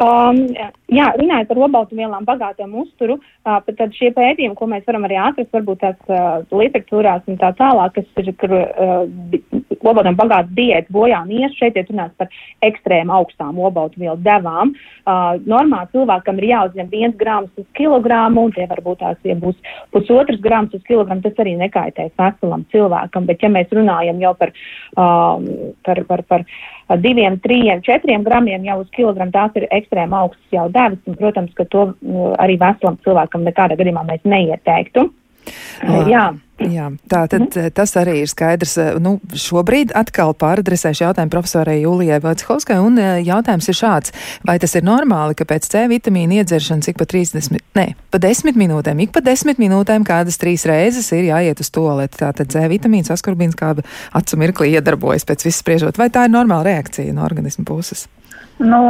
Um, 0.01 0.39
jā, 0.91 1.07
runājot 1.17 1.49
par 1.49 1.59
obaltumvielām 1.65 2.25
bagātiem 2.27 2.73
uzturu, 2.83 3.17
uh, 3.17 3.59
tad 3.65 3.95
šie 3.97 4.11
pētījumi, 4.15 4.57
ko 4.57 4.67
mēs 4.69 4.85
varam 4.87 5.07
arī 5.07 5.17
atrast, 5.21 5.51
varbūt 5.55 5.81
tās 5.81 6.11
uh, 6.11 6.43
literatūrās 6.53 7.27
un 7.31 7.39
tā 7.41 7.51
tālāk, 7.57 7.97
kas 7.97 8.21
ir, 8.21 8.31
kur 8.41 8.53
uh, 8.57 9.61
obaltumiem 9.81 10.17
bagāta 10.19 10.53
diēta 10.57 10.93
bojā 10.93 11.21
miers, 11.25 11.55
šeit 11.57 11.79
ir 11.79 11.87
runāts 11.89 12.17
par 12.19 12.29
ekstrēmu 12.65 13.15
augstām 13.17 13.59
obaltumvielu 13.59 14.21
devām. 14.25 14.73
Uh, 15.01 15.39
normā 15.49 15.83
cilvēkam 15.95 16.41
ir 16.41 16.49
jāuzņem 16.51 16.91
viens 16.91 17.17
grams 17.17 17.49
uz 17.57 17.65
kilogramu, 17.77 18.47
un 18.47 18.55
tie 18.55 18.67
varbūt 18.69 19.01
tās, 19.01 19.17
ja 19.25 19.37
būs 19.39 19.57
pusotrs 19.95 20.41
grams 20.43 20.75
uz 20.77 20.83
kilogramu, 20.87 21.23
tas 21.25 21.41
arī 21.41 21.55
nekaitēs 21.61 22.13
veselam 22.19 22.67
cilvēkam, 22.73 23.25
bet 23.29 23.41
ja 23.41 23.49
mēs 23.53 23.73
runājam 23.73 24.21
jau 24.21 24.35
par, 24.37 24.53
um, 24.93 25.49
par, 25.87 26.03
par, 26.09 26.25
par 26.29 26.45
diviem, 27.01 27.39
trījiem, 27.41 27.81
četriem 27.85 28.25
gramiem 28.27 28.65
jau 28.67 28.81
uz 28.83 28.89
kilogramu, 28.95 29.33
tās 29.33 29.55
ir 29.57 29.67
ekstrēmi 29.77 30.17
augstas 30.17 30.57
jau 30.57 30.67
devas, 30.73 31.01
un, 31.07 31.17
protams, 31.19 31.55
ka 31.57 31.65
to 31.71 31.87
nu, 32.01 32.31
arī 32.41 32.59
veselam 32.61 32.99
cilvēkam 33.05 33.47
nekādā 33.47 33.79
gadījumā 33.79 34.05
mēs 34.07 34.23
neieteiktu. 34.27 35.09
Lā. 35.81 36.05
Jā. 36.09 36.29
Jā, 36.61 36.91
tā 37.09 37.23
tad 37.25 37.47
mm. 37.47 37.71
tas 37.73 37.95
arī 37.97 38.19
ir 38.21 38.29
skaidrs. 38.29 38.75
Nu, 39.01 39.15
šobrīd 39.33 39.95
atkal 39.97 40.35
pāradresēšu 40.37 41.07
jautājumu 41.07 41.33
profesorai 41.33 41.79
Jūlijai 41.79 42.19
Vatshovskai, 42.21 42.77
un 42.85 42.99
jautājums 43.25 43.71
ir 43.71 43.77
šāds. 43.79 44.13
Vai 44.45 44.59
tas 44.61 44.77
ir 44.77 44.85
normāli, 44.85 45.33
ka 45.39 45.47
pēc 45.49 45.65
C 45.71 45.87
vitamīna 45.89 46.41
iedzeršanas 46.41 46.91
ik 46.91 47.01
pa 47.01 47.09
30, 47.09 47.57
ne, 47.79 47.87
pa 48.13 48.21
10 48.21 48.53
minūtēm, 48.61 49.01
ik 49.07 49.15
pa 49.15 49.25
10 49.25 49.57
minūtēm 49.57 50.05
kādas 50.05 50.37
trīs 50.41 50.67
reizes 50.69 51.09
ir 51.17 51.31
jāiet 51.31 51.65
uz 51.65 51.73
toleti? 51.73 52.21
Tātad 52.21 52.53
C 52.53 52.67
vitamīns 52.69 53.09
askorbīns 53.09 53.57
kā 53.57 53.73
acu 54.21 54.41
mirklī 54.43 54.75
iedarbojas 54.75 55.25
pēc 55.25 55.49
viss 55.49 55.65
spriežot. 55.65 55.97
Vai 55.97 56.11
tā 56.13 56.29
ir 56.29 56.35
normāla 56.37 56.75
reakcija 56.75 57.17
no 57.17 57.25
organismu 57.25 57.65
puses? 57.65 58.05
Nu, 58.61 58.81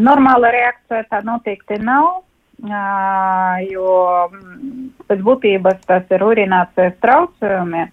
normāla 0.00 0.50
reakcija 0.54 1.04
tā 1.12 1.20
noteikti 1.26 1.76
nav 1.84 2.22
jo 3.70 4.28
pēc 5.08 5.20
būtības 5.24 5.80
tas 5.86 6.04
ir 6.10 6.22
urinācijas 6.22 6.94
traucējumi. 7.00 7.86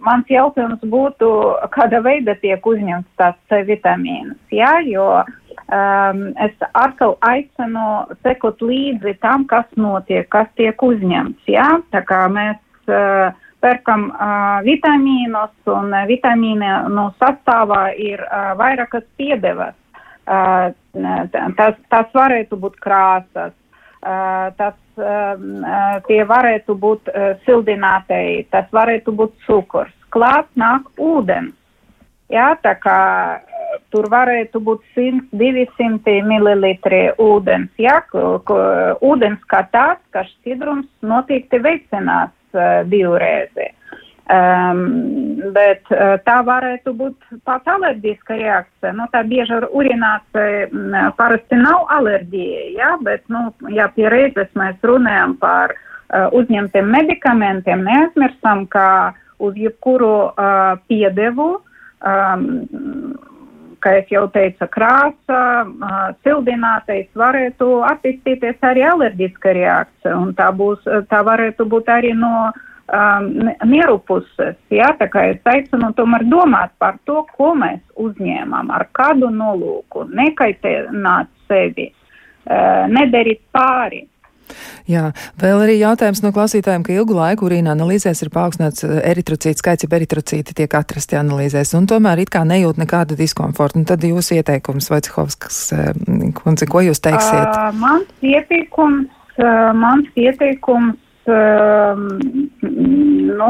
Mans 0.00 0.30
jautājums 0.30 0.80
būtu, 0.80 1.28
kāda 1.74 2.00
veida 2.00 2.34
tiek 2.40 2.64
uzņemts 2.64 3.08
tās 3.20 3.34
C 3.48 3.60
vitamīnas, 3.68 4.38
jā, 4.50 4.78
jo 4.88 5.20
um, 5.20 6.22
es 6.40 6.54
atkal 6.72 7.18
aicinu 7.20 8.06
sekot 8.22 8.62
līdzi 8.64 9.18
tam, 9.20 9.44
kas 9.44 9.66
notiek, 9.76 10.24
kas 10.32 10.48
tiek 10.56 10.80
uzņemts, 10.80 11.44
jā, 11.44 11.68
tā 11.92 12.00
kā 12.08 12.24
mēs 12.32 12.56
uh, 12.88 13.36
pērkam 13.62 14.08
uh, 14.10 14.60
vitamīnus 14.66 15.70
un 15.72 15.94
vitamīnu 16.08 17.08
sastāvā 17.18 17.82
ir 17.98 18.22
uh, 18.26 18.52
vairākas 18.58 19.06
piedevas. 19.18 19.76
Tas, 20.28 21.76
tas 21.88 22.08
varētu 22.12 22.58
būt 22.60 22.74
krāsas, 22.84 23.54
tas 24.58 24.74
tie 26.04 26.18
varētu 26.28 26.74
būt 26.76 27.08
sildinātēji, 27.46 28.42
tas 28.52 28.66
varētu 28.76 29.14
būt 29.16 29.32
cukurs. 29.46 29.94
Klāt 30.12 30.50
nāk 30.60 30.84
ūdens. 31.00 31.56
Jā, 32.28 32.50
tā 32.60 32.74
kā 32.76 32.98
tur 33.88 34.10
varētu 34.12 34.60
būt 34.60 34.84
100-200 34.98 36.18
ml 36.28 36.74
ūdens. 37.24 37.72
Jā, 37.80 38.02
ūdens 39.00 39.48
kā 39.48 39.64
tāds, 39.72 40.04
ka 40.12 40.28
šķidrums 40.28 40.92
noteikti 41.00 41.62
veicinās 41.64 42.28
uh, 42.28 42.37
divreizi. 42.88 43.72
Um, 44.28 44.80
bet 45.56 45.88
uh, 45.88 46.18
tā 46.20 46.34
varētu 46.44 46.92
būt 46.98 47.30
pat 47.48 47.64
alerģiska 47.72 48.36
reakcija. 48.36 48.90
Nu, 48.92 49.06
tā 49.08 49.22
bieži 49.24 49.54
ar 49.56 49.64
urinācija 49.72 50.66
mm, 50.68 51.14
parasti 51.16 51.56
nav 51.56 51.86
alerģija, 51.96 52.66
ja? 52.76 52.90
bet, 53.06 53.24
nu, 53.32 53.46
ja 53.72 53.86
pie 53.94 54.04
reizes 54.12 54.50
mēs 54.58 54.76
runājam 54.84 55.32
par 55.40 55.72
uh, 55.72 56.28
uzņemtiem 56.36 56.92
medikamentiem, 56.92 57.86
neaizmirstam, 57.88 58.66
ka 58.68 59.14
uz 59.40 59.56
jebkuru 59.56 60.12
uh, 60.28 60.76
piedevu, 60.92 61.48
um, 62.04 62.46
kā 63.96 64.10
jau 64.12 64.26
teicu, 64.32 64.68
krāsa, 64.72 65.42
sildinātais 66.26 67.08
varētu 67.18 67.68
attīstīties 67.88 68.64
arī 68.66 68.84
alerģiska 68.88 69.54
reakcija, 69.56 70.16
un 70.16 70.34
tā, 70.38 70.50
būs, 70.56 70.84
tā 71.10 71.22
varētu 71.26 71.66
būt 71.68 71.88
arī 71.92 72.12
no 72.18 72.48
um, 72.48 73.30
mieru 73.68 73.98
puses. 74.08 74.56
Jā, 74.72 74.90
tā 75.00 75.08
kā 75.12 75.28
es 75.32 75.40
aicinu 75.48 75.92
tomēr 75.96 76.26
domāt 76.28 76.74
par 76.78 77.00
to, 77.08 77.24
ko 77.36 77.54
mēs 77.58 77.80
uzņēmām, 77.96 78.72
ar 78.74 78.88
kādu 78.96 79.32
nolūku, 79.34 80.08
nekaitēt 80.12 80.92
sevi, 81.48 81.90
uh, 81.90 82.84
nedarīt 82.92 83.42
pāri. 83.52 84.04
Jā, 84.88 85.10
vēl 85.40 85.64
arī 85.66 85.74
jautājums 85.82 86.22
no 86.24 86.30
klausītājiem, 86.32 86.84
ka 86.86 86.94
ilgu 86.94 87.16
laiku 87.16 87.48
urīna 87.48 87.74
analīzēs 87.74 88.22
ir 88.24 88.30
paaugstināts 88.32 88.86
eh, 88.86 89.00
eritrocītu 89.10 89.60
skaits, 89.60 89.84
ja 89.84 89.98
eritrocīti 89.98 90.56
tiek 90.62 90.76
atrasti 90.78 91.18
analīzēs, 91.20 91.74
un 91.78 91.88
tomēr 91.90 92.24
it 92.24 92.32
kā 92.32 92.44
nejūt 92.48 92.80
nekādu 92.80 93.18
diskomfortu. 93.18 93.82
Un 93.82 93.88
tad 93.88 94.06
jūs 94.06 94.32
ieteikums, 94.38 94.88
Vaicehovskas 94.92 95.60
eh, 95.76 95.92
kundze, 96.38 96.70
ko 96.70 96.84
jūs 96.86 97.04
teiksiet? 97.04 97.52
Uh, 97.52 97.68
mans 97.76 98.08
ieteikums, 98.24 99.12
uh, 99.36 99.70
mans 99.76 100.08
ieteikums 100.16 100.96
nu, 101.28 103.48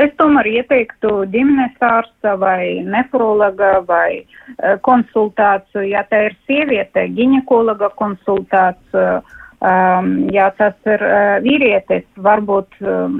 es 0.00 0.14
tomēr 0.16 0.46
ieteiktu 0.48 1.10
ģimenes 1.28 1.76
ārsta 1.84 2.38
vai 2.40 2.80
nefrologa 2.88 3.84
vai 3.84 4.24
konsultāciju, 4.80 5.82
ja 5.90 6.00
tā 6.08 6.22
ir 6.30 6.38
sieviete, 6.48 7.04
ģinekologa 7.18 7.90
konsultāciju 8.00 9.20
Um, 9.60 10.28
ja 10.28 10.50
tas 10.52 10.74
ir 10.84 11.00
uh, 11.00 11.38
vīrietis, 11.40 12.04
varbūt 12.20 12.74
um, 12.84 13.14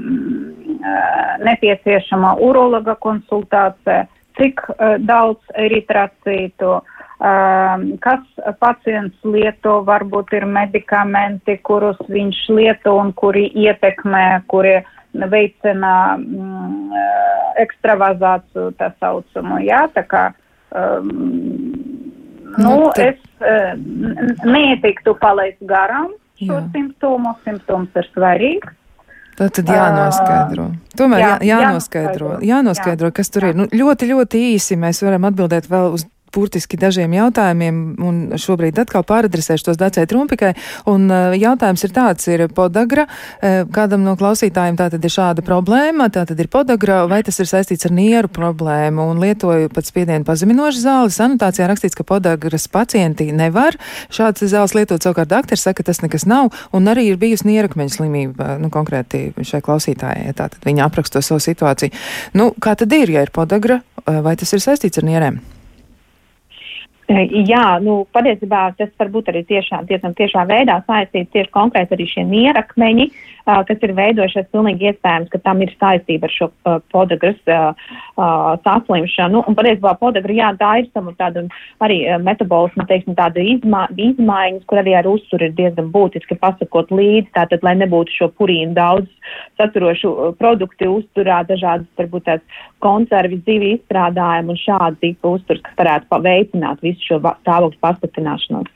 uh, 0.77 1.31
nepieciešama 1.41 2.35
urologa 2.45 2.93
konsultācija, 3.01 4.03
cik 4.37 4.61
uh, 4.69 4.99
daudz 5.01 5.41
eritracītu, 5.57 6.75
um, 6.77 7.87
kas 8.05 8.21
pacients 8.61 9.17
lieto, 9.25 9.79
varbūt 9.87 10.35
ir 10.37 10.45
medikamenti, 10.45 11.55
kurus 11.65 11.97
viņš 12.05 12.43
lieto 12.53 12.93
un 13.01 13.09
kuri 13.17 13.47
ietekmē, 13.57 14.43
kuri 14.53 14.75
veicina 15.17 15.95
mm, 16.21 17.01
ekstravazāciju 17.65 18.75
tā 18.77 18.91
saucamu, 19.01 19.57
jā, 19.65 19.81
tā 19.97 20.05
kā, 20.05 20.23
um, 20.69 21.09
nu, 22.61 22.69
nu 22.69 22.77
es 22.93 23.17
uh, 23.41 23.73
neietiktu 24.45 25.17
palaist 25.17 25.65
garām 25.65 26.13
šo 26.41 26.59
simptomu. 26.73 27.33
Simptoms 27.45 27.97
ir 27.97 28.11
svarīgs. 28.13 28.75
Tā 29.37 29.51
tad 29.53 29.69
jānoskaidro. 29.69 30.63
Tomēr 30.97 31.21
jā, 31.21 31.33
jā, 31.45 31.57
jānoskaidro, 31.61 32.29
jānoskaidro, 32.41 33.11
kas 33.13 33.29
tur 33.29 33.45
jā. 33.45 33.51
ir. 33.53 33.59
Nu, 33.59 33.67
ļoti, 33.69 34.07
ļoti 34.09 34.41
īsi 34.55 34.79
mēs 34.81 35.03
varam 35.05 35.27
atbildēt 35.29 35.69
vēl 35.69 35.91
uz 35.93 36.07
burtiski 36.33 36.79
dažiem 36.79 37.13
jautājumiem, 37.15 37.79
un 38.03 38.19
šobrīd 38.39 38.77
atkal 38.81 39.05
pāradresēšu 39.07 39.69
tos 39.69 39.79
Dacei 39.79 40.07
Trumpikai. 40.09 40.53
Un 40.89 41.07
uh, 41.11 41.35
jautājums 41.37 41.83
ir 41.87 41.93
tāds, 41.95 42.27
ir 42.31 42.45
podagra, 42.53 43.07
uh, 43.07 43.63
kādam 43.73 44.03
no 44.05 44.17
klausītājiem 44.19 44.77
tā 44.79 44.89
tad 44.93 45.03
ir 45.05 45.13
šāda 45.13 45.45
problēma, 45.45 46.09
tā 46.13 46.25
tad 46.29 46.39
ir 46.39 46.49
podagra, 46.51 47.03
vai 47.09 47.21
tas 47.27 47.39
ir 47.41 47.49
saistīts 47.49 47.87
ar 47.89 47.95
nieru 47.95 48.31
problēmu, 48.33 49.09
un 49.11 49.21
lietoju 49.23 49.71
pat 49.73 49.89
spiedienu 49.89 50.27
pazeminošu 50.27 50.83
zāli. 50.83 51.15
Anotācijā 51.27 51.67
rakstīts, 51.67 51.97
ka 51.97 52.05
podagras 52.07 52.67
pacienti 52.71 53.31
nevar 53.35 53.75
šādas 54.13 54.51
zāles 54.51 54.75
lietot, 54.77 55.03
savukārt 55.03 55.31
dakteris 55.31 55.65
saka, 55.65 55.81
ka 55.81 55.89
tas 55.91 56.01
nekas 56.03 56.27
nav, 56.29 56.53
un 56.75 56.87
arī 56.91 57.09
ir 57.11 57.19
bijusi 57.21 57.49
nierakmeņa 57.49 57.95
slimība, 57.97 58.53
nu, 58.61 58.71
konkrēti 58.73 59.31
šai 59.41 59.61
klausītājai, 59.65 60.31
tātad 60.37 60.63
viņa 60.67 60.87
apraksto 60.87 61.21
savu 61.25 61.43
situāciju. 61.43 61.93
Nu, 62.37 62.51
kā 62.63 62.77
tad 62.79 62.95
ir, 62.95 63.11
ja 63.13 63.27
ir 63.27 63.33
podagra, 63.35 63.81
vai 64.05 64.37
tas 64.39 64.53
ir 64.55 64.63
saistīts 64.63 65.01
ar 65.01 65.07
nierēm? 65.09 65.39
Jā, 67.07 67.77
nu, 67.79 68.01
patiesībā 68.11 68.73
tas 68.75 68.89
var 68.99 69.07
būt 69.13 69.29
arī 69.31 69.45
tiešām, 69.47 69.85
tiešām 69.87 70.11
tiešā 70.17 70.41
veidā 70.49 70.81
saistīts 70.83 71.31
tieši 71.31 71.53
konkrēti 71.55 71.95
arī 71.95 72.07
šie 72.11 72.25
nierakmeņi, 72.27 73.05
uh, 73.07 73.61
kas 73.69 73.85
ir 73.87 73.93
veidojušies 73.95 74.49
pilnīgi 74.51 74.89
iespējams, 74.89 75.29
ka 75.31 75.39
tam 75.45 75.61
ir 75.63 75.71
saistība 75.79 76.27
ar 76.27 76.33
šo 76.35 76.49
uh, 76.51 76.81
podagras 76.91 77.39
uh, 77.47 77.79
uh, 78.19 78.59
saslimšanu. 78.65 79.45
Un 79.47 79.55
patiesībā 79.55 79.93
podagra, 80.01 80.35
jā, 80.35 80.51
tā 80.59 80.73
ir 80.81 80.89
savu 80.91 81.15
tādu 81.15 81.45
arī 81.87 82.01
uh, 82.09 82.19
metabolismu, 82.27 82.83
teiksim, 82.91 83.15
tādu 83.15 83.45
izma 83.55 83.85
izmaiņas, 83.95 84.67
kur 84.67 84.83
arī 84.83 84.97
ar 84.99 85.07
uzturu 85.07 85.47
ir 85.47 85.55
diezgan 85.55 85.87
būtiski 85.95 86.35
pasakot 86.43 86.91
līdzi, 86.91 87.31
tātad, 87.39 87.63
lai 87.63 87.77
nebūtu 87.79 88.19
šo 88.19 88.31
purīnu 88.35 88.75
daudz 88.75 89.07
saturošu 89.55 90.33
produktu 90.41 90.91
uzturā, 90.99 91.39
dažādas, 91.47 91.87
varbūt 91.95 92.27
tās 92.27 92.43
konservi, 92.83 93.41
zivi 93.45 93.75
izstrādājumi 93.75 94.53
un 94.53 94.61
šādi 94.61 95.01
tipa 95.03 95.35
uzturs, 95.37 95.63
kas 95.65 95.77
varētu 95.79 96.21
veicināt 96.23 96.83
visu 96.85 97.11
šo 97.11 97.21
stāvokļu 97.21 97.79
pasliktināšanos. 97.83 98.73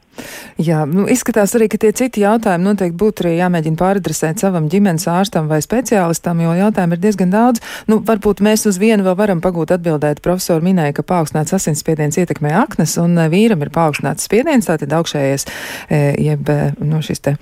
Jā, 0.61 0.83
nu, 0.85 1.07
izskatās 1.09 1.53
arī, 1.57 1.69
ka 1.71 1.79
tie 1.81 1.89
citi 1.95 2.21
jautājumi 2.21 2.67
noteikti 2.67 2.97
būtu 2.99 3.23
arī 3.23 3.31
jāmēģina 3.39 3.79
pāradresēt 3.79 4.41
savam 4.43 4.67
ģimenes 4.69 5.07
ārstam 5.09 5.47
vai 5.49 5.61
speciālistam, 5.63 6.41
jo 6.43 6.51
jautājumu 6.57 6.97
ir 6.97 7.01
diezgan 7.01 7.31
daudz. 7.33 7.63
Nu, 7.89 8.01
varbūt 8.05 8.43
mēs 8.45 8.67
uz 8.69 8.77
vienu 8.81 9.05
vēl 9.07 9.15
varam 9.17 9.41
pagūt 9.41 9.73
atbildēt. 9.77 10.21
Profesori 10.21 10.67
minēja, 10.67 10.97
ka 10.99 11.05
paaugstināts 11.07 11.55
asinsspiediens 11.55 12.19
ietekmē 12.21 12.51
aknas, 12.59 12.97
un 13.01 13.15
eh, 13.17 13.29
vīram 13.31 13.63
ir 13.63 13.71
paaugstināts 13.73 14.27
spiediens, 14.27 14.67
tātad 14.67 14.93
augšējais, 14.99 15.47
eh, 15.87 16.11
jeb 16.21 16.51
eh, 16.51 16.75
nu, 16.83 17.01
šis 17.01 17.23
te 17.23 17.35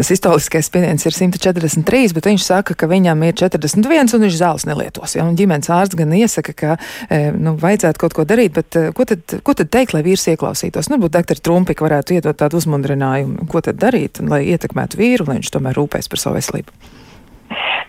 sistoliskais 0.00 0.72
spiediens 0.72 1.06
ir 1.06 1.14
143, 1.14 2.16
bet 2.16 2.30
viņš 2.32 2.48
saka, 2.48 2.74
ka 2.74 2.88
viņam 2.90 3.22
ir 3.28 3.36
41 3.38 4.16
un 4.16 4.26
viņš 4.26 4.40
zāles 4.40 4.66
nelietos. 4.66 5.14
Ja? 5.20 5.28
Un 5.28 5.38
ģimenes 5.38 5.70
ārsts 5.80 5.98
gan 5.98 6.14
iesaka, 6.16 6.54
ka 6.56 6.76
nu, 7.36 7.56
vajadzētu 7.60 8.04
kaut 8.04 8.16
ko 8.16 8.26
darīt, 8.28 8.54
bet 8.56 8.78
ko 8.96 9.06
tad, 9.08 9.36
ko 9.46 9.56
tad 9.56 9.72
teikt, 9.72 9.96
lai 9.96 10.04
vīrs 10.06 10.28
ieklausītos? 10.34 10.90
Nu, 10.90 10.98
varbūt 10.98 11.16
doktori 11.18 11.44
Trumpika 11.44 11.86
varētu 11.86 12.18
iedot 12.18 12.38
tādu 12.38 12.60
uzmundrinājumu, 12.60 13.48
ko 13.50 13.64
tad 13.64 13.80
darīt, 13.82 14.22
lai 14.24 14.44
ietekmētu 14.52 15.00
vīru, 15.00 15.28
lai 15.28 15.40
viņš 15.40 15.54
tomēr 15.56 15.78
rūpēs 15.80 16.10
par 16.10 16.22
savu 16.22 16.40
veselību. 16.40 16.98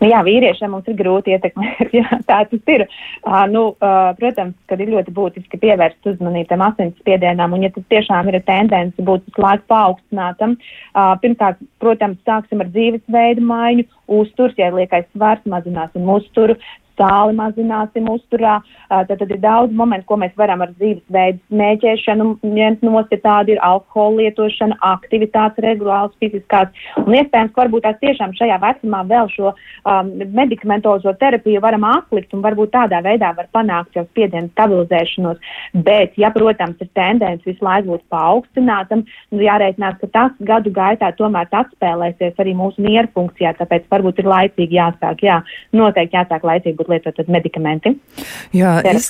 Nu, 0.01 0.07
jā, 0.09 0.23
vīriešiem 0.25 0.71
mums 0.73 0.87
ir 0.89 0.95
grūti 0.97 1.35
ietekmēt. 1.35 1.91
Jā, 1.99 2.17
tā 2.25 2.39
tas 2.49 2.73
ir. 2.73 2.87
Uh, 3.21 3.43
nu, 3.51 3.63
uh, 3.75 4.09
protams, 4.17 4.55
ka 4.69 4.77
ir 4.81 4.89
ļoti 4.95 5.13
būtiski 5.13 5.59
pievērst 5.61 6.09
uzmanību 6.13 6.49
tam 6.49 6.63
asinsspiedienam, 6.65 7.53
un 7.53 7.67
ja 7.67 7.69
tas 7.75 7.85
tiešām 7.93 8.31
ir 8.31 8.39
tendence 8.47 9.05
būt 9.05 9.27
visu 9.29 9.45
laiku 9.45 9.67
paaugstinātam, 9.69 10.57
uh, 10.57 11.13
pirmkārt, 11.21 11.61
protams, 11.83 12.17
sāksim 12.25 12.65
ar 12.65 12.71
dzīvesveidu 12.73 13.45
maiņu, 13.45 13.85
uzturs, 14.21 14.57
ja 14.57 14.71
liekais 14.73 15.05
svars 15.13 15.45
mazināsim 15.53 16.09
uzturu, 16.09 16.57
sāli 17.01 17.35
mazināsim 17.37 18.09
uzturā. 18.11 18.59
Tad, 18.91 19.13
tad 19.15 19.29
ir 19.29 19.39
daudz 19.41 19.73
momentu, 19.75 20.05
ko 20.09 20.17
mēs 20.21 20.33
varam 20.39 20.61
ar 20.65 20.73
dzīvesveidu 20.75 21.39
smēķēšanu 21.49 22.27
ņemt 22.43 22.83
nost, 22.85 23.13
ja 23.13 23.21
tāda 23.23 23.55
ir 23.55 23.61
alkohola 23.65 24.25
lietošana, 24.25 24.77
aktivitātes 24.91 25.63
regulāls 25.65 26.15
fiziskās. 26.21 26.71
Un 27.05 27.15
iespējams, 27.17 27.53
ka 27.55 27.63
varbūt 27.63 27.85
tās 27.87 27.99
tiešām 28.03 28.35
šajā 28.37 28.57
vecumā 28.61 29.03
vēl 29.09 29.31
šo 29.33 29.53
um, 29.53 30.11
medikamentozo 30.35 31.13
terapiju 31.21 31.61
varam 31.63 31.87
atlikt 31.87 32.35
un 32.35 32.43
varbūt 32.45 32.73
tādā 32.75 33.01
veidā 33.05 33.31
var 33.37 33.49
panākt 33.55 33.97
jau 33.97 34.05
spiedienu 34.09 34.51
stabilizēšanos. 34.51 35.39
Bet, 35.87 36.17
ja, 36.21 36.33
protams, 36.35 36.79
ir 36.83 36.91
tendence 36.97 37.47
visu 37.47 37.65
laiku 37.65 37.95
būt 37.95 38.05
paaugstinātam, 38.11 39.05
nu 39.31 39.45
jārēķinās, 39.45 39.97
ka 40.01 40.11
tas 40.11 40.35
gadu 40.51 40.73
gaitā 40.75 41.11
tomēr 41.17 41.49
atspēlēsies 41.61 42.39
arī 42.41 42.55
mūsu 42.57 42.83
mieru 42.83 43.09
funkcijā, 43.15 43.55
tāpēc 43.59 43.87
varbūt 43.91 44.21
ir 44.21 44.29
laicīgi 44.31 44.77
jāsāk, 44.77 45.23
jā, 45.25 45.39
noteikti 45.75 46.17
jāsāk 46.17 46.45
laicīgi 46.47 46.77
būt 46.79 46.90
lietot 46.91 47.19
medikamenti. 47.31 47.95
Jā, 48.55 48.77
es, 48.87 49.09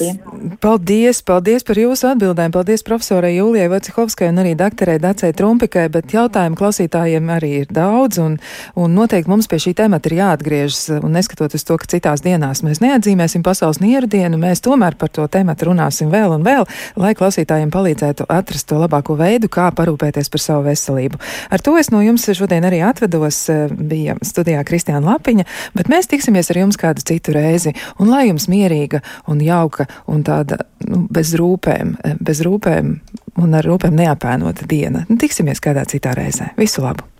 paldies, 0.64 1.22
paldies 1.26 1.66
par 1.68 1.80
jūsu 1.82 2.10
atbildēm. 2.12 2.54
Paldies 2.54 2.86
profesorai 2.86 3.34
Jūlijai 3.36 3.70
Vacihovskai 3.72 4.32
un 4.32 4.42
arī 4.44 4.54
doktorai 4.60 5.00
Dacei 5.02 5.36
Trumpikai, 5.38 5.88
bet 5.94 6.14
jautājumu 6.16 6.60
klausītājiem 6.60 7.32
arī 7.34 7.52
ir 7.64 7.72
daudz 7.74 8.22
un, 8.22 8.38
un 8.80 8.96
noteikti 8.98 9.32
mums 9.32 9.50
pie 9.52 9.60
šī 9.62 9.76
temata 9.82 10.10
ir 10.10 10.20
jāatgriežas 10.20 11.02
un 11.02 11.16
neskatoties 11.16 11.66
to, 11.68 11.78
ka 11.82 11.90
citās 11.96 12.24
dienās 12.26 12.64
mēs 12.66 12.82
neatzīmēsim 12.84 13.44
pasaules 13.46 13.82
nieru 13.84 14.10
dienu, 14.12 14.40
mēs 14.42 14.64
tomēr 14.66 14.98
par 15.00 15.12
to 15.14 15.28
tematu 15.32 15.70
runāsim 15.72 16.12
vēl 16.14 16.38
un 16.38 16.46
vēl, 16.46 16.68
lai 17.00 17.14
klausītājiem 17.18 17.72
palīdzētu 17.74 18.28
atrast 18.32 18.70
to 18.72 18.80
labāko 18.82 19.16
veidu, 19.20 19.50
kā 19.52 19.70
parūpēties 19.76 20.32
par 20.32 20.44
savu 20.44 20.66
veselību. 20.70 21.20
Ar 21.52 21.64
to 21.64 21.76
es 21.80 21.92
no 21.94 22.02
jums 22.04 22.26
šodien 22.32 22.66
arī 22.68 22.82
atvedos, 22.86 23.44
bija 23.72 24.16
studijā 24.26 24.64
Kristiāna 24.68 25.14
Lapiņa, 25.14 25.46
bet 25.78 25.92
mēs 25.92 26.10
tiksimies 26.12 26.50
ar 26.52 26.62
jums 26.64 26.80
kādu 26.80 27.04
citu 27.06 27.36
reizi 27.36 27.61
reizi, 27.62 27.74
un 28.00 28.12
lai 28.12 28.28
jums 28.30 28.48
mierīga 28.52 29.02
un 29.28 29.42
jauka 29.42 29.88
un 30.08 30.24
tāda 30.24 30.62
nu, 30.88 31.06
bez 31.12 31.36
rūpēm, 31.38 31.96
bez 32.22 32.44
rūpēm 32.46 32.94
un 33.42 33.56
ar 33.58 33.66
rūpēm 33.66 33.96
neapēnota 33.98 34.68
diena. 34.68 35.06
Nu, 35.10 35.18
tiksimies 35.18 35.62
kādā 35.64 35.86
citā 35.86 36.16
reizē. 36.18 36.54
Visu 36.58 36.84
labu! 36.86 37.11